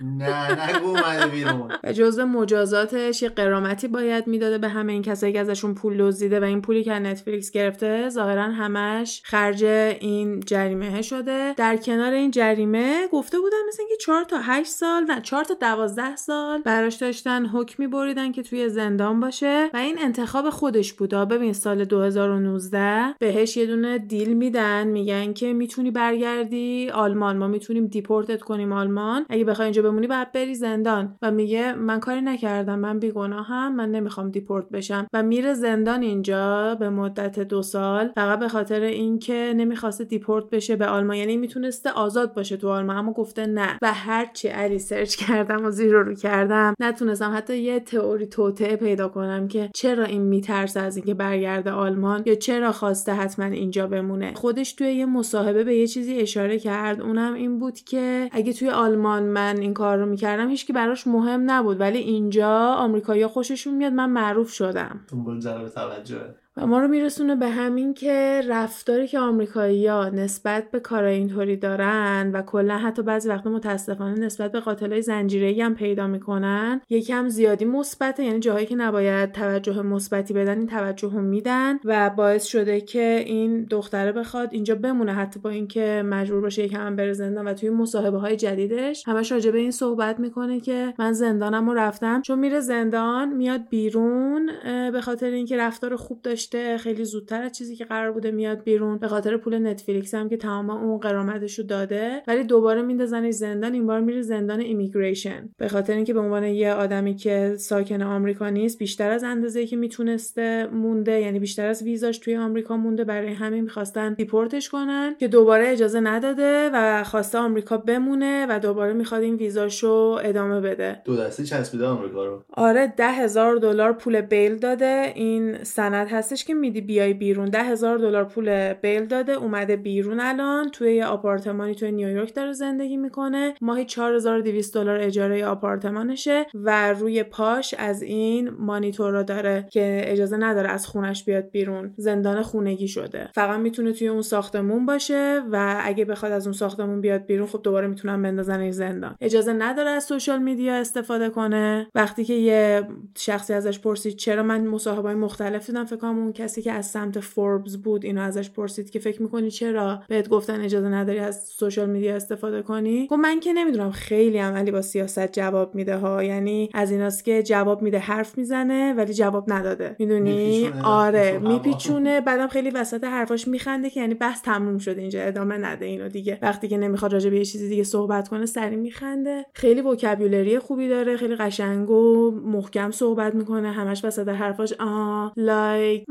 نه 0.00 0.70
نگو 0.70 0.96
بیرون. 1.32 1.72
و 1.84 1.92
جزء 1.92 2.24
مجازاتش 2.24 3.22
یه 3.22 3.28
غرامتی 3.28 3.88
باید 3.88 4.26
می‌داده 4.26 4.58
به 4.58 4.68
همه 4.68 4.92
این 4.92 5.02
کسایی 5.02 5.32
که 5.32 5.40
ازشون 5.40 5.74
پول 5.74 5.96
دزدیده 5.98 6.40
و 6.40 6.44
این 6.44 6.62
پولی 6.62 6.84
که 6.84 6.92
نتفلیکس 6.92 7.50
گرفته 7.50 8.08
ظاهرا 8.08 8.42
همش 8.42 9.22
خرج 9.24 9.64
این 9.64 10.40
جریمه 10.40 11.02
شده. 11.02 11.54
در 11.56 11.76
کنار 11.76 12.12
این 12.12 12.30
جریمه 12.30 13.08
گفته 13.12 13.38
بودن 13.38 13.56
مثل 13.68 13.82
اینکه 13.82 13.96
4 14.00 14.24
تا 14.24 14.38
8 14.38 14.70
سال 14.70 15.04
نه 15.04 15.20
4 15.20 15.44
تا 15.44 15.54
12 15.54 16.16
سال 16.16 16.62
براش 16.62 16.96
داشتن 17.06 17.46
حکمی 17.46 17.86
بریدن 17.86 18.32
که 18.32 18.42
توی 18.42 18.68
زندان 18.68 19.20
باشه 19.20 19.70
و 19.74 19.76
این 19.76 19.96
انتخاب 19.98 20.50
خودش 20.50 20.92
بودا 20.92 21.24
ببین 21.24 21.52
سال 21.52 21.84
2019 21.84 23.14
بهش 23.18 23.56
یه 23.56 23.66
دونه 23.66 23.98
deal 23.98 24.34
میدن 24.34 24.86
میگن 24.86 25.32
که 25.32 25.52
می‌تونی 25.52 25.90
برگردی 25.90 26.90
آلمان. 26.90 27.36
ما 27.36 27.46
می‌تونیم 27.48 27.86
deport 27.86 28.34
ت 28.34 28.42
کنیم 28.42 28.72
آلمان. 28.72 29.26
اگه 29.28 29.44
بخوای 29.44 29.66
اینجا 29.66 29.82
بمونی 29.82 30.06
باید 30.06 30.32
بری 30.32 30.54
زندان. 30.54 31.16
و 31.22 31.30
میگه 31.30 31.72
من 31.72 32.00
کاری 32.00 32.20
نکردم 32.20 32.78
من 32.78 32.98
بیگناهم 32.98 33.76
من 33.76 33.90
نمی‌خوام 33.90 34.30
deport 34.30 34.68
بشم. 34.68 35.06
و 35.12 35.22
میره 35.22 35.54
زندان 35.54 36.02
اینجا 36.02 36.74
به 36.74 36.90
مدت 36.90 37.40
دو 37.40 37.62
سال 37.62 38.10
فقط 38.14 38.38
به 38.38 38.48
خاطر 38.48 38.80
اینکه 38.80 39.54
نمی‌خواسته 39.56 40.04
دیپورت 40.04 40.50
بشه 40.50 40.76
به 40.76 40.86
آلمان. 40.86 41.16
یعنی 41.16 41.36
می‌تونسته 41.36 41.90
آزاد 41.90 42.34
باشه 42.34 42.56
تو 42.56 42.68
آلمان 42.68 42.96
اما 42.96 43.12
گفته 43.12 43.46
نه. 43.46 43.78
و 43.82 43.92
هرچی 43.92 44.48
علی 44.48 44.78
سرچ 44.78 45.16
کردم 45.16 45.64
و 45.64 45.70
زیرو 45.70 46.02
رو 46.02 46.14
کردم. 46.14 46.74
نتونستم 46.96 47.32
حتی 47.36 47.56
یه 47.56 47.80
تئوری 47.80 48.26
توطعه 48.26 48.76
پیدا 48.76 49.08
کنم 49.08 49.48
که 49.48 49.70
چرا 49.74 50.04
این 50.04 50.22
میترسه 50.22 50.80
از 50.80 50.96
اینکه 50.96 51.14
برگرده 51.14 51.70
آلمان 51.70 52.22
یا 52.26 52.34
چرا 52.34 52.72
خواسته 52.72 53.12
حتما 53.12 53.44
اینجا 53.44 53.86
بمونه. 53.86 54.34
خودش 54.34 54.72
توی 54.72 54.92
یه 54.92 55.06
مصاحبه 55.06 55.64
به 55.64 55.76
یه 55.76 55.86
چیزی 55.86 56.18
اشاره 56.18 56.58
کرد. 56.58 57.00
اونم 57.00 57.34
این 57.34 57.58
بود 57.58 57.74
که 57.74 58.28
اگه 58.32 58.52
توی 58.52 58.70
آلمان 58.70 59.22
من 59.22 59.56
این 59.56 59.74
کار 59.74 59.98
رو 59.98 60.06
می‌کردم 60.06 60.48
هیچکی 60.48 60.72
براش 60.72 61.06
مهم 61.06 61.50
نبود. 61.50 61.80
ولی 61.80 61.98
اینجا 61.98 62.74
آمریکایی‌ها 62.78 63.28
خوششون 63.28 63.74
میاد 63.74 63.92
من 63.92 64.10
معروف 64.10 64.52
شدم. 64.52 65.00
جلب 65.38 65.68
توجه. 65.68 66.34
و 66.58 66.66
ما 66.66 66.80
رو 66.80 66.88
میرسونه 66.88 67.36
به 67.36 67.48
همین 67.48 67.94
که 67.94 68.42
رفتاری 68.48 69.06
که 69.06 69.18
ها 69.18 70.08
نسبت 70.08 70.70
به 70.70 70.80
کارای 70.80 71.14
اینطوری 71.14 71.56
دارن 71.56 72.30
و 72.34 72.42
کلا 72.42 72.78
حتی 72.78 73.02
بعضی 73.02 73.28
وقتا 73.28 73.50
متاسفانه 73.50 74.20
نسبت 74.20 74.52
به 74.52 74.60
قاتلای 74.60 75.02
زنجیره‌ای 75.02 75.60
هم 75.62 75.74
پیدا 75.74 76.06
می‌کنن 76.06 76.80
یکم 76.90 77.28
زیادی 77.28 77.64
مثبته. 77.64 78.24
یعنی 78.24 78.40
جاهایی 78.40 78.66
که 78.66 78.76
نباید 78.76 79.32
توجه 79.32 79.82
مثبتی 79.82 80.34
بدن 80.34 80.58
این 80.58 80.66
توجه 80.66 81.08
هم 81.08 81.24
میدن 81.24 81.78
و 81.84 82.10
باعث 82.10 82.44
شده 82.44 82.80
که 82.80 83.22
این 83.26 83.64
دختره 83.64 84.12
بخواد 84.12 84.48
اینجا 84.52 84.74
بمونه. 84.74 85.12
حتی 85.12 85.40
با 85.40 85.50
اینکه 85.50 86.02
مجبور 86.06 86.40
باشه 86.40 86.64
یکم 86.64 86.96
بره 86.96 87.12
زندان 87.12 87.48
و 87.48 87.54
توی 87.54 87.70
مصاحبه 87.70 88.18
های 88.18 88.36
جدیدش 88.36 89.08
همش 89.08 89.32
راجع 89.32 89.50
به 89.50 89.58
این 89.58 89.70
صحبت 89.70 90.20
می‌کنه 90.20 90.60
که 90.60 90.94
من 90.98 91.12
زندانم 91.12 91.70
رو 91.70 91.74
رفتم. 91.74 92.22
چون 92.22 92.38
میره 92.38 92.60
زندان 92.60 93.32
میاد 93.32 93.68
بیرون 93.68 94.50
به 94.92 95.00
خاطر 95.00 95.26
اینکه 95.26 95.56
رفتار 95.56 95.96
خوب 95.96 96.22
داشت 96.22 96.45
خیلی 96.54 97.04
زودتر 97.04 97.42
از 97.42 97.52
چیزی 97.52 97.76
که 97.76 97.84
قرار 97.84 98.12
بوده 98.12 98.30
میاد 98.30 98.62
بیرون. 98.62 98.98
به 98.98 99.08
خاطر 99.08 99.36
پول 99.36 99.58
نتفلیکس 99.58 100.14
هم 100.14 100.28
که 100.28 100.36
تمام 100.36 100.70
اون 100.70 100.98
غرامتش 100.98 101.58
رو 101.58 101.64
داده. 101.64 102.22
ولی 102.26 102.44
دوباره 102.44 102.82
میندازنش 102.82 103.34
زندان 103.34 103.72
این 103.72 103.86
بار 103.86 104.00
میره 104.00 104.22
زندان 104.22 104.60
immigration. 104.60 105.48
به 105.58 105.68
خاطر 105.68 105.92
اینکه 105.92 106.14
به 106.14 106.20
عنوان 106.20 106.44
یه 106.44 106.72
آدمی 106.72 107.14
که 107.14 107.54
ساکن 107.58 108.02
آمریکا 108.02 108.48
نیست 108.48 108.78
بیشتر 108.78 109.10
از 109.10 109.24
اندازه 109.24 109.66
که 109.66 109.76
می‌تونسته 109.76 110.66
مونده 110.66 111.20
یعنی 111.20 111.38
بیشتر 111.38 111.66
از 111.66 111.82
ویزاش 111.82 112.18
توی 112.18 112.36
آمریکا 112.36 112.76
مونده. 112.76 113.04
برای 113.04 113.32
همین 113.32 113.60
می‌خواستن 113.60 114.14
deport 114.14 114.55
ش 114.55 114.68
کنن 114.68 115.14
که 115.18 115.28
دوباره 115.28 115.68
اجازه 115.68 116.00
نداده 116.00 116.70
و 116.72 117.04
خواسته 117.04 117.38
آمریکا 117.38 117.76
بمونه 117.76 118.46
و 118.48 118.58
دوباره 118.58 118.92
می‌خواد 118.92 119.22
این 119.22 119.34
ویزاشو 119.34 120.18
ادامه 120.22 120.60
بده. 120.60 121.02
دو 121.04 121.16
دسته 121.16 121.44
چسبیده 121.44 121.86
آمریکا 121.86 122.26
رو. 122.26 122.42
آره 122.52 122.92
ده 122.96 123.08
هزار 123.08 123.56
دلار 123.56 123.92
پول 123.92 124.20
بیل 124.20 124.56
داده. 124.56 125.12
این 125.14 125.64
سند 125.64 126.08
هست 126.08 126.34
که 126.44 126.54
میدی 126.54 126.80
بیای 126.80 127.14
بیرون 127.14 127.48
ده 127.48 127.62
هزار 127.62 127.98
دلار 127.98 128.24
پول 128.24 128.72
بیل 128.72 129.04
داده 129.04 129.32
اومده 129.32 129.76
بیرون 129.76 130.20
الان 130.20 130.68
توی 130.68 130.94
یه 130.94 131.06
آپارتمانی 131.06 131.74
توی 131.74 131.92
نیویورک 131.92 132.34
داره 132.34 132.52
زندگی 132.52 132.96
می‌کنه. 132.96 133.54
ماهی 133.60 133.84
4200 133.84 134.74
دلار 134.74 134.98
اجاره 135.00 135.46
آپارتمانشه 135.46 136.46
و 136.54 136.92
روی 136.92 137.22
پاش 137.22 137.74
از 137.78 138.02
این 138.02 138.50
مانیتورا 138.50 139.22
داره 139.22 139.66
که 139.70 140.02
اجازه 140.04 140.36
نداره 140.36 140.68
از 140.68 140.86
خونش 140.86 141.24
بیاد 141.24 141.50
بیرون. 141.50 141.94
زندان 141.96 142.42
خونگی 142.42 142.88
شده. 142.88 143.28
فقط 143.34 143.58
می‌تونه 143.60 143.92
توی 143.92 144.08
اون 144.08 144.22
ساختمون 144.22 144.86
باشه 144.86 145.42
و 145.52 145.80
اگه 145.84 146.04
بخواد 146.04 146.32
از 146.32 146.46
اون 146.46 146.54
ساختمون 146.54 147.00
بیاد 147.00 147.26
بیرون 147.26 147.46
خب 147.46 147.60
دوباره 147.62 147.86
می‌تونن 147.86 148.22
بندازن 148.22 148.70
زندان. 148.70 149.16
اجازه 149.20 149.52
نداره 149.52 149.90
از 149.90 150.04
سوشال 150.04 150.42
میدیا 150.42 150.74
استفاده 150.74 151.30
کنه. 151.30 151.86
وقتی 151.94 152.24
که 152.24 152.34
یه 152.34 152.88
شخصی 153.18 153.52
ازش 153.52 153.78
پرسید 153.78 154.16
چرا 154.16 154.42
من 154.42 154.66
مصاحبه 154.66 155.14
مختلف 155.14 155.66
دیدم 155.66 155.84
فکر 155.84 155.96
اون 156.26 156.32
کسی 156.32 156.62
که 156.62 156.72
از 156.72 156.86
سمت 156.86 157.20
فوربز 157.20 157.76
بود 157.76 158.04
اینو 158.04 158.20
ازش 158.20 158.50
پرسید 158.50 158.90
که 158.90 158.98
فکر 158.98 159.22
می‌کنی 159.22 159.50
چرا 159.50 160.02
بهت 160.08 160.28
گفتن 160.28 160.60
اجازه 160.60 160.88
نداری 160.88 161.18
از 161.18 161.46
سوشال 161.46 161.90
میدیا 161.90 162.16
استفاده 162.16 162.62
کنی؟ 162.62 163.06
گفت 163.06 163.20
من 163.20 163.40
که 163.40 163.52
نمی‌دونم 163.52 163.90
خیلی 163.90 164.38
عملی 164.38 164.70
با 164.70 164.82
سیاست 164.82 165.32
جواب 165.32 165.74
میده 165.74 165.96
ها 165.96 166.22
یعنی 166.22 166.70
از 166.74 166.90
ایناست 166.90 167.24
که 167.24 167.42
جواب 167.42 167.82
میده 167.82 167.98
حرف 167.98 168.38
می‌زنه 168.38 168.94
ولی 168.94 169.14
جواب 169.14 169.52
نداده. 169.52 169.96
می‌دونی؟ 169.98 170.70
آره 170.84 171.38
میپیچونه. 171.38 172.20
بعدم 172.20 172.48
خیلی 172.48 172.70
وسط 172.70 173.04
حرفاش 173.04 173.48
میخنده 173.48 173.90
که 173.90 174.00
یعنی 174.00 174.14
بس 174.14 174.40
تموم 174.40 174.78
شده 174.78 175.00
اینجا 175.00 175.22
ادامه 175.22 175.58
نده 175.58 175.86
اینو 175.86 176.08
دیگه. 176.08 176.38
وقتی 176.42 176.68
که 176.68 176.76
نمی‌خواد 176.76 177.12
راجع 177.12 177.30
به 177.30 177.36
یه 177.36 177.44
چیزی 177.44 177.68
دیگه 177.68 177.84
صحبت 177.84 178.28
کنه 178.28 178.46
سری 178.46 178.76
میخنده. 178.76 179.46
خیلی 179.52 179.80
وکابولری 179.80 180.58
خوبی 180.58 180.88
داره 180.88 181.16
خیلی 181.16 181.36
قشنگ 181.36 181.90
و 181.90 182.30
محکم 182.30 182.90
صحبت 182.90 183.34
می‌کنه. 183.34 183.72
همش 183.72 184.04
وسط 184.04 184.28
حرفاش 184.28 184.72
آ 184.72 185.28
لایک 185.36 186.04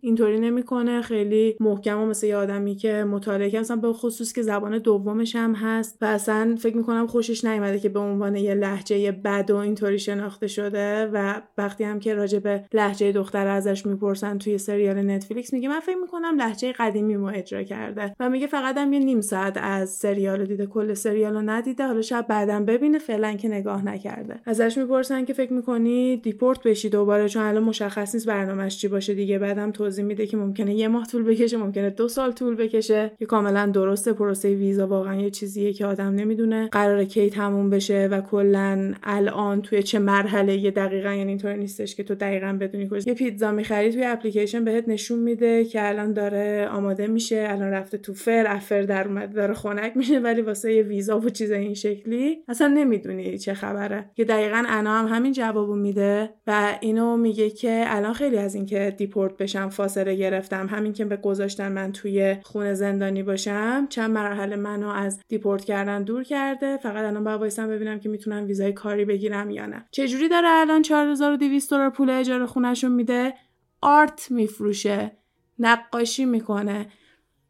اینطوری 0.00 0.40
نمی‌کنه. 0.40 1.02
خیلی 1.02 1.56
محکم 1.60 1.98
و 1.98 2.06
مثل 2.06 2.26
یه 2.26 2.36
آدمی 2.36 2.76
که 2.76 3.04
مطالعه 3.04 3.50
کرد. 3.50 3.60
مثلا 3.60 3.76
به 3.76 3.92
خصوص 3.92 4.32
که 4.32 4.42
زبان 4.42 4.78
دومش 4.78 5.36
هم 5.36 5.54
هست. 5.54 5.98
و 6.00 6.04
اصلا 6.04 6.56
فکر 6.58 6.76
می‌کنم 6.76 7.06
خوشش 7.06 7.44
نیومده 7.44 7.78
که 7.78 7.88
به 7.88 7.98
عنوان 7.98 8.36
یه 8.36 8.54
لحجه 8.54 9.12
بد 9.12 9.50
و 9.50 9.56
اینطوری 9.56 9.98
شناخته 9.98 10.46
شده. 10.46 11.06
و 11.06 11.40
وقتی 11.58 11.84
هم 11.84 12.00
که 12.00 12.14
راجع 12.14 12.38
به 12.38 12.64
لحجه 12.72 13.12
دختر 13.12 13.46
ازش 13.46 13.86
می‌پرسن 13.86 14.38
توی 14.38 14.58
سریال 14.58 15.10
نتفلیکس 15.10 15.52
میگه 15.52 15.68
من 15.68 15.80
فکر 15.80 15.96
می‌کنم 15.96 16.36
لحجه 16.38 16.72
قدیمی 16.72 17.16
مو 17.16 17.30
اجرا 17.34 17.62
کرده. 17.62 18.14
و 18.20 18.30
میگه 18.30 18.46
فقط 18.46 18.76
هم 18.76 18.92
یه 18.92 18.98
نیم 18.98 19.20
ساعت 19.20 19.58
از 19.62 19.90
سریال 19.90 20.44
دیده. 20.44 20.66
کل 20.66 20.94
سریال 20.94 21.34
رو 21.34 21.42
ندیده. 21.42 21.86
حالا 21.86 22.02
شاید 22.02 22.26
بعدا 22.26 22.60
ببینه. 22.60 22.98
فعلا 22.98 23.32
که 23.32 23.48
نگاه 23.48 23.84
نکرده. 23.84 24.40
ازش 24.44 24.78
می‌پرسن 24.78 25.24
که 25.24 25.32
فکر 25.32 25.52
می‌کنی 25.52 26.16
دیپورت 26.16 26.62
بشی 26.62 26.88
دوباره؟ 26.88 27.28
چون 27.28 27.42
الان 27.42 27.64
مشخص 27.64 28.14
نیست 28.14 28.26
برنامهش 28.26 28.78
چی 28.78 28.88
باشه 28.88 29.14
دیگه. 29.14 29.38
بعدم 29.48 29.72
توضیح 29.72 30.04
میده 30.04 30.26
که 30.26 30.36
ممکنه 30.36 30.74
یه 30.74 30.88
ماه 30.88 31.06
طول 31.06 31.22
بکشه 31.22 31.56
ممکنه 31.56 31.90
دو 31.90 32.08
سال 32.08 32.32
طول 32.32 32.56
بکشه. 32.56 33.10
که 33.18 33.26
کاملا 33.26 33.66
درسته 33.66 34.12
پروسه 34.12 34.54
ویزا 34.54 34.86
واقعا 34.86 35.14
یه 35.14 35.30
چیزیه 35.30 35.72
که 35.72 35.86
آدم 35.86 36.14
نمی‌دونه. 36.14 36.68
قرار 36.72 37.04
کی 37.04 37.30
تموم 37.30 37.70
بشه 37.70 38.08
و 38.10 38.20
کلا 38.20 38.94
الان 39.02 39.62
توی 39.62 39.82
چه 39.82 39.98
مرحله 39.98 40.56
یه 40.56 40.70
دقیقا 40.70 41.12
یعنی 41.12 41.28
اینطور 41.28 41.54
نیستش 41.54 41.94
که 41.94 42.02
تو 42.02 42.14
دقیقا 42.14 42.58
بدونی 42.60 42.88
کجا. 42.90 43.04
یه 43.06 43.14
پیتزا 43.14 43.52
می‌خری 43.52 43.92
توی 43.92 44.04
اپلیکیشن 44.04 44.64
بهت 44.64 44.88
نشون 44.88 45.18
میده 45.18 45.64
که 45.64 45.88
الان 45.88 46.12
داره 46.12 46.68
آماده 46.72 47.06
میشه 47.06 47.46
الان 47.48 47.70
رفته 47.70 47.98
تو 47.98 48.14
فر 48.14 48.44
از 48.48 48.59
فر 48.59 48.82
در 48.82 49.08
اومده 49.08 49.32
داره 49.32 49.54
خنک 49.54 49.96
میشه 49.96 50.18
ولی 50.18 50.42
واسه 50.42 50.72
یه 50.72 50.82
ویزا 50.82 51.20
و 51.20 51.30
چیز 51.30 51.50
این 51.50 51.74
شکلی 51.74 52.38
اصلا 52.48 52.68
نمی‌دونی 52.68 53.38
چه 53.38 53.54
خبره. 53.54 54.10
که 54.14 54.24
دقیقا 54.24 54.64
انا 54.68 54.98
هم 54.98 55.06
همین 55.16 55.32
جوابو 55.32 55.74
میده 55.74 56.30
و 56.46 56.78
اینو 56.80 57.16
میگه 57.16 57.50
که 57.50 57.84
الان 57.86 58.12
خیلی 58.12 58.38
از 58.38 58.54
اینکه 58.54 58.94
deport 59.28 59.42
بشم 59.42 59.68
فاصله 59.68 60.14
گرفتم. 60.14 60.66
همین 60.66 60.92
که 60.92 61.16
گذاشتن 61.16 61.72
من 61.72 61.92
توی 61.92 62.36
خونه 62.42 62.74
زندانی 62.74 63.22
باشم 63.22 63.86
چند 63.90 64.10
مرحله 64.10 64.56
منو 64.56 64.88
از 64.88 65.20
deport 65.28 65.64
کردن 65.64 66.02
دور 66.02 66.22
کرده. 66.22 66.76
فقط 66.76 67.04
الان 67.04 67.24
باید 67.24 67.40
وایسم 67.40 67.68
ببینم 67.68 67.98
که 67.98 68.08
می‌تونم 68.08 68.46
ویزای 68.46 68.72
کاری 68.72 69.04
بگیرم 69.04 69.50
یا 69.50 69.66
نه. 69.66 69.84
چه 69.90 70.08
جوری 70.08 70.28
داره 70.28 70.48
الان 70.48 70.82
4200 70.82 71.70
دلار 71.70 71.90
پول 71.90 72.10
اجاره 72.10 72.46
خونهشون 72.46 72.92
میده؟ 72.92 73.34
art 73.82 74.30
میفروشه. 74.30 75.12
نقاشی 75.58 76.24
می‌کنه. 76.24 76.86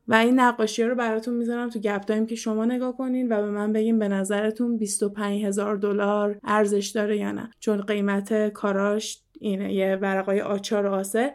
و 0.09 0.15
این 0.15 0.41
نقاشی 0.41 0.85
رو 0.85 0.95
براتون 0.95 1.35
می‌ذارم 1.35 1.69
تو 1.69 1.79
گپ 1.79 2.01
تایم 2.01 2.27
که 2.27 2.35
شما 2.35 2.65
نگاه 2.65 2.97
کنین 2.97 3.33
و 3.33 3.43
به 3.43 3.51
من 3.51 3.73
بگین 3.73 3.99
به 3.99 4.09
نظرتون 4.09 4.77
25 4.79 5.45
هزار 5.45 5.77
دلار 5.77 6.39
ارزش 6.45 6.87
داره 6.87 7.17
یا 7.17 7.33
نه. 7.33 7.51
چون 7.61 7.81
قیمت 7.81 8.49
کاراش 8.49 9.23
اینه 9.41 9.75
یه 9.75 9.97
ورقای 9.97 10.41
آچار 10.41 10.87
آسه. 10.87 11.35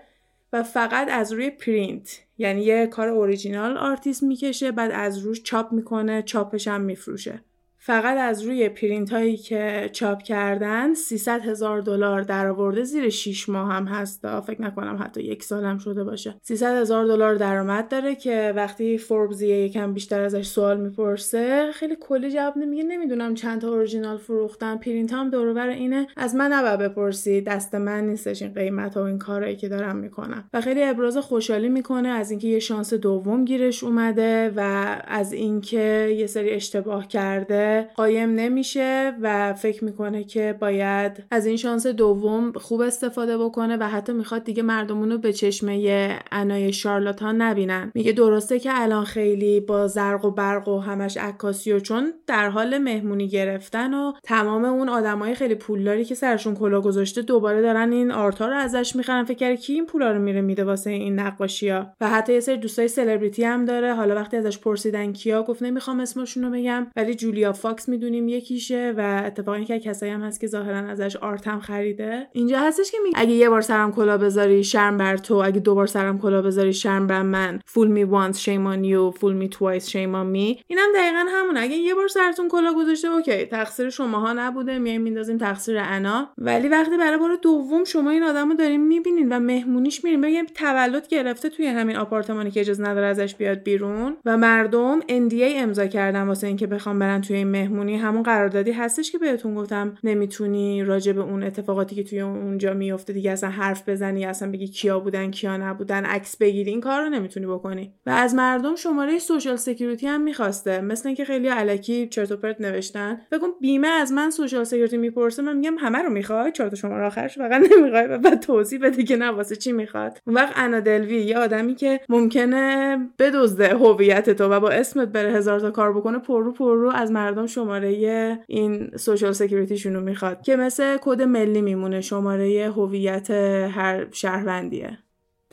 و 0.54 0.64
فقط 0.64 1.08
از 1.12 1.32
روی 1.32 1.50
پرینت. 1.50 2.20
یعنی 2.38 2.62
یه 2.62 2.88
کار 2.88 3.08
original 3.08 3.78
artist 3.78 4.24
می‌کشه 4.24 4.72
بعد 4.72 4.92
از 4.92 5.18
روش 5.18 5.44
چاپ 5.44 5.72
می‌کنه 5.72 6.22
چاپش 6.22 6.68
هم 6.68 6.82
میفروشه. 6.82 7.44
فقط 7.86 8.18
از 8.18 8.42
روی 8.42 8.70
پرینت 8.70 9.14
هایی 9.14 9.38
که 9.38 9.90
چاپ 9.94 10.22
کردن 10.22 10.94
300 10.94 11.42
هزار 11.42 11.82
دلار 11.82 12.22
درآورده 12.22 12.84
زیر 12.84 13.10
6 13.10 13.50
ماه 13.50 13.72
هم 13.74 13.86
هست 13.86 14.40
فکر 14.40 14.62
نکنم 14.62 15.00
حتی 15.04 15.24
یک 15.24 15.44
سال 15.44 15.64
هم 15.64 15.78
شده 15.78 16.04
باشه. 16.04 16.36
300 16.42 16.82
هزار 16.82 17.06
دلار 17.06 17.36
درآمد 17.36 17.88
داره 17.88 18.16
که 18.16 18.54
وقتی 18.56 18.98
فوربز 18.98 19.42
یکم 19.42 19.94
بیشتر 19.94 20.22
ازش 20.22 20.46
سوال 20.46 20.80
می‌پرسه 20.80 21.72
خیلی 21.74 21.96
کلی 22.00 22.32
جواب 22.32 22.58
نمیگه. 22.58 22.84
نمی‌دونم 22.84 23.34
چند 23.34 23.62
تا 23.62 23.70
اورجینال 23.70 24.18
فروختن. 24.18 24.78
پرینت 24.78 25.14
هم 25.14 25.30
دور 25.30 25.60
اینه. 25.60 26.08
از 26.18 26.36
من 26.36 26.54
نباید 26.54 26.80
بپرسی. 26.80 27.42
دست 27.42 27.76
من 27.76 28.08
نیستش 28.08 28.42
این 28.42 28.54
قیمت 28.54 28.98
ها 28.98 29.04
و 29.04 29.06
این 29.06 29.20
کارهایی 29.20 29.56
که 29.56 29.70
دارم 29.70 29.96
می‌کنم. 29.96 30.50
و 30.54 30.62
خیلی 30.62 30.84
ابراز 30.84 31.18
خوشحالی 31.18 31.70
می‌کنه 31.70 32.10
از 32.10 32.32
اینکه 32.32 32.48
یه 32.48 32.60
شانس 32.60 32.94
دوم 32.94 33.46
گیرش 33.46 33.84
اومده 33.84 34.54
و 34.56 34.86
از 35.08 35.34
اینکه 35.34 36.16
یه 36.18 36.28
سری 36.28 36.50
اشتباه 36.50 37.08
کرده 37.08 37.73
قایم 37.96 38.30
نمیشه 38.30 39.14
و 39.22 39.54
فکر 39.54 39.84
می‌کنه 39.84 40.24
که 40.24 40.56
باید 40.60 41.24
از 41.32 41.46
این 41.46 41.58
شانس 41.58 41.88
دوم 41.88 42.52
خوب 42.52 42.82
استفاده 42.82 43.38
بکنه 43.38 43.78
و 43.78 43.84
حتی 43.84 44.14
می‌خواد 44.14 44.44
دیگه 44.44 44.64
مردمون 44.64 45.12
رو 45.12 45.18
به 45.18 45.34
چشمه 45.34 46.20
انای 46.32 46.74
شارلاتان 46.74 47.42
نبینن. 47.42 47.92
میگه 47.96 48.12
درسته 48.12 48.60
که 48.60 48.70
الان 48.74 49.06
خیلی 49.06 49.60
با 49.60 49.88
زرق 49.88 50.26
و 50.26 50.32
برق 50.32 50.68
و 50.68 50.80
همش 50.80 51.18
عکاسی 51.18 51.72
و 51.72 51.80
چون 51.80 52.14
در 52.28 52.50
حال 52.50 52.78
مهمونی 52.78 53.28
گرفتن 53.28 53.94
و 53.94 54.14
تمام 54.24 54.66
اون 54.66 54.90
آدمای 54.90 55.36
خیلی 55.36 55.56
پولداری 55.56 56.06
که 56.06 56.16
سرشون 56.16 56.56
کلا 56.56 56.82
گذاشته 56.82 57.22
دوباره 57.22 57.62
دارن 57.62 57.92
این 57.92 58.12
آرتا 58.12 58.48
رو 58.48 58.56
ازش 58.56 58.96
می‌خرن. 58.96 59.24
فکر 59.24 59.56
کی 59.56 59.74
این 59.74 59.86
پولا 59.86 60.12
رو 60.12 60.20
میره 60.20 60.42
میده 60.42 60.64
واسه 60.64 60.90
این 60.90 61.20
نقاشی 61.20 61.70
ها 61.70 61.86
و 62.02 62.10
حتی 62.10 62.34
یه 62.34 62.40
سری 62.40 62.58
دوستای 62.58 62.88
سلبریتی 62.88 63.44
هم 63.44 63.66
داره. 63.66 63.94
حالا 63.94 64.16
وقتی 64.16 64.38
ازش 64.38 64.60
پرسیدن 64.60 65.14
کیا 65.14 65.44
گفت 65.44 65.64
نمی‌خوام 65.64 66.00
اسمشون 66.00 66.44
رو 66.44 66.50
بگم. 66.50 66.88
ولی 66.96 67.16
جولیا 67.16 67.54
فاکس 67.64 67.90
می‌دونیم 67.90 68.28
یکیشه 68.28 68.94
و 68.98 69.24
اتفاقا 69.26 69.60
که 69.60 69.80
کسایی 69.80 70.12
هم 70.12 70.22
هست 70.22 70.40
که 70.42 70.48
ظاهرا 70.48 70.78
ازش 70.78 71.16
art 71.16 71.49
م 71.49 71.60
خریده. 71.60 72.28
اینجا 72.32 72.60
هستش 72.60 72.92
که 72.92 72.98
میگه 73.04 73.20
اگه 73.20 73.32
یه 73.32 73.50
بار 73.50 73.62
سرم 73.62 73.92
کلاه 73.92 74.18
بذاری 74.18 74.64
شرم 74.64 74.98
بر 74.98 75.18
تو 75.18 75.36
اگه 75.36 75.60
دو 75.60 75.76
بار 75.76 75.88
سرم 75.88 76.20
کلاه 76.20 76.42
بذاری 76.42 76.74
شرم 76.74 77.08
بر 77.08 77.22
من. 77.22 77.60
fool 77.66 77.88
me 77.88 78.04
once 78.04 78.40
shame 78.40 78.68
on 78.68 78.84
you 78.84 79.12
fool 79.12 79.34
me 79.34 79.50
twice 79.50 79.88
shame 79.88 80.16
on 80.16 80.26
me 80.26 80.60
اینم 80.68 80.88
دقیقا 80.96 81.26
همون 81.30 81.58
اگه 81.58 81.76
یه 81.76 81.96
بار 81.96 82.08
سرتون 82.08 82.48
کلاه 82.48 82.74
گذاشته 82.74 83.08
اوکی. 83.08 83.46
تقصیر 83.46 83.90
شماها 83.90 84.34
نبوده. 84.34 84.80
میایم 84.80 85.02
میندازیم 85.02 85.38
تقصیر 85.38 85.78
انا. 85.80 86.30
ولی 86.38 86.68
وقتی 86.68 86.98
برای 86.98 87.18
بار 87.18 87.36
دوم 87.42 87.84
شما 87.84 88.10
این 88.10 88.24
آدمو 88.24 88.54
دارین 88.54 88.88
می‌بینین 88.88 89.34
و 89.34 89.40
مهمونیش 89.40 90.04
میرین 90.04 90.22
بگیم 90.22 90.46
تولد 90.46 91.08
گرفته 91.08 91.50
توی 91.50 91.68
همین 91.68 91.96
آپارتمانی 91.96 92.52
که 92.52 92.60
اجازه 92.60 92.84
نداره 92.84 93.08
ازش 93.08 93.36
بیاد 93.36 93.64
بیرون. 93.64 94.18
و 94.26 94.38
مردم 94.38 95.00
NDA 95.02 95.56
امضا 95.56 95.88
کردن 95.88 96.28
واسه 96.28 96.48
اینکه 96.48 96.68
بخوام 96.68 97.00
برن 97.00 97.22
توی 97.22 97.36
این 97.36 97.53
مهمونی 97.54 97.98
همون 97.98 98.24
قراردادی 98.24 98.72
هستش 98.72 99.12
که 99.12 99.18
بهتون 99.18 99.56
گفتم 99.56 99.96
نمی‌تونی 100.04 100.84
راجع 100.84 101.12
به 101.12 101.22
اون 101.22 101.44
اتفاقاتی 101.44 101.96
که 101.96 102.04
توی 102.04 102.20
اونجا 102.22 102.74
میفته 102.74 103.14
دیگه 103.14 103.32
اصلا 103.32 103.50
حرف 103.50 103.90
بزنی 103.90 104.26
اصلا 104.26 104.52
بگی 104.52 104.68
کیا 104.68 105.00
بودن 105.00 105.32
کیا 105.32 105.58
نبودن 105.58 106.06
عکس 106.06 106.38
بگیری 106.38 106.72
این 106.72 106.82
کار 106.82 107.02
رو 107.02 107.10
نمی‌تونی 107.10 107.46
بکنی. 107.46 107.94
و 108.06 108.10
از 108.10 108.36
مردم 108.36 108.76
شماره 108.76 109.20
social 109.20 109.56
security 109.56 110.08
هم 110.08 110.22
می‌خواسته. 110.22 110.82
مثل 110.82 111.08
اینکه 111.08 111.26
خیلی 111.26 111.48
الکی 111.48 112.08
چرت 112.08 112.32
و 112.32 112.38
پرت 112.38 112.62
نوشتن. 112.62 113.22
بگم 113.32 113.48
بیمه 113.62 113.88
از 113.88 114.12
من 114.12 114.30
social 114.30 114.64
security 114.64 114.98
می‌پرسه 114.98 115.42
من 115.42 115.58
میگم 115.58 115.76
همه 115.80 116.00
رو 116.00 116.10
می‌خوای؟ 116.10 116.52
چهار 116.52 116.76
شماره 116.76 117.06
آخرش 117.06 117.38
فقط 117.38 117.62
نمی‌خوای 117.72 118.08
و 118.08 118.18
بعد 118.18 118.40
توضیح 118.40 118.80
بده 118.80 119.04
که 119.04 119.16
نه 119.16 119.30
واسه 119.30 119.56
چی 119.56 119.72
می‌خواد. 119.72 120.18
اون 120.28 120.36
وقت 120.36 120.54
انا 120.56 120.80
دلوی 120.80 121.22
یه 121.22 121.38
آدمی 121.38 121.76
که 121.76 122.00
ممکنه 122.10 122.98
بدزده 123.20 123.76
هویت 123.76 124.30
تو 124.30 124.50
و 124.50 124.60
با 124.60 124.70
اسمت 124.70 125.08
بره 125.08 125.32
هزار 125.32 125.60
تا 125.60 125.72
کار 125.72 125.94
بکنه 125.94 126.20
پررو 126.20 126.52
پررو 126.54 126.92
از 126.96 127.12
مردم 127.12 127.43
شماره 127.48 128.40
این 128.48 128.98
social 128.98 129.32
security 129.32 129.73
شون 129.73 129.94
رو 129.94 130.02
می‌خواد 130.02 130.42
که 130.42 130.56
مثل 130.56 130.98
کد 131.02 131.22
ملی 131.22 131.62
میمونه 131.62 132.02
شماره 132.02 132.72
هویت 132.76 133.32
هر 133.32 134.08
شهروندیه. 134.12 135.00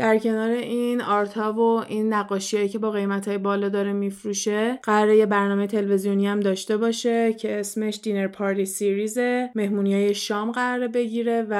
در 0.00 0.18
کنار 0.18 0.50
این 0.50 1.00
art 1.02 1.32
ها 1.32 1.52
و 1.52 1.84
این 1.88 2.12
نقاشی 2.12 2.68
که 2.68 2.78
با 2.78 2.90
قیمت 2.90 3.28
های 3.28 3.38
بالا 3.38 3.68
داره 3.68 3.92
میفروشه 3.92 4.78
قراره 4.82 5.16
یه 5.16 5.26
برنامه 5.26 5.66
تلویزیونی 5.66 6.26
هم 6.26 6.40
داشته 6.40 6.76
باشه 6.76 7.32
که 7.32 7.60
اسمش 7.60 8.00
dinner 8.02 8.26
party 8.28 8.64
series 8.64 9.38
ه 9.38 9.50
مهمونی 9.54 9.94
های 9.94 10.14
شام 10.14 10.52
قراره 10.52 10.88
بگیره 10.88 11.46
و 11.50 11.54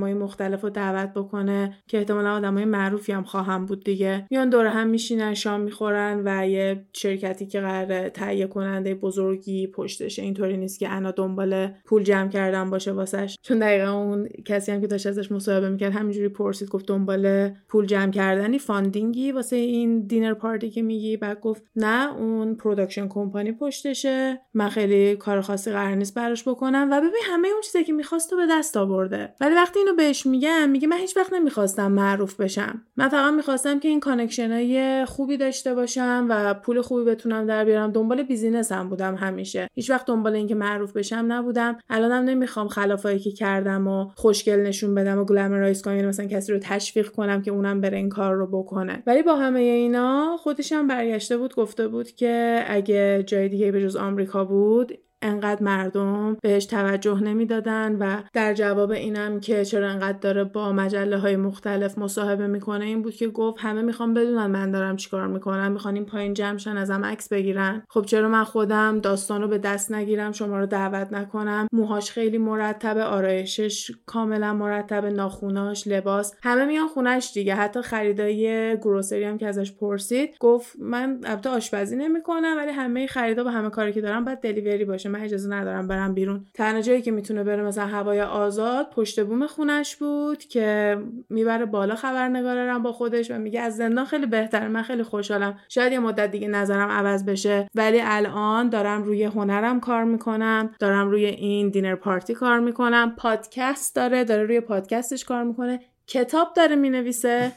های 0.00 0.14
مختلف 0.14 0.60
رو 0.60 0.70
دعوت 0.70 1.14
بکنه 1.14 1.76
که 1.86 1.98
احتمالا 1.98 2.52
های 2.52 2.64
معروفی 2.64 3.12
هم 3.12 3.22
خواهم 3.22 3.66
بود 3.66 3.84
دیگه. 3.84 4.26
میان 4.30 4.50
دور 4.50 4.66
هم 4.66 4.86
میشینن 4.86 5.34
شام 5.34 5.60
می‌خورن 5.60 6.22
و 6.24 6.48
یه 6.48 6.86
شرکتی 6.92 7.46
که 7.46 7.60
قراره 7.60 8.10
تهیه 8.10 8.46
کننده 8.46 8.94
بزرگی 8.94 9.66
پشتشه 9.66 10.22
اینطوری 10.22 10.56
نیست 10.56 10.78
که 10.78 10.88
انا 10.88 11.10
دنبال 11.10 11.68
پول 11.84 12.02
جمع 12.02 12.28
کردن 12.28 12.70
باشه 12.70 12.92
واسش. 12.92 13.36
چون 13.42 13.58
دقیقا 13.58 13.90
اون 13.90 14.28
کسی 14.44 14.72
هم 14.72 14.80
که 14.80 14.86
داشت 14.86 15.06
ازش 15.06 15.32
مصاحبه 15.32 15.68
می‌کرد 15.68 15.92
همینجوری 15.92 16.28
پرسید 16.28 16.68
گفت 16.68 16.86
دنبال 16.86 17.48
پول 17.68 17.81
پول 17.82 17.88
جمع 17.88 18.10
کردنی 18.10 18.58
funding 18.58 19.23
ی 19.23 19.32
واسه 19.32 19.56
این 19.56 20.06
dinner 20.06 20.34
party 20.34 20.70
که 20.70 20.82
میگی. 20.82 21.16
بعد 21.16 21.40
گفت 21.40 21.62
نه 21.76 22.16
اون 22.16 22.54
production 22.54 23.08
company 23.08 23.52
پشتشه. 23.52 24.40
من 24.54 24.68
خیلی 24.68 25.16
کار 25.16 25.40
خاصی 25.40 25.70
قرار 25.70 25.94
نیست 25.94 26.14
براش 26.14 26.48
بکنم. 26.48 26.88
و 26.90 27.00
ببین 27.00 27.22
همه 27.24 27.48
اون 27.48 27.60
چیزی 27.60 27.84
که 27.84 27.92
می‌خواست 27.92 28.30
به 28.30 28.46
دست 28.50 28.76
آورده. 28.76 29.34
ولی 29.40 29.54
وقتی 29.54 29.78
اینو 29.78 29.94
بهش 29.94 30.26
میگم 30.26 30.68
میگه 30.68 30.88
من 30.88 30.96
هیچ 30.96 31.16
وقت 31.16 31.32
نمی‌خواستم 31.32 31.92
معروف 31.92 32.40
بشم. 32.40 32.82
من 32.96 33.08
فقط 33.08 33.34
می‌خواستم 33.34 33.80
که 33.80 33.88
این 33.88 34.00
connection 34.00 34.52
های 34.52 35.04
خوبی 35.04 35.36
داشته 35.36 35.74
باشم 35.74 36.26
و 36.30 36.54
پول 36.54 36.80
خوبی 36.80 37.04
بتونم 37.04 37.46
در 37.46 37.64
بیارم. 37.64 37.92
دنبال 37.92 38.22
business 38.22 38.81
م 38.81 38.88
بودم 38.88 39.14
همیشه. 39.14 39.68
هیچ 39.74 39.90
وقت 39.90 40.06
دنبال 40.06 40.34
اینکه 40.34 40.54
معروف 40.54 40.92
بشم 40.92 41.24
نبودم. 41.28 41.78
الانم 41.90 42.24
نمی‌خوام 42.28 42.68
خلافایی 42.68 43.18
که 43.18 43.32
کردم 43.32 43.88
و 43.88 44.08
خوشگل 44.16 44.60
نشون 44.60 44.94
بدم 44.94 45.18
و 45.18 45.24
glamorize 45.24 45.82
کنم. 45.82 45.94
یعنی 45.96 46.08
مثلا 46.08 46.26
کسی 46.26 46.52
رو 46.52 46.58
تشویق 46.58 47.08
کنم 47.08 47.42
که 47.42 47.50
اونم 47.62 47.80
بره 47.80 47.96
این 47.96 48.08
کار 48.08 48.34
رو 48.34 48.46
بکنه. 48.46 49.02
ولی 49.06 49.22
با 49.22 49.36
همه 49.36 49.60
اینا 49.60 50.36
خودش 50.36 50.72
هم 50.72 50.86
برگشته 50.86 51.36
بود 51.36 51.54
گفته 51.54 51.88
بود 51.88 52.10
که 52.10 52.64
اگه 52.66 53.24
جای 53.26 53.48
دیگه 53.48 53.72
به 53.72 53.82
جز 53.82 53.96
آمریکا 53.96 54.44
بود 54.44 54.98
انقدر 55.22 55.62
مردم 55.62 56.36
بهش 56.42 56.66
توجه 56.66 57.20
نمی‌دادن 57.20 57.96
و 58.00 58.16
در 58.32 58.54
جواب 58.54 58.90
اینم 58.90 59.40
که 59.40 59.64
چرا 59.64 59.90
انقدر 59.90 60.18
داره 60.18 60.44
با 60.44 60.72
مجله 60.72 61.18
های 61.18 61.36
مختلف 61.36 61.98
مصاحبه 61.98 62.46
می‌کنه 62.46 62.84
این 62.84 63.02
بود 63.02 63.14
که 63.14 63.28
گفت 63.28 63.56
همه 63.60 63.82
می‌خوام 63.82 64.14
بدونن 64.14 64.46
من 64.46 64.70
دارم 64.70 64.96
چیکار 64.96 65.26
می‌کنم 65.26 65.72
می‌خوان 65.72 65.94
این 65.94 66.04
پایین 66.04 66.34
جمع 66.34 66.55
شن 66.55 66.76
ازم 66.76 67.04
عکس 67.04 67.28
بگیرن. 67.28 67.82
خب 67.88 68.04
چرا 68.04 68.28
من 68.28 68.44
خودم 68.44 68.98
داستان 69.00 69.42
رو 69.42 69.48
به 69.48 69.58
دست 69.58 69.92
نگیرم 69.92 70.32
شما 70.32 70.58
رو 70.58 70.66
دعوت 70.66 71.12
نکنم؟ 71.12 71.68
موهاش 71.72 72.10
خیلی 72.10 72.38
مرتب 72.38 72.98
آرایشش 72.98 73.90
کاملا 74.06 74.54
مرتب 74.54 75.06
ناخوناش 75.06 75.86
لباس. 75.86 76.34
همه 76.42 76.64
میان 76.64 76.88
خونش 76.88 77.30
دیگه. 77.34 77.54
حتی 77.54 77.82
خریدای 77.82 78.76
گروسری 78.76 79.24
هم 79.24 79.38
که 79.38 79.46
ازش 79.46 79.72
پرسید 79.72 80.36
گفت 80.40 80.76
من 80.78 81.20
البته 81.24 81.50
آشپزی 81.50 81.96
نمی‌کنم 81.96 82.54
ولی 82.58 82.70
همه 82.70 83.06
خریدا 83.06 83.44
با 83.44 83.50
همه 83.50 83.70
کاری 83.70 83.92
که 83.92 84.00
دارم 84.00 84.24
باید 84.24 84.40
دلیوری 84.40 84.84
باشه. 84.84 85.08
من 85.12 85.20
اجازه 85.20 85.50
ندارم 85.50 85.88
برم 85.88 86.14
بیرون. 86.14 86.44
تنها 86.54 86.80
جایی 86.80 87.02
که 87.02 87.10
می‌تونه 87.10 87.44
بره 87.44 87.62
مثلا 87.62 87.86
هوای 87.86 88.20
آزاد 88.20 88.90
پشت 88.90 89.22
بوم 89.24 89.46
خونش 89.46 89.96
بود 89.96 90.38
که 90.38 90.98
می‌بره 91.30 91.66
بالا 91.66 91.94
خبرنگارم 91.94 92.82
با 92.82 92.92
خودش 92.92 93.30
و 93.30 93.38
میگه 93.38 93.60
از 93.60 93.76
زندان 93.76 94.04
خیلی 94.04 94.26
بهتره 94.26 94.68
من 94.68 94.82
خیلی 94.82 95.02
خوشحالم. 95.02 95.58
شاید 95.68 95.92
یه 95.92 95.98
مدت 95.98 96.30
دیگه 96.30 96.48
نظرم 96.48 96.90
عوض 96.90 97.24
بشه. 97.24 97.68
ولی 97.74 98.00
الان 98.04 98.68
دارم 98.68 99.02
روی 99.02 99.24
هنرم 99.24 99.80
کار 99.80 100.04
می‌کنم 100.04 100.70
دارم 100.78 101.10
روی 101.10 101.24
این 101.24 101.68
دینر 101.70 101.94
پارتی 101.94 102.34
کار 102.34 102.60
می‌کنم. 102.60 103.14
پادکست 103.16 103.96
داره 103.96 104.24
داره 104.24 104.42
روی 104.42 104.60
پادکستش 104.60 105.24
کار 105.24 105.44
می‌کنه. 105.44 105.80
کتاب 106.06 106.48
داره 106.56 106.76
می‌نویسه 106.76 107.52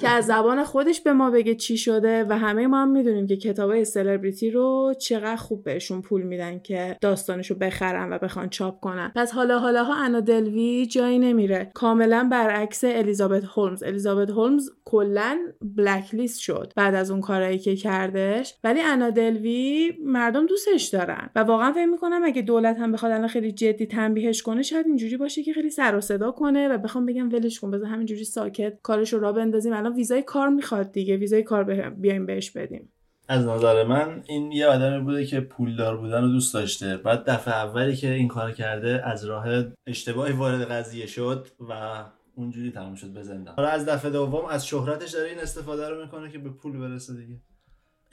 که 0.00 0.08
از 0.08 0.26
زبان 0.26 0.64
خودش 0.64 1.00
به 1.00 1.12
ما 1.12 1.30
بگه 1.30 1.54
چی 1.54 1.76
شده 1.76 2.24
و 2.24 2.38
همه 2.38 2.66
ما 2.66 2.82
هم 2.82 2.90
می‌دونیم 2.90 3.26
که 3.26 3.36
کتاب 3.36 3.70
های 3.70 3.84
سلبریتی 3.84 4.50
رو 4.50 4.94
چقدر 4.98 5.36
خوب 5.36 5.64
بهشون 5.64 6.02
پول 6.02 6.22
میدن 6.22 6.58
که 6.58 6.96
داستانشو 7.00 7.54
بخرن 7.54 8.12
و 8.12 8.18
بخوان 8.18 8.48
چاپ 8.48 8.80
کنن. 8.80 9.12
پس 9.16 9.32
حالا 9.32 9.58
حالا 9.58 9.84
ها 9.84 9.94
انا 9.94 10.20
دلوی 10.20 10.86
جایی 10.86 11.18
نمیره. 11.18 11.70
کاملا 11.74 12.28
برعکس 12.30 12.84
الیزابت 12.84 13.44
هولمز. 13.44 13.82
الیزابت 13.82 14.30
هولمز 14.30 14.70
کلا 14.84 15.38
بلک 15.76 16.14
لیست 16.14 16.40
شد 16.40 16.72
بعد 16.76 16.94
از 16.94 17.10
اون 17.10 17.20
کارهایی 17.20 17.58
که 17.58 17.76
کردش. 17.76 18.54
ولی 18.64 18.80
انا 18.80 19.10
دلوی 19.10 19.92
مردم 20.04 20.46
دوستش 20.46 20.84
دارن 20.84 21.30
و 21.36 21.40
واقعا 21.40 21.72
فکر 21.72 21.86
می‌کنم 21.86 22.20
اگه 22.24 22.42
دولت 22.42 22.78
هم 22.78 22.92
بخواد 22.92 23.12
الان 23.12 23.28
خیلی 23.28 23.52
جدی 23.52 23.86
تنبیهش 23.86 24.42
کنه 24.42 24.62
شاید 24.62 24.86
اینجوری 24.86 25.16
باشه 25.16 25.42
که 25.42 25.52
خیلی 25.52 25.70
سر 25.70 25.96
و 25.96 26.00
صدا 26.00 26.30
کنه 26.30 26.68
و 26.68 26.78
بخوام 26.78 27.06
بگم 27.06 27.32
ولش 27.32 27.60
کن 27.60 27.70
بذار 27.82 27.94
همینجوری 27.94 28.24
ساکت 28.24 28.78
کارش 28.82 29.12
رو 29.12 29.20
را 29.20 29.32
بندازیم. 29.32 29.72
الان 29.72 29.94
ویزای 29.94 30.22
کار 30.22 30.48
می‌خواد 30.48 30.92
دیگه 30.92 31.16
ویزای 31.16 31.42
کار 31.42 31.90
بیایم 31.90 32.26
بهش 32.26 32.50
بدیم. 32.50 32.92
از 33.28 33.46
نظر 33.46 33.84
من 33.84 34.22
این 34.26 34.52
یه 34.52 34.66
آدمی 34.66 35.04
بوده 35.04 35.26
که 35.26 35.40
پولدار 35.40 35.96
بودن 35.96 36.22
رو 36.22 36.28
دوست 36.28 36.54
داشته. 36.54 36.96
بعد 36.96 37.24
دفعه 37.30 37.54
اولی 37.54 37.96
که 37.96 38.12
این 38.12 38.28
کار 38.28 38.52
کرده 38.52 39.02
از 39.08 39.24
راه 39.24 39.46
اشتباهی 39.86 40.32
وارد 40.32 40.70
قضیه 40.70 41.06
شد 41.06 41.48
و 41.68 42.04
اونجوری 42.34 42.70
تموم 42.70 42.94
شد 42.94 43.08
به 43.08 43.22
حالا 43.56 43.68
از 43.68 43.86
دفعه 43.86 44.10
دوم 44.10 44.44
از 44.44 44.66
شهرتش 44.66 45.10
داره 45.10 45.28
این 45.28 45.38
استفاده 45.38 45.88
رو 45.88 46.02
می‌کنه 46.02 46.30
که 46.30 46.38
به 46.38 46.50
پول 46.50 46.78
برسه 46.78 47.14
دیگه. 47.14 47.36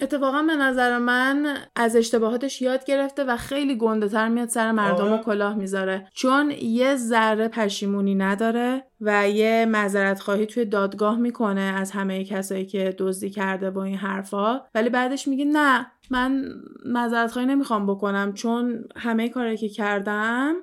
اتفاقا 0.02 0.42
به 0.42 0.56
نظر 0.56 0.98
من 0.98 1.58
از 1.76 1.96
اشتباهاتش 1.96 2.62
یاد 2.62 2.86
گرفته 2.86 3.24
و 3.24 3.38
خیلی 3.38 3.78
گنده 3.78 4.08
تر 4.08 4.30
میاد 4.30 4.50
سر 4.50 4.72
مردم 4.72 5.08
و 5.08 5.14
آره. 5.14 5.24
کلاه 5.24 5.56
می‌ذاره. 5.56 6.08
چون 6.14 6.52
یه 6.52 6.96
ذره 6.96 7.48
پشیمونی 7.48 8.16
نداره 8.16 8.84
و 9.02 9.30
یه 9.30 9.66
معذرت 9.66 10.20
خواهی 10.20 10.46
توی 10.46 10.66
دادگاه 10.66 11.18
می‌کنه 11.18 11.62
از 11.62 11.92
همه 11.92 12.24
کسایی 12.24 12.66
که 12.66 12.96
دزدی 12.98 13.30
کرده 13.30 13.72
با 13.72 13.84
این 13.84 13.98
حرفا. 13.98 14.62
ولی 14.76 14.90
بعدش 14.90 15.28
میگه 15.28 15.46
نه 15.46 15.92
من 16.10 16.46
معذرت 16.86 17.32
خواهی 17.32 17.48
نمی‌خوام 17.48 17.88
بکنم 17.88 18.34
چون 18.34 18.84
همه 18.96 19.30
کاری 19.30 19.58
که 19.58 19.70
کردم 19.70 20.56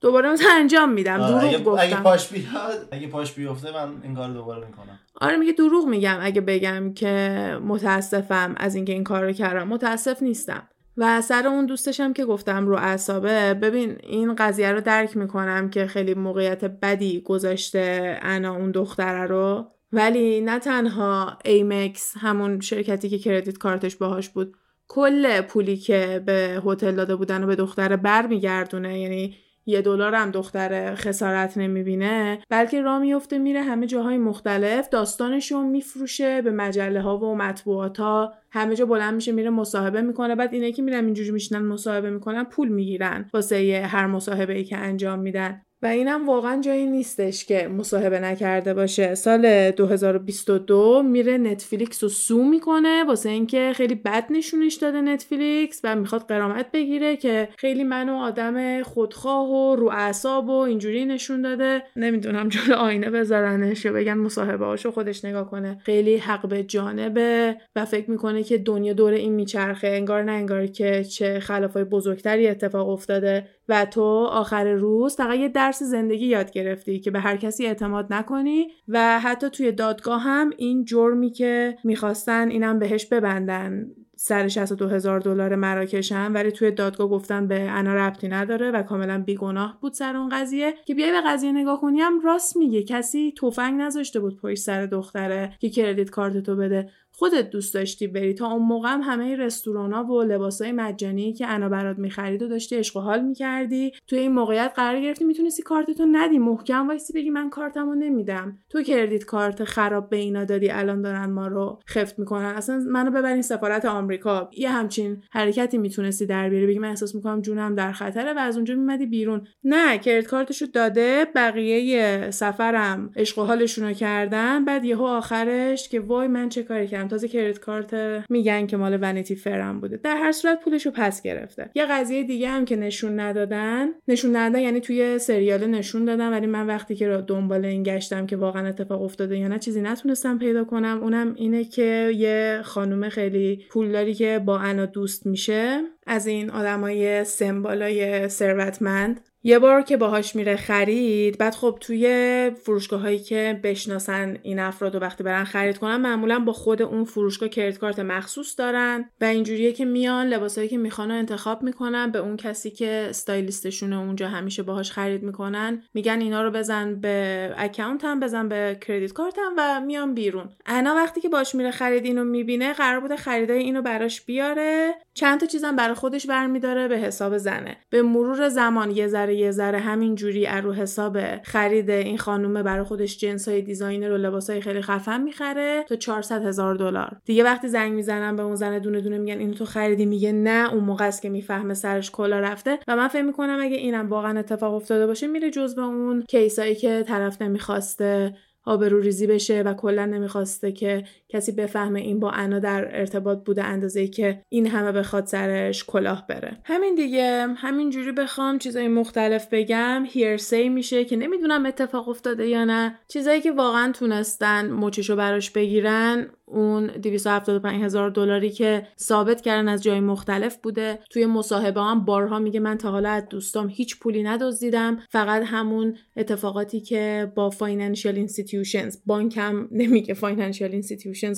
دوباره 0.00 0.28
انجام 0.50 0.92
میدم. 0.92 1.18
دروغ 1.18 1.62
گفتم 1.64 1.82
اگه 1.82 2.00
پاش 2.00 2.28
بیاد 2.28 2.88
اگه 2.92 3.08
پاش 3.08 3.32
بیفته 3.32 3.72
من 3.72 3.88
این 4.02 4.14
کار 4.14 4.30
دوباره 4.30 4.66
می‌کنم. 4.66 4.99
آره 5.20 5.36
میگه 5.36 5.52
دروغ 5.52 5.86
میگم 5.86 6.18
اگه 6.20 6.40
بگم 6.40 6.92
که 6.94 7.58
متاسفم 7.64 8.54
از 8.56 8.74
اینکه 8.74 8.92
این 8.92 9.04
کار 9.04 9.24
رو 9.24 9.32
کردم. 9.32 9.68
متاسف 9.68 10.22
نیستم. 10.22 10.68
و 10.96 11.20
سر 11.20 11.46
اون 11.46 11.66
دوستشم 11.66 12.12
که 12.12 12.24
گفتم 12.24 12.66
رو 12.66 12.76
اعصابه 12.76 13.54
ببین 13.54 13.96
این 14.02 14.34
قضیه 14.34 14.72
رو 14.72 14.80
درک 14.80 15.16
می‌کنم 15.16 15.70
که 15.70 15.86
خیلی 15.86 16.14
موقعیت 16.14 16.64
بدی 16.64 17.20
گذاشته 17.20 18.18
انا 18.22 18.56
اون 18.56 18.70
دختره 18.70 19.26
رو. 19.26 19.66
ولی 19.92 20.40
نه 20.40 20.58
تنها 20.58 21.38
ایمکس 21.44 22.14
همون 22.16 22.60
شرکتی 22.60 23.08
که 23.08 23.18
کردیت 23.18 23.58
کارتش 23.58 23.96
باهاش 23.96 24.28
بود 24.28 24.56
کل 24.88 25.40
پولی 25.40 25.76
که 25.76 26.22
به 26.26 26.62
هتل 26.66 26.94
داده 26.94 27.16
بودن 27.16 27.44
و 27.44 27.46
به 27.46 27.56
دختره 27.56 27.96
برمیگردونه 27.96 29.00
یعنی 29.00 29.36
یه 29.70 29.82
دلار 29.82 30.14
هم 30.14 30.30
دختر 30.30 30.94
خسارت 30.94 31.58
نمی‌بینه 31.58 32.38
بلکه 32.48 32.82
را 32.82 32.98
میفته 32.98 33.38
میره 33.38 33.62
همه 33.62 33.86
جاهای 33.86 34.18
مختلف 34.18 34.88
داستانش 34.88 35.52
رو 35.52 35.62
میفروشه 35.62 36.42
به 36.42 36.50
مجله 36.50 37.00
ها 37.00 37.18
و 37.18 37.36
مطبوعات 37.36 38.00
ها 38.00 38.32
همه 38.52 38.76
جا 38.76 38.86
بلند 38.86 39.14
میشه 39.14 39.32
میره 39.32 39.50
مصاحبه 39.50 40.00
می‌کنه 40.00 40.34
بعد 40.34 40.54
اینه 40.54 40.72
که 40.72 40.82
میرن 40.82 41.04
اینجوری 41.04 41.30
میشنن 41.30 41.62
مصاحبه 41.62 42.10
می‌کنن 42.10 42.44
پول 42.44 42.68
می‌گیرن 42.68 43.30
واسه 43.34 43.86
هر 43.86 44.06
مصاحبه 44.06 44.52
ای 44.52 44.64
که 44.64 44.76
انجام 44.76 45.18
میدن. 45.18 45.62
و 45.82 45.86
اینم 45.86 46.28
واقعا 46.28 46.60
جایی 46.60 46.86
نیستش 46.86 47.44
که 47.44 47.68
مصاحبه 47.68 48.20
نکرده 48.20 48.74
باشه. 48.74 49.14
سال 49.14 49.70
2022 49.70 51.02
میره 51.02 51.38
نتفلیکس 51.38 52.02
رو 52.02 52.08
سو 52.08 52.44
می‌کنه 52.44 53.04
واسه 53.04 53.28
اینکه 53.28 53.72
خیلی 53.76 53.94
بد 53.94 54.26
نشونش 54.30 54.74
داده 54.74 55.00
نتفلیکس 55.00 55.80
و 55.84 55.96
می‌خواد 55.96 56.22
قرامت 56.22 56.66
بگیره 56.72 57.16
که 57.16 57.48
خیلی 57.58 57.84
منو 57.84 58.14
آدم 58.16 58.82
خودخواه 58.82 59.48
و 59.48 59.76
رو 59.76 59.88
اعصاب 59.88 60.48
و 60.48 60.52
اینجوری 60.52 61.04
نشون 61.04 61.42
داده. 61.42 61.82
نمی‌دونم 61.96 62.48
جلو 62.48 62.76
آینه 62.76 63.10
بذارنش 63.10 63.84
یا 63.84 63.92
بگن 63.92 64.14
مصاحبه 64.14 64.66
هاشو 64.66 64.90
خودش 64.90 65.24
نگاه 65.24 65.50
کنه. 65.50 65.78
خیلی 65.84 66.16
حق 66.16 66.48
به 66.48 66.62
جانبه 66.62 67.56
و 67.76 67.84
فکر 67.84 68.10
می‌کنه 68.10 68.39
که 68.42 68.58
دنیا 68.58 68.92
دور 68.92 69.12
این 69.12 69.32
میچرخه 69.32 69.88
انگار 69.88 70.22
نه 70.22 70.32
انگار 70.32 70.66
که 70.66 71.04
چه 71.04 71.40
خلافای 71.40 71.84
بزرگتری 71.84 72.48
اتفاق 72.48 72.88
افتاده. 72.88 73.48
و 73.68 73.84
تو 73.84 74.02
آخر 74.24 74.72
روز 74.72 75.16
فقط 75.16 75.38
یه 75.38 75.48
درس 75.48 75.82
زندگی 75.82 76.26
یاد 76.26 76.50
گرفتی 76.50 77.00
که 77.00 77.10
به 77.10 77.20
هر 77.20 77.36
کسی 77.36 77.66
اعتماد 77.66 78.06
نکنی 78.12 78.66
و 78.88 79.20
حتی 79.20 79.50
توی 79.50 79.72
دادگاه 79.72 80.20
هم 80.22 80.50
این 80.56 80.84
جرمی 80.84 81.30
که 81.30 81.76
می‌خواستن 81.84 82.50
اینم 82.50 82.78
بهش 82.78 83.06
ببندن. 83.06 83.86
سر 84.22 84.48
62 84.48 84.88
هزار 84.88 85.20
دلار 85.20 85.56
مراکشم 85.56 86.30
ولی 86.34 86.52
توی 86.52 86.70
دادگاه 86.70 87.08
گفتن 87.08 87.48
به 87.48 87.60
انا 87.70 87.94
ربطی 87.94 88.28
نداره 88.28 88.70
و 88.70 88.82
کاملا 88.82 89.22
بیگناه 89.26 89.78
بود 89.80 89.92
سر 89.92 90.16
اون 90.16 90.28
قضیه. 90.28 90.74
که 90.84 90.94
بیای 90.94 91.12
به 91.12 91.20
قضیه 91.26 91.52
نگاه 91.52 91.80
کنی 91.80 92.00
هم 92.00 92.20
راست 92.20 92.56
میگه. 92.56 92.82
کسی 92.82 93.34
تفنگ 93.42 93.80
نذاشته 93.80 94.20
بود 94.20 94.40
پشت 94.40 94.62
سر 94.62 94.86
دختره 94.86 95.52
که 95.60 95.70
کردیت 95.70 96.10
کارت 96.10 96.38
تو 96.38 96.56
بده. 96.56 96.90
خودت 97.20 97.50
دوست 97.50 97.74
داشتی 97.74 98.06
بری. 98.06 98.34
تا 98.34 98.46
اون 98.46 98.62
موقع 98.62 98.88
هم 98.88 99.00
همه 99.02 99.36
رستورانا 99.36 100.04
و 100.04 100.22
لباسای 100.22 100.72
مجانی 100.72 101.32
که 101.32 101.46
انا 101.46 101.68
برات 101.68 101.98
می‌خرید 101.98 102.42
و 102.42 102.48
داشتی 102.48 102.76
عشق 102.76 102.96
و 102.96 103.00
حال 103.00 103.20
می‌کردی. 103.24 103.92
تو 104.06 104.16
این 104.16 104.32
موقعیت 104.32 104.72
قرار 104.76 105.00
گرفتی 105.00 105.24
می‌تونستی 105.24 105.62
کارتتو 105.62 106.06
ندی. 106.12 106.38
محکم 106.38 106.88
وایسی 106.88 107.12
بگی 107.12 107.30
من 107.30 107.50
کارتمو 107.50 107.94
نمیدم. 107.94 108.58
تو 108.68 108.82
credit 108.82 109.24
card 109.24 109.64
خراب 109.64 110.10
به 110.10 110.16
اینا 110.16 110.44
دادی. 110.44 110.70
الان 110.70 111.02
دارن 111.02 111.30
ما 111.30 111.46
رو 111.46 111.78
خفت 111.88 112.18
می‌کنن. 112.18 112.44
اصلا 112.44 112.84
منو 112.88 113.10
ببرین 113.10 113.42
سفارت 113.42 113.84
آمریکا. 113.84 114.50
یه 114.56 114.70
همچین 114.70 115.22
حرکتی 115.30 115.78
می‌تونستی 115.78 116.26
در 116.26 116.48
بیاری. 116.48 116.66
بگی 116.66 116.78
من 116.78 116.88
احساس 116.88 117.14
می‌کنم 117.14 117.40
جونم 117.40 117.74
در 117.74 117.92
خطره 117.92 118.32
و 118.32 118.38
از 118.38 118.56
اونجا 118.56 118.74
میمدی 118.74 119.06
بیرون. 119.06 119.46
نه 119.64 119.98
credit 119.98 120.26
card 120.26 120.49
شو 120.49 120.66
داده. 120.66 121.26
بقیه 121.34 122.30
سفرم 122.30 123.10
عشق 123.16 123.38
و 123.38 123.42
حالشونو 123.42 123.92
کردن. 123.92 124.64
بعد 124.64 124.84
یهو 124.84 125.02
آخرش 125.02 125.88
که 125.88 126.00
وای 126.00 126.28
من 126.28 126.48
چه 126.48 126.62
کاری 126.62 126.86
کردم. 126.86 127.09
تازه 127.10 127.28
credit 127.28 127.58
card 127.58 127.94
میگن 128.30 128.66
که 128.66 128.76
مال 128.76 128.98
ونیتی 129.00 129.36
فرم 129.36 129.80
بوده. 129.80 129.96
در 129.96 130.16
هر 130.16 130.32
صورت 130.32 130.60
پولش 130.60 130.86
رو 130.86 130.92
پس 130.92 131.22
گرفته. 131.22 131.70
یه 131.74 131.86
قضیه 131.86 132.22
دیگه 132.22 132.48
هم 132.48 132.64
که 132.64 132.76
نشون 132.76 133.20
ندادن. 133.20 133.88
نشون 134.08 134.36
ندادن 134.36 134.62
یعنی 134.62 134.80
توی 134.80 135.18
سریال 135.18 135.66
نشون 135.66 136.04
دادن 136.04 136.32
ولی 136.32 136.46
من 136.46 136.66
وقتی 136.66 136.94
که 136.94 137.24
دنبال 137.26 137.64
این 137.64 137.82
گشتم 137.82 138.26
که 138.26 138.36
واقعا 138.36 138.68
اتفاق 138.68 139.02
افتاده 139.02 139.38
یا 139.38 139.48
نه 139.48 139.58
چیزی 139.58 139.80
نتونستم 139.80 140.38
پیدا 140.38 140.64
کنم. 140.64 141.00
اونم 141.02 141.34
اینه 141.36 141.64
که 141.64 142.12
یه 142.16 142.60
خانم 142.64 143.08
خیلی 143.08 143.64
پولداری 143.70 144.14
که 144.14 144.42
با 144.44 144.58
انا 144.58 144.86
دوست 144.86 145.26
میشه. 145.26 145.80
از 146.06 146.26
این 146.26 146.50
آدمای 146.50 147.24
سمبالای 147.24 148.28
ثروتمند. 148.28 149.20
یه 149.42 149.58
بار 149.58 149.82
که 149.82 149.96
باهاش 149.96 150.36
میره 150.36 150.56
خرید 150.56 151.38
بعد 151.38 151.54
خب 151.54 151.78
توی 151.80 152.50
فروشگاه 152.62 153.00
هایی 153.00 153.18
که 153.18 153.60
بشناسن 153.62 154.38
این 154.42 154.58
افراد 154.58 154.94
و 154.94 154.98
وقتی 154.98 155.24
برن 155.24 155.44
خرید 155.44 155.78
کنن 155.78 155.96
معمولا 155.96 156.38
با 156.38 156.52
خود 156.52 156.82
اون 156.82 157.04
فروشگاه 157.04 157.48
کریدت 157.48 157.78
کارت 157.78 157.98
مخصوص 157.98 158.58
دارن 158.58 159.10
و 159.20 159.24
اینجوریه 159.24 159.72
که 159.72 159.84
میان 159.84 160.26
لباسایی 160.26 160.68
که 160.68 160.78
می‌خوان 160.78 161.10
انتخاب 161.10 161.62
می‌کنن 161.62 162.10
به 162.10 162.18
اون 162.18 162.36
کسی 162.36 162.70
که 162.70 163.06
استایلیستشون 163.10 163.92
اونجا 163.92 164.28
همیشه 164.28 164.62
باهاش 164.62 164.92
خرید 164.92 165.22
می‌کنن 165.22 165.82
میگن 165.94 166.20
اینا 166.20 166.42
رو 166.42 166.50
بزن 166.50 167.00
به 167.00 167.54
اکانتم 167.56 168.20
بزن 168.20 168.48
به 168.48 168.78
credit 168.80 169.12
card 169.12 169.44
م 169.44 169.52
و 169.58 169.80
میان 169.80 170.14
بیرون. 170.14 170.48
انا 170.66 170.94
وقتی 170.94 171.20
که 171.20 171.28
باش 171.28 171.54
میره 171.54 171.70
خرید 171.70 172.04
اینو 172.04 172.24
می‌بینه 172.24 172.72
قرار 172.72 173.00
بوده 173.00 173.16
خریدای 173.16 173.58
اینو 173.58 173.82
براش 173.82 174.20
بیاره 174.20 174.94
چند 175.14 175.40
تا 175.40 175.46
چیزم 175.46 175.76
برای 175.76 175.94
خودش 175.94 176.26
برمیداره 176.26 176.88
به 176.88 176.98
حساب 176.98 177.38
زنه. 177.38 177.76
به 177.90 178.02
مرور 178.02 178.48
زمان 178.48 178.90
یه 178.90 179.08
ذره 179.08 179.29
یه 179.34 179.50
ذره 179.50 179.78
همین 179.78 180.14
جوری 180.14 180.46
رو 180.46 180.72
حساب 180.72 181.42
خرید 181.42 181.90
این 181.90 182.18
خانومه 182.18 182.62
برای 182.62 182.84
خودش 182.84 183.18
جنس 183.18 183.48
های 183.48 183.62
designer 183.62 184.10
و 184.10 184.16
لباس 184.16 184.50
های 184.50 184.60
خیلی 184.60 184.82
خفن 184.82 185.22
می‌خره 185.22 185.84
تا 185.88 185.96
400 185.96 186.44
هزار 186.44 186.74
دلار. 186.74 187.16
دیگه 187.24 187.44
وقتی 187.44 187.68
زنگ 187.68 187.92
می‌زنن 187.92 188.36
به 188.36 188.42
اون 188.42 188.54
زنه 188.54 188.78
دونه 188.80 189.00
دونه 189.00 189.18
میگن 189.18 189.38
اینو 189.38 189.54
تو 189.54 189.64
خریدی؟ 189.64 190.06
میگه 190.06 190.32
نه 190.32 190.72
اون 190.72 190.84
موقع 190.84 191.06
است 191.06 191.22
که 191.22 191.28
می‌فهمه 191.28 191.74
سرش 191.74 192.10
کلاه 192.10 192.40
رفته. 192.40 192.78
و 192.88 192.96
من 192.96 193.08
فکر 193.08 193.22
می‌کنم 193.22 193.58
اگه 193.60 193.76
اینم 193.76 194.08
واقعا 194.08 194.38
اتفاق 194.38 194.74
افتاده 194.74 195.06
باشه 195.06 195.26
میره 195.26 195.50
جزو 195.50 195.80
اون 195.80 196.22
case 196.28 196.59
ایی 196.59 196.74
که 196.74 197.04
طرف 197.06 197.42
نمی‌خواسته 197.42 198.34
آبرو 198.64 199.00
ریزی 199.00 199.26
بشه 199.26 199.62
و 199.62 199.74
کلا 199.74 200.06
نمی‌خواسته 200.06 200.72
که 200.72 201.04
کسی 201.30 201.52
بفهمه 201.52 202.00
این 202.00 202.20
با 202.20 202.30
انا 202.30 202.58
در 202.58 202.98
ارتباط 202.98 203.44
بوده 203.44 203.64
اندازه 203.64 204.08
که 204.08 204.42
این 204.48 204.66
همه 204.66 204.92
بخواد 204.92 205.26
سرش 205.26 205.84
کلاه 205.84 206.26
بره. 206.26 206.56
همین 206.64 206.94
دیگه 206.94 207.46
همین 207.56 207.90
جوری 207.90 208.12
بخوام 208.12 208.58
چیزای 208.58 208.88
مختلف 208.88 209.48
بگم. 209.52 210.04
hearsay 210.06 210.68
میشه 210.68 211.04
که 211.04 211.16
نمی‌دونم 211.16 211.66
اتفاق 211.66 212.08
افتاده 212.08 212.46
یا 212.46 212.64
نه. 212.64 212.98
چیزایی 213.08 213.40
که 213.40 213.52
واقعا 213.52 213.92
تونستن 213.92 214.70
مچشو 214.70 215.16
براش 215.16 215.50
بگیرن 215.50 216.26
اون 216.50 216.86
275 216.86 217.82
هزار 217.84 218.10
دلاری 218.10 218.50
که 218.50 218.86
ثابت 218.98 219.40
کردن 219.40 219.68
از 219.68 219.82
جای 219.82 220.00
مختلف 220.00 220.56
بوده. 220.56 220.98
توی 221.10 221.26
مصاحبه 221.26 221.80
هم 221.80 222.04
بارها 222.04 222.38
میگه 222.38 222.60
من 222.60 222.78
تا 222.78 222.90
حالا 222.90 223.10
از 223.10 223.28
دوستام 223.28 223.68
هیچ 223.68 223.98
پولی 223.98 224.22
ندزدیدم. 224.22 224.98
فقط 225.10 225.42
همون 225.46 225.96
اتفاقاتی 226.16 226.80
که 226.80 227.32
با 227.34 227.50
financial 227.50 228.14
institutions 228.14 228.96
بانکم 229.06 229.68
نمیگه 229.72 230.14
financial 230.14 230.70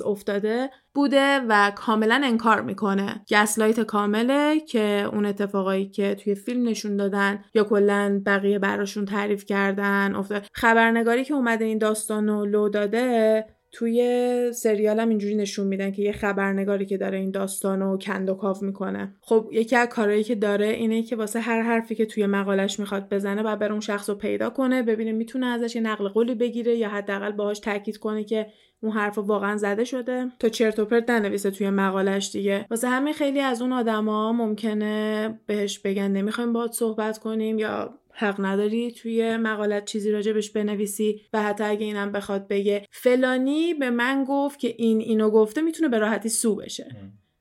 افتاده 0.06 0.70
بوده 0.94 1.40
و 1.48 1.72
کاملا 1.76 2.20
انکار 2.24 2.60
می‌کنه. 2.60 3.24
گسلایت 3.30 3.80
کامله 3.80 4.60
که 4.60 5.08
اون 5.12 5.26
اتفاقایی 5.26 5.88
که 5.88 6.14
توی 6.14 6.34
فیلم 6.34 6.68
نشون 6.68 6.96
دادن 6.96 7.44
یا 7.54 7.64
کلا 7.64 8.22
بقیه 8.26 8.58
براشون 8.58 9.04
تعریف 9.04 9.44
کردن 9.44 10.14
افتاده. 10.14 10.46
خبرنگاری 10.52 11.24
که 11.24 11.34
اومده 11.34 11.64
این 11.64 11.78
داستان 11.78 12.28
رو 12.28 12.44
لو 12.44 12.68
داده 12.68 13.44
توی 13.74 14.50
سریال 14.54 15.00
هم 15.00 15.08
اینجوری 15.08 15.34
نشون 15.34 15.66
میدن 15.66 15.92
که 15.92 16.02
یه 16.02 16.12
خبرنگاری 16.12 16.86
که 16.86 16.96
داره 16.96 17.18
این 17.18 17.30
داستان 17.30 17.80
رو 17.80 17.98
کند 17.98 18.30
و 18.30 18.34
کاف 18.34 18.62
می‌کنه. 18.62 19.14
خب 19.20 19.48
یکی 19.52 19.76
از 19.76 19.88
کارهایی 19.88 20.24
که 20.24 20.34
داره 20.34 20.66
اینه 20.66 21.02
که 21.02 21.16
واسه 21.16 21.40
هر 21.40 21.62
حرفی 21.62 21.94
که 21.94 22.06
توی 22.06 22.26
مقالش 22.26 22.80
می‌خواد 22.80 23.08
بزنه 23.08 23.42
و 23.42 23.56
بر 23.56 23.72
اون 23.72 23.80
شخص 23.80 24.10
رو 24.10 24.16
پیدا 24.16 24.50
کنه 24.50 24.82
ببینه 24.82 25.12
می‌تونه 25.12 25.46
ازش 25.46 25.76
یه 25.76 25.82
نقل 25.82 26.08
قولی 26.08 26.34
بگیره 26.34 26.76
یا 26.76 26.88
حداقل 26.88 27.32
باهاش 27.32 27.60
تاکید 27.60 27.98
کنه 27.98 28.24
که 28.24 28.46
اون 28.82 28.92
حرف 28.92 29.18
واقعا 29.18 29.56
زده 29.56 29.84
شده. 29.84 30.26
تا 30.38 30.48
چرت 30.48 30.78
و 30.78 30.84
پرت 30.84 31.10
ننویسه 31.10 31.50
توی 31.50 31.70
مقالش 31.70 32.30
دیگه. 32.32 32.66
واسه 32.70 32.88
همین 32.88 33.14
خیلی 33.14 33.40
از 33.40 33.62
اون 33.62 33.72
آدما 33.72 34.32
ممکنه 34.32 35.40
بهش 35.46 35.78
بگن 35.78 36.10
نمی‌خوایم 36.10 36.52
باهات 36.52 36.72
صحبت 36.72 37.18
کنیم 37.18 37.58
یا 37.58 37.94
حق 38.14 38.44
نداری 38.44 38.92
توی 38.92 39.36
مقالت 39.36 39.84
چیزی 39.84 40.10
راجبش 40.10 40.50
بنویسی 40.50 41.20
و 41.32 41.42
حتی 41.42 41.64
اگه 41.64 41.86
اینم 41.86 42.12
بخواد 42.12 42.48
بگه. 42.48 42.86
فلانی 42.90 43.74
به 43.74 43.90
من 43.90 44.24
گفت 44.28 44.58
که 44.58 44.74
این 44.78 45.00
اینو 45.00 45.30
گفته 45.30 45.62
می‌تونه 45.62 45.88
به 45.88 45.98
راحتی 45.98 46.28
sue 46.28 46.56
بشه. 46.56 46.96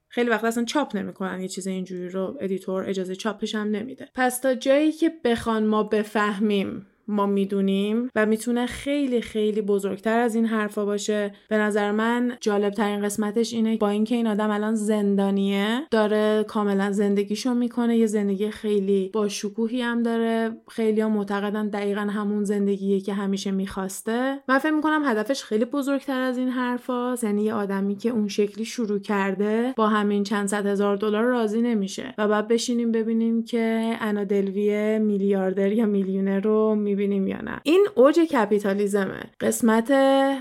خیلی 0.07 0.29
وقت 0.29 0.43
اصلا 0.43 0.63
چاپ 0.63 0.95
نمی‌کنن 0.95 1.41
یه 1.41 1.47
چیز 1.47 1.67
اینجوری 1.67 2.09
رو 2.09 2.37
editor 2.39 2.89
اجازه 2.89 3.15
چاپش 3.15 3.55
هم 3.55 3.67
نمیده. 3.67 4.09
پس 4.15 4.39
تا 4.39 4.55
جایی 4.55 4.91
که 4.91 5.11
بخوان 5.23 5.65
ما 5.65 5.83
بفهمیم 5.83 6.87
ما 7.07 7.25
می‌دونیم 7.25 8.09
و 8.15 8.25
می‌تونه 8.25 8.65
خیلی 8.65 9.21
خیلی 9.21 9.61
بزرگتر 9.61 10.19
از 10.19 10.35
این 10.35 10.45
حرفا 10.45 10.85
باشه. 10.85 11.33
به 11.49 11.57
نظر 11.57 11.91
من 11.91 12.37
جالب 12.41 12.73
ترین 12.73 13.01
قسمتش 13.01 13.53
اینه 13.53 13.77
با 13.77 13.89
اینکه 13.89 14.15
این 14.15 14.27
آدم 14.27 14.49
الان 14.49 14.75
زندانیه 14.75 15.81
داره 15.91 16.45
کاملا 16.47 16.91
زندگیشو 16.91 17.53
می‌کنه 17.53 17.97
یه 17.97 18.05
زندگی 18.05 18.49
خیلی 18.49 19.09
با 19.13 19.27
شکوهی 19.27 19.81
هم 19.81 20.03
داره. 20.03 20.51
خیلی 20.69 21.01
ها 21.01 21.09
معتقدن 21.09 21.67
دقیقا 21.67 22.01
همون 22.01 22.43
زندگیه 22.43 22.99
که 22.99 23.13
همیشه 23.13 23.51
می‌خواسته. 23.51 24.39
من 24.47 24.57
فکر 24.57 24.71
می‌کنم 24.71 25.01
هدفش 25.05 25.43
خیلی 25.43 25.65
بزرگتر 25.65 26.21
از 26.21 26.37
این 26.37 26.49
حرفاست 26.49 27.23
یعنی 27.23 27.43
یه 27.43 27.53
آدمی 27.53 27.95
که 27.95 28.09
اون 28.09 28.27
شکلی 28.27 28.65
شروع 28.65 28.99
کرده 28.99 29.73
با 29.77 29.87
همین 29.87 30.23
چند 30.23 30.47
صد 30.47 30.65
هزار 30.65 30.95
دلار 30.95 31.23
راضی 31.23 31.61
نمیشه. 31.61 32.13
و 32.17 32.27
بعد 32.27 32.47
بشینیم 32.47 32.91
ببینیم 32.91 33.43
که 33.43 33.95
انا 33.99 34.23
دلویه 34.23 34.99
میلیاردر 35.03 35.71
یا 35.71 35.85
میلیونر 35.85 36.39
رو 36.39 36.75
می‌بینیم 36.75 37.00
یا 37.09 37.41
نه. 37.41 37.59
این 37.63 37.87
اوج 37.95 38.19
کپیتالیزمه. 38.19 39.19
قسمت 39.39 39.91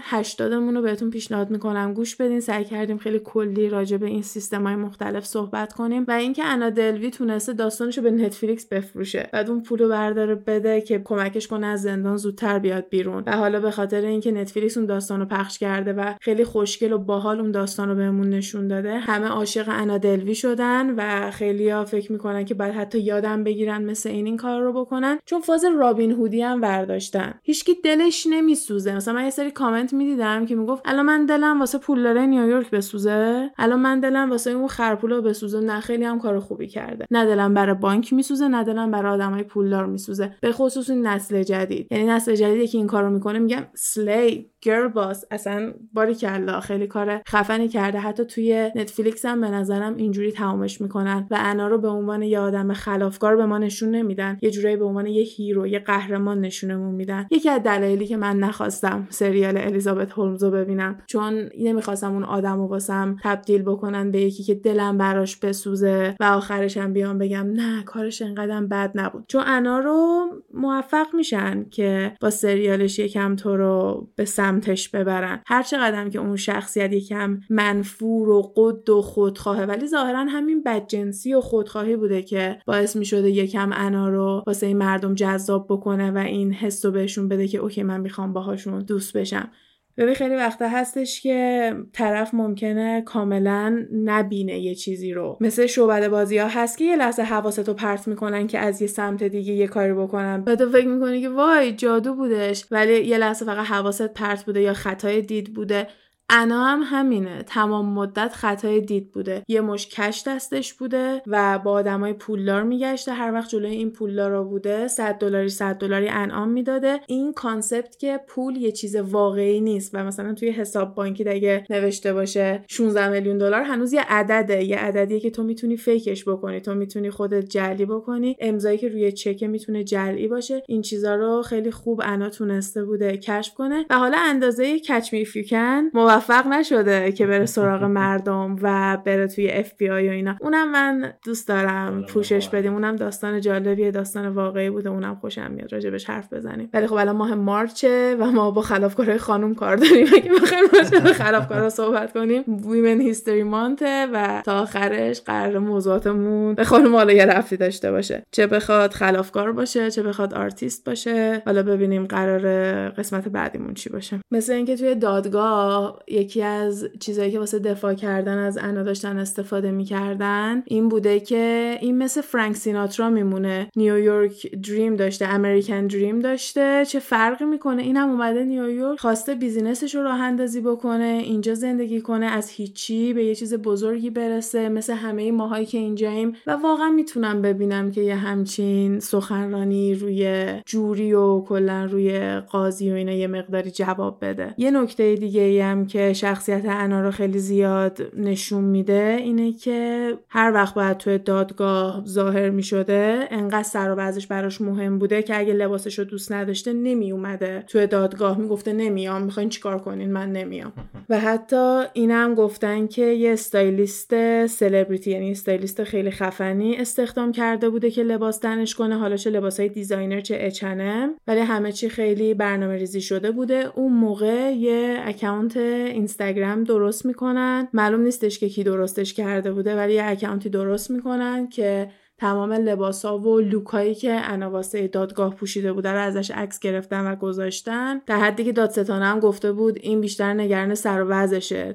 هشتادمون 0.02 0.74
رو 0.74 0.82
بهتون 0.82 1.10
پیشنهاد 1.10 1.50
می‌کنم. 1.50 1.94
گوش 1.94 2.16
بدین 2.16 2.40
سعی 2.40 2.64
کردیم 2.64 2.98
خیلی 2.98 3.20
کلی 3.24 3.68
راجع 3.68 3.96
به 3.96 4.06
این 4.06 4.22
سیستم 4.22 4.66
های 4.66 4.76
مختلف 4.76 5.24
صحبت 5.24 5.72
کنیم 5.72 6.04
و 6.08 6.10
اینکه 6.10 6.44
انا 6.44 6.70
دلوی 6.70 7.10
تونسته 7.10 7.52
داستانش 7.52 7.98
رو 7.98 8.04
به 8.04 8.10
نتفلیکس 8.10 8.66
بفروشه 8.66 9.28
بعد 9.32 9.50
اون 9.50 9.62
پولو 9.62 9.88
برداره 9.88 10.34
بده 10.34 10.80
که 10.80 10.98
کمکش 11.04 11.48
کنه 11.48 11.66
از 11.66 11.82
زندان 11.82 12.16
زودتر 12.16 12.58
بیاد 12.58 12.86
بیرون. 12.90 13.22
و 13.26 13.36
حالا 13.36 13.60
به 13.60 13.70
خاطر 13.70 14.00
اینکه 14.00 14.32
نتفلیکس 14.32 14.76
اون 14.76 14.86
داستان 14.86 15.20
رو 15.20 15.26
پخش 15.26 15.58
کرده 15.58 15.92
و 15.92 16.14
خیلی 16.20 16.44
خوشگل 16.44 16.92
و 16.92 16.98
باحال 16.98 17.40
اون 17.40 17.50
داستان 17.50 17.88
رو 17.88 17.94
بهمون 17.94 18.30
نشون 18.30 18.68
داده 18.68 18.98
همه 18.98 19.26
عاشق 19.26 19.64
انا 19.68 19.98
دلوی 19.98 20.34
شدن 20.34 20.94
و 20.96 21.30
خیلیا 21.30 21.84
فکر 21.84 22.12
می‌کنن 22.12 22.44
که 22.44 22.54
بعد 22.54 22.72
حتی 22.72 22.98
یادم 22.98 23.44
بگیرن 23.44 23.84
مثل 23.84 24.08
این 24.08 24.26
این 24.26 24.36
کار 24.36 24.60
رو 24.60 24.72
بکنن. 24.72 25.18
چون 25.24 25.40
فاز 25.40 25.64
رابین 25.78 26.12
هودی 26.12 26.39
هم 26.42 26.60
برداشتن. 26.60 27.34
هیچکی 27.42 27.74
دلش 27.84 28.26
نمیسوزه. 28.30 28.96
مثلا 28.96 29.14
من 29.14 29.24
یه 29.24 29.30
سری 29.30 29.50
کامنت 29.50 29.92
می‌دیدم 29.92 30.46
که 30.46 30.54
می‌گفت 30.54 30.82
الان 30.84 31.06
من 31.06 31.26
دلم 31.26 31.60
واسه 31.60 31.78
پولدار 31.78 32.18
نیویورک 32.18 32.70
بسوزه؟ 32.70 33.50
الان 33.58 33.80
من 33.80 34.00
دلم 34.00 34.30
واسه 34.30 34.50
اون 34.50 34.68
خرپولا 34.68 35.20
بسوزه. 35.20 35.60
نه 35.60 35.80
خیلی 35.80 36.04
هم 36.04 36.18
کار 36.18 36.38
خوبی 36.38 36.66
کرده. 36.66 37.06
نه 37.10 37.26
دلم 37.26 37.54
برای 37.54 37.74
بانک 37.74 38.12
میسوزه 38.12 38.48
نه 38.48 38.64
دلم 38.64 38.90
برای 38.90 39.12
آدمای 39.12 39.42
پولدار 39.42 39.86
میسوزه. 39.86 40.34
به 40.40 40.52
خصوص 40.52 40.90
این 40.90 41.06
نسل 41.06 41.42
جدید. 41.42 41.86
یعنی 41.90 42.06
نسل 42.06 42.34
جدیدی 42.34 42.66
که 42.66 42.78
این 42.78 42.86
کارو 42.86 43.10
می‌کنه 43.10 43.38
میگم 43.38 43.66
slay 43.74 44.50
girl 44.62 44.88
boss 44.88 45.24
اصلا 45.30 45.72
باریکلا 45.92 46.60
خیلی 46.60 46.86
کار 46.86 47.22
خفنی 47.28 47.68
کرده. 47.68 47.98
حتی 47.98 48.24
توی 48.24 48.70
نتفلیکس 48.74 49.24
هم 49.24 49.40
به 49.40 49.48
نظرم 49.48 49.96
اینجوری 49.96 50.32
تمامش 50.32 50.80
می‌کنن 50.80 51.26
و 51.30 51.36
انا 51.40 51.68
رو 51.68 51.78
به 51.78 51.88
عنوان 51.88 52.22
یه 52.22 52.38
آدم 52.38 52.72
خلافکار 52.72 53.36
به 53.36 53.46
ما 53.46 53.58
نشون 53.58 53.90
نمیدن. 53.90 54.38
یه 54.42 54.50
جورایی 54.50 54.76
به 54.76 54.84
عنوان 54.84 55.06
یه 55.06 55.22
hero 55.22 55.66
یه 55.66 55.78
قهرمان 55.78 56.29
نشونمون 56.38 56.94
میدن. 56.94 57.26
یکی 57.30 57.48
از 57.48 57.62
دلایلی 57.62 58.06
که 58.06 58.16
من 58.16 58.36
نخواستم 58.36 59.06
سریال 59.10 59.56
الیزابت 59.58 60.12
هولمز 60.12 60.42
رو 60.42 60.50
ببینم 60.50 60.98
چون 61.06 61.48
نمی‌خواستم 61.58 62.12
اون 62.12 62.24
آدم 62.24 62.56
رو 62.56 62.66
واسم 62.66 63.16
تبدیل 63.22 63.62
بکنن 63.62 64.10
به 64.10 64.20
یکی 64.20 64.42
که 64.42 64.54
دلم 64.54 64.98
براش 64.98 65.36
بسوزه 65.36 66.16
و 66.20 66.24
آخرش 66.24 66.76
هم 66.76 66.92
بیام 66.92 67.18
بگم 67.18 67.46
نه 67.52 67.82
کارش 67.82 68.22
انقدر 68.22 68.60
بد 68.60 68.90
نبود. 68.94 69.24
چون 69.28 69.42
انا 69.46 69.78
رو 69.78 70.26
موفق 70.54 71.06
میشن 71.14 71.66
که 71.70 72.12
با 72.20 72.30
سریالش 72.30 72.98
یکم 72.98 73.36
تو 73.36 73.56
رو 73.56 74.08
به 74.16 74.24
سمتش 74.24 74.88
ببرن. 74.88 75.42
هر 75.46 75.62
چقدر 75.62 76.08
که 76.08 76.18
اون 76.18 76.36
شخصیت 76.36 76.92
یکم 76.92 77.40
منفور 77.50 78.28
و 78.28 78.52
قد 78.56 78.90
و 78.90 79.02
خودخواهه 79.02 79.64
ولی 79.64 79.86
ظاهرا 79.86 80.24
همین 80.24 80.62
بدجنسی 80.62 81.34
و 81.34 81.40
خودخواهی 81.40 81.96
بوده 81.96 82.22
که 82.22 82.58
باعث 82.66 82.96
می‌شده 82.96 83.30
یکم 83.30 83.70
انا 83.72 84.08
رو 84.08 84.42
واسه 84.46 84.66
این 84.66 84.78
مردم 84.78 85.14
جذاب 85.14 85.66
بکنه 85.68 86.10
و 86.10 86.19
این 86.26 86.52
حس 86.52 86.84
رو 86.84 86.90
بهشون 86.90 87.28
بده 87.28 87.48
که 87.48 87.58
اوکی 87.58 87.82
من 87.82 88.00
می‌خوام 88.00 88.32
باهاشون 88.32 88.78
دوست 88.78 89.16
بشم. 89.16 89.50
ببین 89.96 90.14
خیلی 90.14 90.34
وقتا 90.34 90.68
هستش 90.68 91.20
که 91.20 91.72
طرف 91.92 92.34
ممکنه 92.34 93.02
کاملا 93.02 93.86
نبینه 94.04 94.58
یه 94.58 94.74
چیزی 94.74 95.12
رو. 95.12 95.38
مثل 95.40 95.66
شعبده 95.66 96.08
بازی 96.08 96.38
ها 96.38 96.48
هست 96.48 96.78
که 96.78 96.84
یه 96.84 96.96
لحظه 96.96 97.22
حواستو 97.22 97.74
پرت 97.74 98.08
می‌کنن 98.08 98.46
که 98.46 98.58
از 98.58 98.82
یه 98.82 98.88
سمت 98.88 99.24
دیگه 99.24 99.52
یه 99.52 99.66
کاری 99.66 99.92
بکنن. 99.92 100.44
بعد 100.44 100.64
فکر 100.64 100.88
می‌کنی 100.88 101.20
که 101.20 101.28
وای 101.28 101.72
جادو 101.72 102.14
بودش. 102.14 102.64
ولی 102.70 103.06
یه 103.06 103.18
لحظه 103.18 103.44
فقط 103.44 103.66
حواست 103.66 104.14
پرت 104.14 104.44
بوده 104.44 104.60
یا 104.60 104.72
خطای 104.72 105.22
دید 105.22 105.54
بوده. 105.54 105.86
انا 106.32 106.64
هم 106.64 106.80
همینه. 106.84 107.42
تمام 107.42 107.86
مدت 107.86 108.32
خطای 108.32 108.80
دید 108.80 109.12
بوده. 109.12 109.42
یه 109.48 109.60
مشت 109.60 109.88
cash 109.88 110.22
دستش 110.26 110.74
بوده 110.74 111.22
و 111.26 111.58
با 111.58 111.72
آدمای 111.72 112.12
پولدار 112.12 112.62
میگشته. 112.62 113.12
هر 113.12 113.32
وقت 113.32 113.48
جلوی 113.50 113.70
این 113.70 113.90
پولدارا 113.90 114.44
بوده 114.44 114.88
100 114.88 115.14
دلاری 115.14 115.48
100 115.48 115.74
دلاری 115.74 116.08
انعام 116.08 116.48
می‌داده. 116.48 117.00
این 117.06 117.32
concept 117.32 117.98
که 117.98 118.20
پول 118.28 118.56
یه 118.56 118.72
چیز 118.72 118.96
واقعی 118.96 119.60
نیست 119.60 119.90
و 119.94 120.04
مثلا 120.04 120.34
توی 120.34 120.50
حساب 120.50 120.94
بانکی 120.94 121.24
دیگه 121.24 121.64
نوشته 121.70 122.12
باشه 122.12 122.64
16 122.68 123.08
میلیون 123.08 123.38
دلار 123.38 123.62
هنوز 123.62 123.92
یه 123.92 124.02
عدده. 124.08 124.64
یه 124.64 124.76
عددیه 124.76 125.20
که 125.20 125.30
تو 125.30 125.42
می‌تونی 125.42 125.76
fake 125.76 126.11
ش 126.11 126.28
بکنی. 126.28 126.60
تو 126.60 126.74
می‌تونی 126.74 127.10
خودت 127.10 127.44
جعلی 127.48 127.84
بکنی. 127.84 128.36
امضایی 128.40 128.78
که 128.78 128.88
روی 128.88 129.12
چک 129.12 129.42
می‌تونه 129.42 129.84
جعلی 129.84 130.28
باشه. 130.28 130.62
این 130.68 130.82
چیزا 130.82 131.14
رو 131.14 131.42
خیلی 131.42 131.70
خوب 131.70 132.00
انا 132.04 132.30
تونسته 132.30 132.84
بوده 132.84 133.16
کشف 133.16 133.54
کنه. 133.54 133.84
و 133.90 133.98
حالا 133.98 134.18
اندازه 134.20 134.78
Catch 134.78 135.12
Me 135.12 135.24
If 135.24 135.41
You 135.41 135.65
Can 135.65 135.90
موفق 136.20 136.46
نشده 136.46 137.12
که 137.12 137.26
بره 137.26 137.46
سراغ 137.56 137.82
مردم 137.82 138.56
و 138.62 138.98
بره 139.04 139.26
توی 139.28 139.50
اف 139.50 139.72
بی 139.76 139.90
آی 139.90 140.08
و 140.08 140.12
اینا. 140.12 140.36
اونم 140.40 140.70
من 140.72 141.12
دوست 141.24 141.48
دارم 141.48 142.02
پوشش 142.02 142.48
بدیم. 142.48 142.72
اونم 142.72 142.96
داستان 142.96 143.40
جالبیه 143.40 143.90
داستان 143.90 144.28
واقعی 144.28 144.70
بوده. 144.70 144.88
اونم 144.88 145.14
خوشم 145.14 145.50
میاد 145.50 145.72
راجبش 145.72 146.04
حرف 146.04 146.32
بزنیم. 146.32 146.68
ولی 146.74 146.86
خب 146.86 146.94
الان 146.94 147.16
ماه 147.16 147.34
مارچه 147.34 148.16
و 148.20 148.24
ما 148.24 148.50
با 148.50 148.62
خلافکارای 148.62 149.18
خانم 149.18 149.54
کار 149.54 149.76
داریم. 149.76 150.06
اگه 150.14 150.32
بخوایم 150.32 150.64
راجع 150.72 150.98
به 150.98 151.12
خلافکارا 151.12 151.70
صحبت 151.70 152.12
کنیم 152.12 152.44
Women 152.70 153.00
History 153.00 153.42
Month 153.42 153.95
ه 153.95 154.06
و 154.12 154.42
تا 154.44 154.60
آخرش 154.60 155.20
قراره 155.20 155.58
موضوعاتمون 155.58 156.54
به 156.54 156.64
خانم 156.64 156.96
حالا 156.96 157.12
یه 157.12 157.26
ربطی 157.26 157.56
داشته 157.56 157.90
باشه. 157.90 158.22
چه 158.30 158.46
بخواد 158.46 158.92
خلافکار 158.92 159.52
باشه 159.52 159.90
چه 159.90 160.02
بخواد 160.02 160.34
آرتیست 160.34 160.84
باشه. 160.84 161.42
حالا 161.46 161.62
ببینیم 161.62 162.06
قرار 162.06 162.44
قسمت 162.88 163.28
بعدیمون 163.28 163.74
چی 163.74 163.90
باشه. 163.90 164.20
مثل 164.30 164.52
اینکه 164.52 164.76
توی 164.76 164.94
دادگاه 164.94 165.98
یکی 166.10 166.42
از 166.42 166.88
چیزایی 167.00 167.32
که 167.32 167.38
واسه 167.38 167.58
دفاع 167.58 167.94
کردن 167.94 168.38
از 168.38 168.58
انا 168.58 168.82
داشتن 168.82 169.18
استفاده 169.18 169.70
می‌کردن 169.70 170.62
این 170.66 170.88
بوده 170.88 171.20
که 171.20 171.76
این 171.80 171.98
مثل 171.98 172.20
فرانک 172.20 172.56
سیناترا 172.56 173.10
میمونه. 173.10 173.70
نیویورک 173.76 174.56
دریم 174.56 174.96
داشته 174.96 175.26
امریکن 175.26 175.86
دریم 175.86 176.18
داشته. 176.18 176.84
چه 176.88 176.98
فرقی 176.98 177.44
می‌کنه؟ 177.44 177.82
این 177.82 177.96
هم 177.96 178.10
اومده 178.10 178.44
نیویورک 178.44 179.00
خواسته 179.00 179.34
بیزینسش 179.34 179.94
رو 179.94 180.02
راه 180.02 180.20
اندازی 180.20 180.60
بکنه 180.60 181.20
اینجا 181.24 181.54
زندگی 181.54 182.00
کنه 182.00 182.26
از 182.26 182.50
هیچی 182.50 183.12
به 183.12 183.24
یه 183.24 183.34
چیز 183.34 183.54
بزرگی 183.54 184.10
برسه 184.10 184.68
مثل 184.68 184.92
همه 184.92 185.32
ماهایی 185.32 185.66
که 185.66 185.78
اینجاییم. 185.78 186.32
و 186.46 186.50
واقعا 186.50 186.90
می‌تونم 186.90 187.42
ببینم 187.42 187.90
که 187.90 188.00
یه 188.00 188.14
همچین 188.14 189.00
سخنرانی 189.00 189.94
روی 189.94 190.46
جوری 190.66 191.12
و 191.12 191.40
کلا 191.40 191.84
روی 191.84 192.40
قاضی 192.40 192.90
و 192.90 192.94
اینا 192.94 193.12
یه 193.12 193.26
مقداری 193.26 193.70
جواب 193.70 194.18
بده. 194.22 194.54
یه 194.58 194.70
نکته 194.70 195.14
دیگه 195.14 195.40
ای 195.40 195.60
هم 195.60 195.86
که 195.90 196.12
شخصیت 196.12 196.64
انا 196.64 197.00
رو 197.00 197.10
خیلی 197.10 197.38
زیاد 197.38 197.98
نشون 198.16 198.64
میده 198.64 199.16
اینه 199.20 199.52
که 199.52 200.12
هر 200.28 200.52
وقت 200.52 200.74
باید 200.74 200.96
توی 200.96 201.18
دادگاه 201.18 202.04
ظاهر 202.06 202.50
می‌شده 202.50 203.28
انقدر 203.30 203.62
سر 203.62 203.90
و 203.90 203.94
وضعش 203.94 204.26
براش 204.26 204.60
مهم 204.60 204.98
بوده 204.98 205.22
که 205.22 205.38
اگه 205.38 205.52
لباسش 205.52 205.98
رو 205.98 206.04
دوست 206.04 206.32
نداشته 206.32 206.72
نمی 206.72 207.12
اومده 207.12 207.64
توی 207.66 207.86
دادگاه. 207.86 208.38
می‌گفته 208.38 208.72
نمیام 208.72 209.22
می‌خواین 209.22 209.48
چیکار 209.48 209.78
کنین؟ 209.78 210.12
من 210.12 210.32
نمیام. 210.32 210.72
و 211.08 211.20
حتی 211.20 211.82
اینم 211.92 212.34
گفتن 212.34 212.86
که 212.86 213.04
یه 213.04 213.32
stylist 213.32 214.46
سلبریتی 214.46 215.10
یعنی 215.10 215.30
stylist 215.30 215.84
خیلی 215.84 216.10
خفنی 216.10 216.76
استخدام 216.76 217.32
کرده 217.32 217.70
بوده 217.70 217.90
که 217.90 218.02
لباس 218.02 218.38
تنش 218.38 218.74
کنه. 218.74 218.98
حالا 218.98 219.16
چه 219.16 219.30
لباسای 219.30 219.68
designer 219.68 220.20
چه 220.20 220.36
اچنم 220.40 221.10
ولی 221.26 221.40
همه 221.40 221.72
چی 221.72 221.88
خیلی 221.88 222.34
برنامه 222.34 222.76
ریزی 222.76 223.00
شده 223.00 223.30
بوده. 223.30 223.70
اون 223.74 223.92
موقع 223.92 224.52
یه 224.52 225.00
اکانت 225.04 225.56
اینستاگرام 225.80 226.64
درست 226.64 227.06
می‌کنن. 227.06 227.68
معلوم 227.72 228.00
نیستش 228.00 228.38
که 228.38 228.48
کی 228.48 228.64
درستش 228.64 229.14
کرده 229.14 229.52
بوده 229.52 229.76
ولی 229.76 229.94
یه 229.94 230.04
اکانتی 230.04 230.48
درست 230.48 230.90
می‌کنن 230.90 231.48
که 231.48 231.90
تمام 232.18 232.52
لباسا 232.52 233.18
و 233.18 233.40
لوکایی 233.40 233.94
که 233.94 234.12
انواسه 234.12 234.88
دادگاه 234.88 235.34
پوشیده 235.34 235.72
بوده 235.72 235.92
رو 235.92 236.00
ازش 236.00 236.30
عکس 236.30 236.58
گرفتن 236.58 237.12
و 237.12 237.16
گذاشتن. 237.16 238.00
در 238.06 238.18
حدی 238.18 238.44
که 238.44 238.52
دادستانه 238.52 239.04
هم 239.04 239.20
گفته 239.20 239.52
بود 239.52 239.78
این 239.82 240.00
بیشتر 240.00 240.34
نگران 240.34 240.74
سر 240.74 241.02
و 241.02 241.26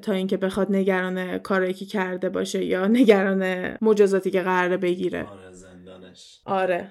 تا 0.02 0.12
اینکه 0.12 0.38
بخواد 0.38 0.72
نگران 0.72 1.38
کاری 1.38 1.74
که 1.74 1.86
کرده 1.86 2.30
باشه 2.30 2.66
یا 2.66 2.88
نگران 2.88 3.72
مجازاتی 3.82 4.32
که 4.32 4.42
قراره 4.42 4.78
بگیره. 4.78 5.24
آره 5.24 5.55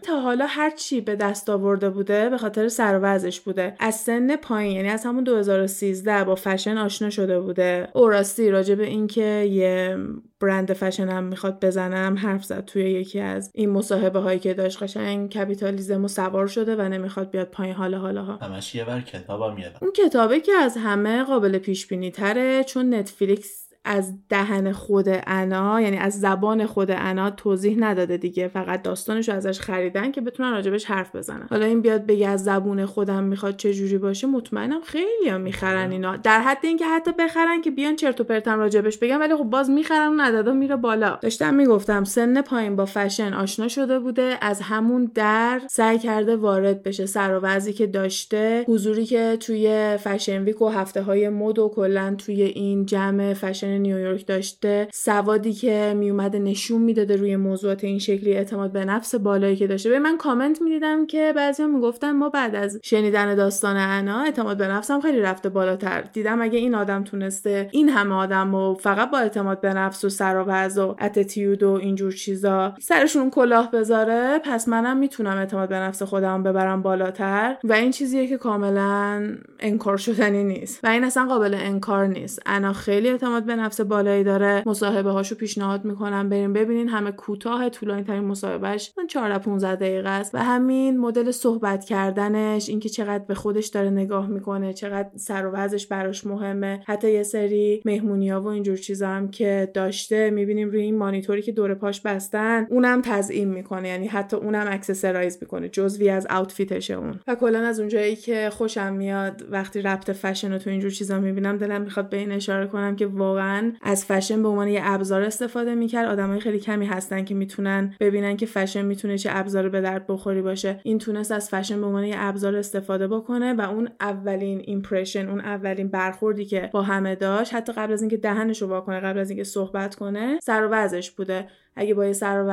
تا 0.02 0.20
حالا 0.20 0.46
هر 0.46 0.70
چی 0.70 1.00
به 1.00 1.16
دست 1.16 1.50
آورده 1.50 1.90
بوده 1.90 2.30
به 2.30 2.38
خاطر 2.38 2.68
سر 2.68 3.00
وضعش 3.02 3.40
بوده. 3.40 3.76
از 3.78 3.94
سن 3.94 4.36
پایین 4.36 4.76
یعنی 4.76 4.88
از 4.88 5.04
همون 5.04 5.24
2013 5.24 6.24
با 6.24 6.34
فشن 6.34 6.78
آشنا 6.78 7.10
شده 7.10 7.40
بوده. 7.40 7.88
او 7.92 8.08
راستی 8.08 8.50
راجع 8.50 8.74
به 8.74 8.86
اینکه 8.86 9.48
یه 9.50 9.98
برند 10.40 10.72
فشن 10.72 11.08
هم 11.08 11.24
می‌خواد 11.24 11.64
بزنم 11.64 12.18
حرف 12.18 12.44
زد 12.44 12.64
توی 12.64 12.82
یکی 12.82 13.20
از 13.20 13.50
این 13.54 13.70
مصاحبه 13.70 14.18
هایی 14.18 14.38
که 14.38 14.54
داشت. 14.54 14.82
قشنگ 14.82 15.30
کپیتالیزم 15.30 16.04
و 16.04 16.08
سوار 16.08 16.46
شده 16.46 16.76
و 16.76 16.88
نمی‌خواد 16.88 17.30
بیاد 17.30 17.46
پایین. 17.46 17.74
حالا 17.74 17.98
حالا 17.98 18.22
ها 18.22 18.36
همش 18.36 18.74
یه 18.74 18.84
بر 18.84 19.00
کتابا 19.00 19.54
میاد 19.54 19.78
اون 19.82 19.92
کتابه 19.92 20.40
که 20.40 20.52
از 20.52 20.76
همه 20.76 21.24
قابل 21.24 21.58
پیش 21.58 21.86
بینی 21.86 22.10
تره 22.10 22.64
چون 22.64 22.94
نتفلیکس 22.94 23.63
از 23.84 24.14
دهن 24.28 24.72
خود 24.72 25.06
انا 25.26 25.80
یعنی 25.80 25.96
از 25.96 26.20
زبان 26.20 26.66
خود 26.66 26.90
انا 26.90 27.30
توضیح 27.30 27.76
نداده 27.78 28.16
دیگه. 28.16 28.48
فقط 28.48 28.82
داستانش 28.82 29.28
رو 29.28 29.34
ازش 29.34 29.60
خریدن 29.60 30.12
که 30.12 30.20
بتونن 30.20 30.52
راجبش 30.52 30.84
حرف 30.84 31.16
بزنن. 31.16 31.46
حالا 31.50 31.66
این 31.66 31.80
بیاد 31.80 32.06
بگه 32.06 32.28
از 32.28 32.44
زبون 32.44 32.86
خودم 32.86 33.24
می‌خواد 33.24 33.56
چه 33.56 33.74
جوری 33.74 33.98
باشه 33.98 34.26
مطمئنم 34.26 34.80
خیلی 34.80 35.28
هم 35.28 35.40
می‌خرن 35.40 35.90
اینا. 35.90 36.16
در 36.16 36.40
حد 36.40 36.58
اینکه 36.62 36.86
حتی 36.86 37.12
بخرن 37.18 37.60
که 37.60 37.70
بیان 37.70 37.96
چرت 37.96 38.20
و 38.20 38.24
پرتم 38.24 38.58
راجبش 38.58 38.98
بگم 38.98 39.20
ولی 39.20 39.36
خب 39.36 39.44
باز 39.44 39.70
می‌خرن 39.70 40.08
و 40.08 40.22
ندادا 40.22 40.52
میره 40.52 40.76
بالا. 40.76 41.18
داشتم 41.22 41.54
می‌گفتم 41.54 42.04
سن 42.04 42.42
پایین 42.42 42.76
با 42.76 42.84
فشن 42.86 43.34
آشنا 43.34 43.68
شده 43.68 43.98
بوده 43.98 44.38
از 44.40 44.60
همون 44.60 45.10
در 45.14 45.60
سعی 45.70 45.98
کرده 45.98 46.36
وارد 46.36 46.82
بشه. 46.82 47.06
سر 47.06 47.40
و 47.42 47.60
که 47.60 47.86
داشته 47.86 48.64
حضوری 48.68 49.04
که 49.04 49.36
توی 49.40 49.96
فشن 49.96 50.44
ویک 50.44 50.62
و 50.62 50.68
هفته 50.68 51.02
های 51.02 51.28
مد 51.28 51.58
و 51.58 51.68
کلا 51.68 52.14
توی 52.18 52.42
این 52.42 52.86
جمع 52.86 53.34
فشن 53.34 53.73
نیویورک 53.78 54.26
داشته 54.26 54.88
سوادی 54.92 55.52
که 55.52 55.94
میومده 55.96 56.38
نشون 56.38 56.82
می‌داده 56.82 57.16
روی 57.16 57.36
موضوعات 57.36 57.84
این 57.84 57.98
شکلی 57.98 58.36
اعتماد 58.36 58.72
به 58.72 58.84
نفس 58.84 59.14
بالایی 59.14 59.56
که 59.56 59.66
داشته. 59.66 59.90
به 59.90 59.98
من 59.98 60.16
کامنت 60.16 60.62
می‌دیدم 60.62 61.06
که 61.06 61.32
بعضیا 61.36 61.66
می‌گفتن 61.66 62.12
ما 62.12 62.28
بعد 62.28 62.54
از 62.54 62.80
شنیدن 62.82 63.34
داستان 63.34 63.76
انا 63.76 64.20
اعتماد 64.20 64.56
به 64.56 64.68
نفسم 64.68 65.00
خیلی 65.00 65.20
رفته 65.20 65.48
بالاتر. 65.48 66.00
دیدم 66.12 66.42
اگه 66.42 66.58
این 66.58 66.74
آدم 66.74 67.04
تونسته 67.04 67.68
این 67.72 67.88
همه 67.88 68.14
آدم 68.14 68.54
و 68.54 68.74
فقط 68.74 69.10
با 69.10 69.18
اعتماد 69.18 69.60
به 69.60 69.74
نفس 69.74 70.04
و 70.04 70.08
سر 70.08 70.36
و 70.36 70.54
و 70.80 70.94
اتیتیود 71.00 71.62
و 71.62 71.70
اینجور 71.70 72.12
چیزا 72.12 72.74
سرشون 72.80 73.30
کلاه 73.30 73.70
بذاره 73.70 74.40
پس 74.44 74.68
منم 74.68 74.96
می‌تونم 74.96 75.36
اعتماد 75.36 75.68
به 75.68 75.76
نفس 75.76 76.02
خودم 76.02 76.42
ببرم 76.42 76.82
بالاتر. 76.82 77.56
و 77.64 77.72
این 77.72 77.90
چیزیه 77.90 78.26
که 78.26 78.36
کاملا 78.36 79.28
انکار 79.60 79.96
شدنی 79.96 80.44
نیست. 80.44 80.80
و 80.84 80.86
این 80.86 81.04
اصلا 81.04 81.26
قابل 81.26 81.54
انکار 81.54 82.06
نیست. 82.06 82.42
انا 82.46 82.72
خیلی 82.72 83.08
اعتماد 83.08 83.44
به 83.44 83.56
نفس 83.64 83.80
بالایی 83.80 84.24
داره. 84.24 84.62
مصاحبه 84.66 85.10
هاشو 85.10 85.34
پیشنهاد 85.34 85.84
می‌کنم. 85.84 86.28
بریم 86.28 86.52
ببینین 86.52 86.88
همه 86.88 87.12
کوتاه 87.12 87.68
طولانی 87.68 88.02
ترین 88.02 88.24
مصاحبهش 88.24 88.92
من 88.98 89.06
14 89.06 89.38
15 89.38 89.76
دقیقه 89.76 90.08
است. 90.08 90.34
و 90.34 90.38
همین 90.38 90.98
مدل 90.98 91.30
صحبت 91.30 91.84
کردنش 91.84 92.68
اینکه 92.68 92.88
چقدر 92.88 93.24
به 93.24 93.34
خودش 93.34 93.66
داره 93.66 93.90
نگاه 93.90 94.26
می‌کنه 94.26 94.72
چقدر 94.72 95.08
سر 95.16 95.46
و 95.46 95.50
وضعش 95.50 95.86
براش 95.86 96.26
مهمه. 96.26 96.82
حتی 96.86 97.12
یه 97.12 97.22
سری 97.22 97.82
مهمونیا 97.84 98.40
و 98.40 98.46
اینجور 98.46 98.76
چیزا 98.76 99.08
هم 99.08 99.30
که 99.30 99.70
داشته 99.74 100.30
می‌بینیم 100.30 100.68
روی 100.68 100.80
این 100.80 100.96
مانیتوری 100.96 101.42
که 101.42 101.52
دور 101.52 101.74
پاش 101.74 102.00
بستن 102.00 102.66
اونم 102.70 103.02
تزیین 103.04 103.48
می‌کنه. 103.48 103.88
یعنی 103.88 104.06
حتی 104.06 104.36
اونم 104.36 104.66
accessorize 104.68 105.38
می‌کنه 105.40 105.68
جزوی 105.68 106.08
از 106.08 106.26
outfit 106.30 106.75
ش 106.75 106.90
اون. 106.90 107.20
و 107.26 107.34
کلا 107.34 107.58
از 107.58 107.80
اونجایی 107.80 108.16
که 108.16 108.50
خوشم 108.52 108.92
میاد 108.92 109.44
وقتی 109.50 109.82
ربط 109.82 110.10
فشن 110.10 110.52
و 110.52 110.58
تو 110.58 110.70
اینجور 110.70 110.90
چیزا 110.90 111.20
می‌بینم 111.20 111.56
دلم 111.56 111.82
می‌خواد 111.82 112.08
به 112.08 112.16
این 112.16 112.32
اشاره 112.32 112.66
کنم 112.66 112.96
که 112.96 113.06
واقعا 113.06 113.53
از 113.82 114.04
فشن 114.04 114.42
به 114.42 114.48
عنوان 114.48 114.68
یه 114.68 114.80
ابزار 114.84 115.22
استفاده 115.22 115.74
می‌کرد. 115.74 116.08
آدمای 116.08 116.40
خیلی 116.40 116.60
کمی 116.60 116.86
هستن 116.86 117.24
که 117.24 117.34
می‌تونن 117.34 117.94
ببینن 118.00 118.36
که 118.36 118.46
فشن 118.46 118.84
می‌تونه 118.84 119.18
چه 119.18 119.30
ابزار 119.32 119.68
به 119.68 119.80
درد 119.80 120.06
بخوری 120.06 120.42
باشه. 120.42 120.80
این 120.82 120.98
تونست 120.98 121.32
از 121.32 121.50
فشن 121.50 121.80
به 121.80 121.86
عنوان 121.86 122.04
یه 122.04 122.14
ابزار 122.18 122.56
استفاده 122.56 123.08
بکنه 123.08 123.54
و 123.54 123.60
اون 123.60 123.88
اولین 124.00 124.62
impression 124.64 125.28
اون 125.28 125.40
اولین 125.40 125.88
برخوردی 125.88 126.44
که 126.44 126.70
با 126.72 126.82
همه 126.82 127.14
داشت 127.14 127.54
حتی 127.54 127.72
قبل 127.72 127.92
از 127.92 128.02
اینکه 128.02 128.16
دهنش 128.16 128.62
رو 128.62 128.68
واکنه 128.68 129.00
قبل 129.00 129.18
از 129.18 129.30
اینکه 129.30 129.44
صحبت 129.44 129.94
کنه 129.94 130.38
سر 130.42 130.68
و 130.70 131.00
بوده. 131.16 131.46
اگه 131.76 131.94
با 131.94 132.06
یه 132.06 132.12
سر 132.12 132.44
و 132.48 132.50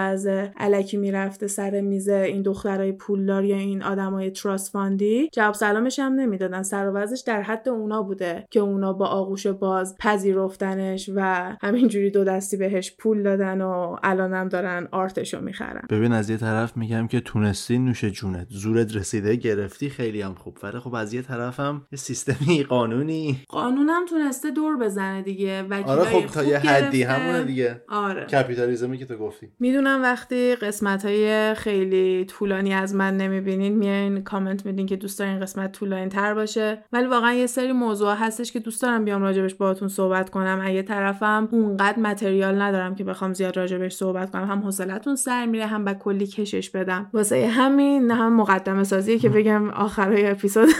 وضع 0.58 0.75
الکی 0.75 0.98
می‌رفته 0.98 1.48
سر 1.48 1.82
میز 1.82 2.10
این 2.10 2.42
دخترای 2.42 2.92
پولدار 2.92 3.46
یا 3.46 3.58
این 3.58 3.84
آدمای 3.84 4.32
trust 4.32 4.72
fund 4.72 5.18
ی 5.18 5.30
جواب 5.34 5.54
سلامش 5.54 6.00
هم 6.00 6.14
نمی‌دادن. 6.14 6.64
سر 6.64 6.90
و 6.90 7.08
در 7.26 7.42
حد 7.42 7.70
اونا 7.70 8.02
بوده 8.02 8.48
که 8.52 8.60
اونا 8.60 8.94
با 8.94 9.06
آغوش 9.06 9.48
باز 9.48 9.96
پذیرفتنش 10.00 11.10
و 11.16 11.22
همینجوری 11.62 12.12
دو 12.12 12.24
دستی 12.24 12.58
بهش 12.58 12.96
پول 13.00 13.24
دادن 13.24 13.62
و 13.62 13.96
الانم 14.04 14.50
دارن 14.50 14.88
آرتشو 14.92 15.42
می‌خرن. 15.42 15.82
ببین 15.90 16.12
از 16.12 16.30
یه 16.30 16.38
طرف 16.38 16.78
میگم 16.78 17.08
که 17.08 17.20
تونستی 17.20 17.80
نوش 17.80 18.06
جونت. 18.06 18.48
زورت 18.50 18.96
رسیده 18.96 19.36
گرفتی 19.36 19.90
خیلی 19.90 20.22
هم 20.22 20.34
خوب. 20.34 20.58
ولی 20.64 20.80
خب 20.80 20.96
از 20.96 21.14
یه 21.14 21.22
طرفم 21.22 21.88
یه 21.92 21.98
سیستمی 21.98 22.64
قانونی. 22.70 23.40
قانونم 23.50 24.06
تونسته 24.10 24.52
دور 24.52 24.78
بزنه 24.78 25.22
دیگه. 25.22 25.66
آره 25.86 26.04
خب 26.04 26.26
تا 26.26 26.44
یه 26.44 26.58
حدی 26.58 27.04
همونه 27.04 27.44
دیگه. 27.44 27.82
آره. 27.90 28.26
کپیتالیزمی 28.26 28.98
که 28.98 29.06
تو 29.12 29.18
گفتی. 29.18 29.48
می‌دونم 29.60 30.02
وقتی 30.02 30.56
قسمت 30.56 31.06
های 31.06 31.54
خیلی 31.54 32.26
طولانی 32.26 32.74
از 32.74 32.96
من 32.96 33.18
نمی‌بینین 33.18 33.78
میایین 33.78 34.24
کامنت 34.24 34.66
میدین 34.66 34.86
که 34.86 34.96
دوست 34.96 35.20
دارین 35.20 35.40
قسمت 35.40 35.72
طولانی 35.72 36.10
تر 36.10 36.34
باشه. 36.34 36.84
ولی 36.94 37.08
واقعا 37.08 37.34
یه 37.34 37.48
سری 37.48 37.72
موضوع 37.72 38.14
هستش 38.14 38.52
که 38.52 38.60
دوست 38.60 38.82
دارم 38.82 39.06
بیام 39.06 39.22
راجبش 39.22 39.54
باهاتون 39.54 39.88
صحبت 39.88 40.30
کنم. 40.30 40.62
اگه 40.64 40.82
طرفم 40.82 41.50
اونقدر 41.52 42.00
متریال 42.00 42.62
ندارم 42.62 42.96
که 42.96 43.04
بخوام 43.04 43.34
زیاد 43.34 43.58
راجبش 43.58 43.94
صحبت 43.94 44.32
کنم 44.32 44.50
هم 44.50 44.60
حوصلتون 44.60 45.16
سر 45.16 45.46
میره 45.46 45.66
هم 45.66 45.86
با 45.86 45.94
کلی 45.94 46.28
کشش 46.28 46.70
بدم. 46.70 47.10
واسه 47.14 47.48
همین 47.48 48.08
نه 48.08 48.16
هم 48.16 48.36
مقدمه 48.36 48.84
سازیه 48.84 49.20
که 49.20 49.30
بگم 49.30 49.70
آخرای 49.70 50.26
اپیزود. 50.26 50.70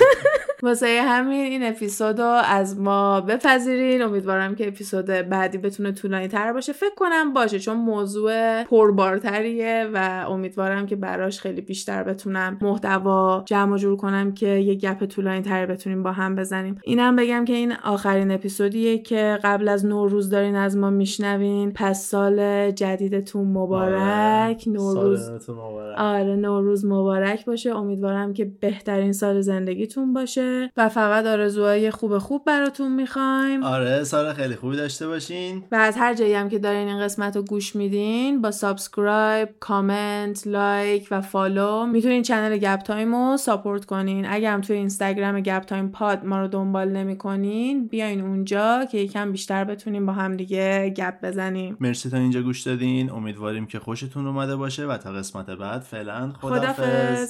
واسه 0.64 1.02
همین 1.08 1.46
این 1.46 1.64
اپیزود 1.64 2.20
رو 2.20 2.42
از 2.46 2.80
ما 2.80 3.22
بپذیرین. 3.22 4.02
امیدوارم 4.02 4.56
که 4.56 4.68
اپیزود 4.68 5.06
بعدی 5.06 5.58
بتونه 5.58 5.92
طولانی 5.92 6.28
تر 6.28 6.54
باشه. 6.54 6.74
فکر 6.74 6.96
کنم 6.96 7.34
باشه 7.34 7.60
چون 7.60 7.78
موضوع 7.78 8.64
پربارتریه 8.64 9.90
و 9.94 10.26
امیدوارم 10.30 10.86
که 10.86 10.96
براش 10.96 11.40
خیلی 11.40 11.62
بیشتر 11.62 12.04
بتونم 12.04 12.58
محتوا 12.62 13.44
جمع 13.46 13.78
جور 13.78 13.98
کنم 13.98 14.34
که 14.34 14.48
یه 14.48 14.76
گپ 14.76 15.06
طولانی 15.06 15.42
تر 15.42 15.66
بتونیم 15.66 16.04
با 16.04 16.12
هم 16.12 16.36
بزنیم. 16.36 16.80
اینم 16.84 17.16
بگم 17.16 17.46
که 17.46 17.54
این 17.54 17.74
آخرین 17.84 18.32
اپیزودیه 18.32 18.98
که 18.98 19.40
قبل 19.44 19.68
از 19.68 19.86
نوروز 19.86 20.30
دارین 20.30 20.56
از 20.56 20.78
ما 20.78 20.90
میشنوین. 20.90 21.72
پس 21.76 22.06
سال 22.06 22.72
جدیدتون 22.72 23.48
مبارک. 23.48 24.02
آره. 24.02 24.58
نوروز 24.68 25.50
مبارک. 25.50 25.98
آره 25.98 26.36
نوروز 26.36 26.86
مبارک 26.86 27.46
باشه. 27.46 27.76
امیدوارم 27.76 28.34
که 28.34 28.46
بهترین 28.46 29.12
سال 29.12 29.42
زندگیتون 29.42 30.14
باشه. 30.14 30.51
و 30.78 30.90
فقط 30.90 31.26
آرزوهای 31.26 31.92
خوب 31.92 32.18
خوب 32.18 32.46
براتون 32.46 32.92
می‌خوایم. 32.92 33.64
آره 33.64 34.04
سال 34.04 34.34
خیلی 34.34 34.56
خوبی 34.56 34.78
داشته 34.78 35.08
باشین. 35.08 35.64
و 35.72 35.76
از 35.76 35.98
هر 35.98 36.14
جایی 36.14 36.34
هم 36.34 36.50
که 36.50 36.60
دارین 36.60 36.88
این 36.88 37.00
قسمت 37.00 37.36
رو 37.36 37.44
گوش 37.44 37.76
میدین 37.76 38.42
با 38.42 38.52
subscribe 38.52 39.50
کامنت 39.60 40.48
لایک 40.48 41.08
و 41.12 41.22
follow 41.22 41.86
می‌تونین 41.86 42.22
channel 42.22 42.58
گپ 42.58 42.80
تایم 42.80 43.16
رو 43.16 43.38
support 43.38 43.86
کنین. 43.86 44.26
اگر 44.30 44.54
هم 44.54 44.62
توی 44.62 44.76
اینستاگرام 44.76 45.40
گپ 45.40 45.64
تایم 45.64 45.90
پاد 45.90 46.26
ما 46.26 46.40
رو 46.42 46.48
دنبال 46.48 46.90
نمی‌کنین 46.90 47.88
بیاین 47.88 48.22
اونجا 48.22 48.86
که 48.92 48.98
یکم 48.98 49.32
بیشتر 49.32 49.64
بتونیم 49.64 50.06
با 50.06 50.14
هم 50.14 50.38
دیگه 50.38 50.94
گپ 50.98 51.14
بزنیم. 51.24 51.78
مرسی 51.80 52.10
تا 52.10 52.18
اینجا 52.18 52.42
گوش 52.42 52.62
دادین. 52.62 53.12
امیدواریم 53.12 53.66
که 53.66 53.80
خوشتون 53.80 54.28
اومده 54.28 54.56
باشه 54.56 54.86
و 54.86 54.98
تا 54.98 55.12
قسمت 55.12 55.50
بعد 55.50 55.82
فعلا 55.82 56.34
خدافظ 56.42 57.30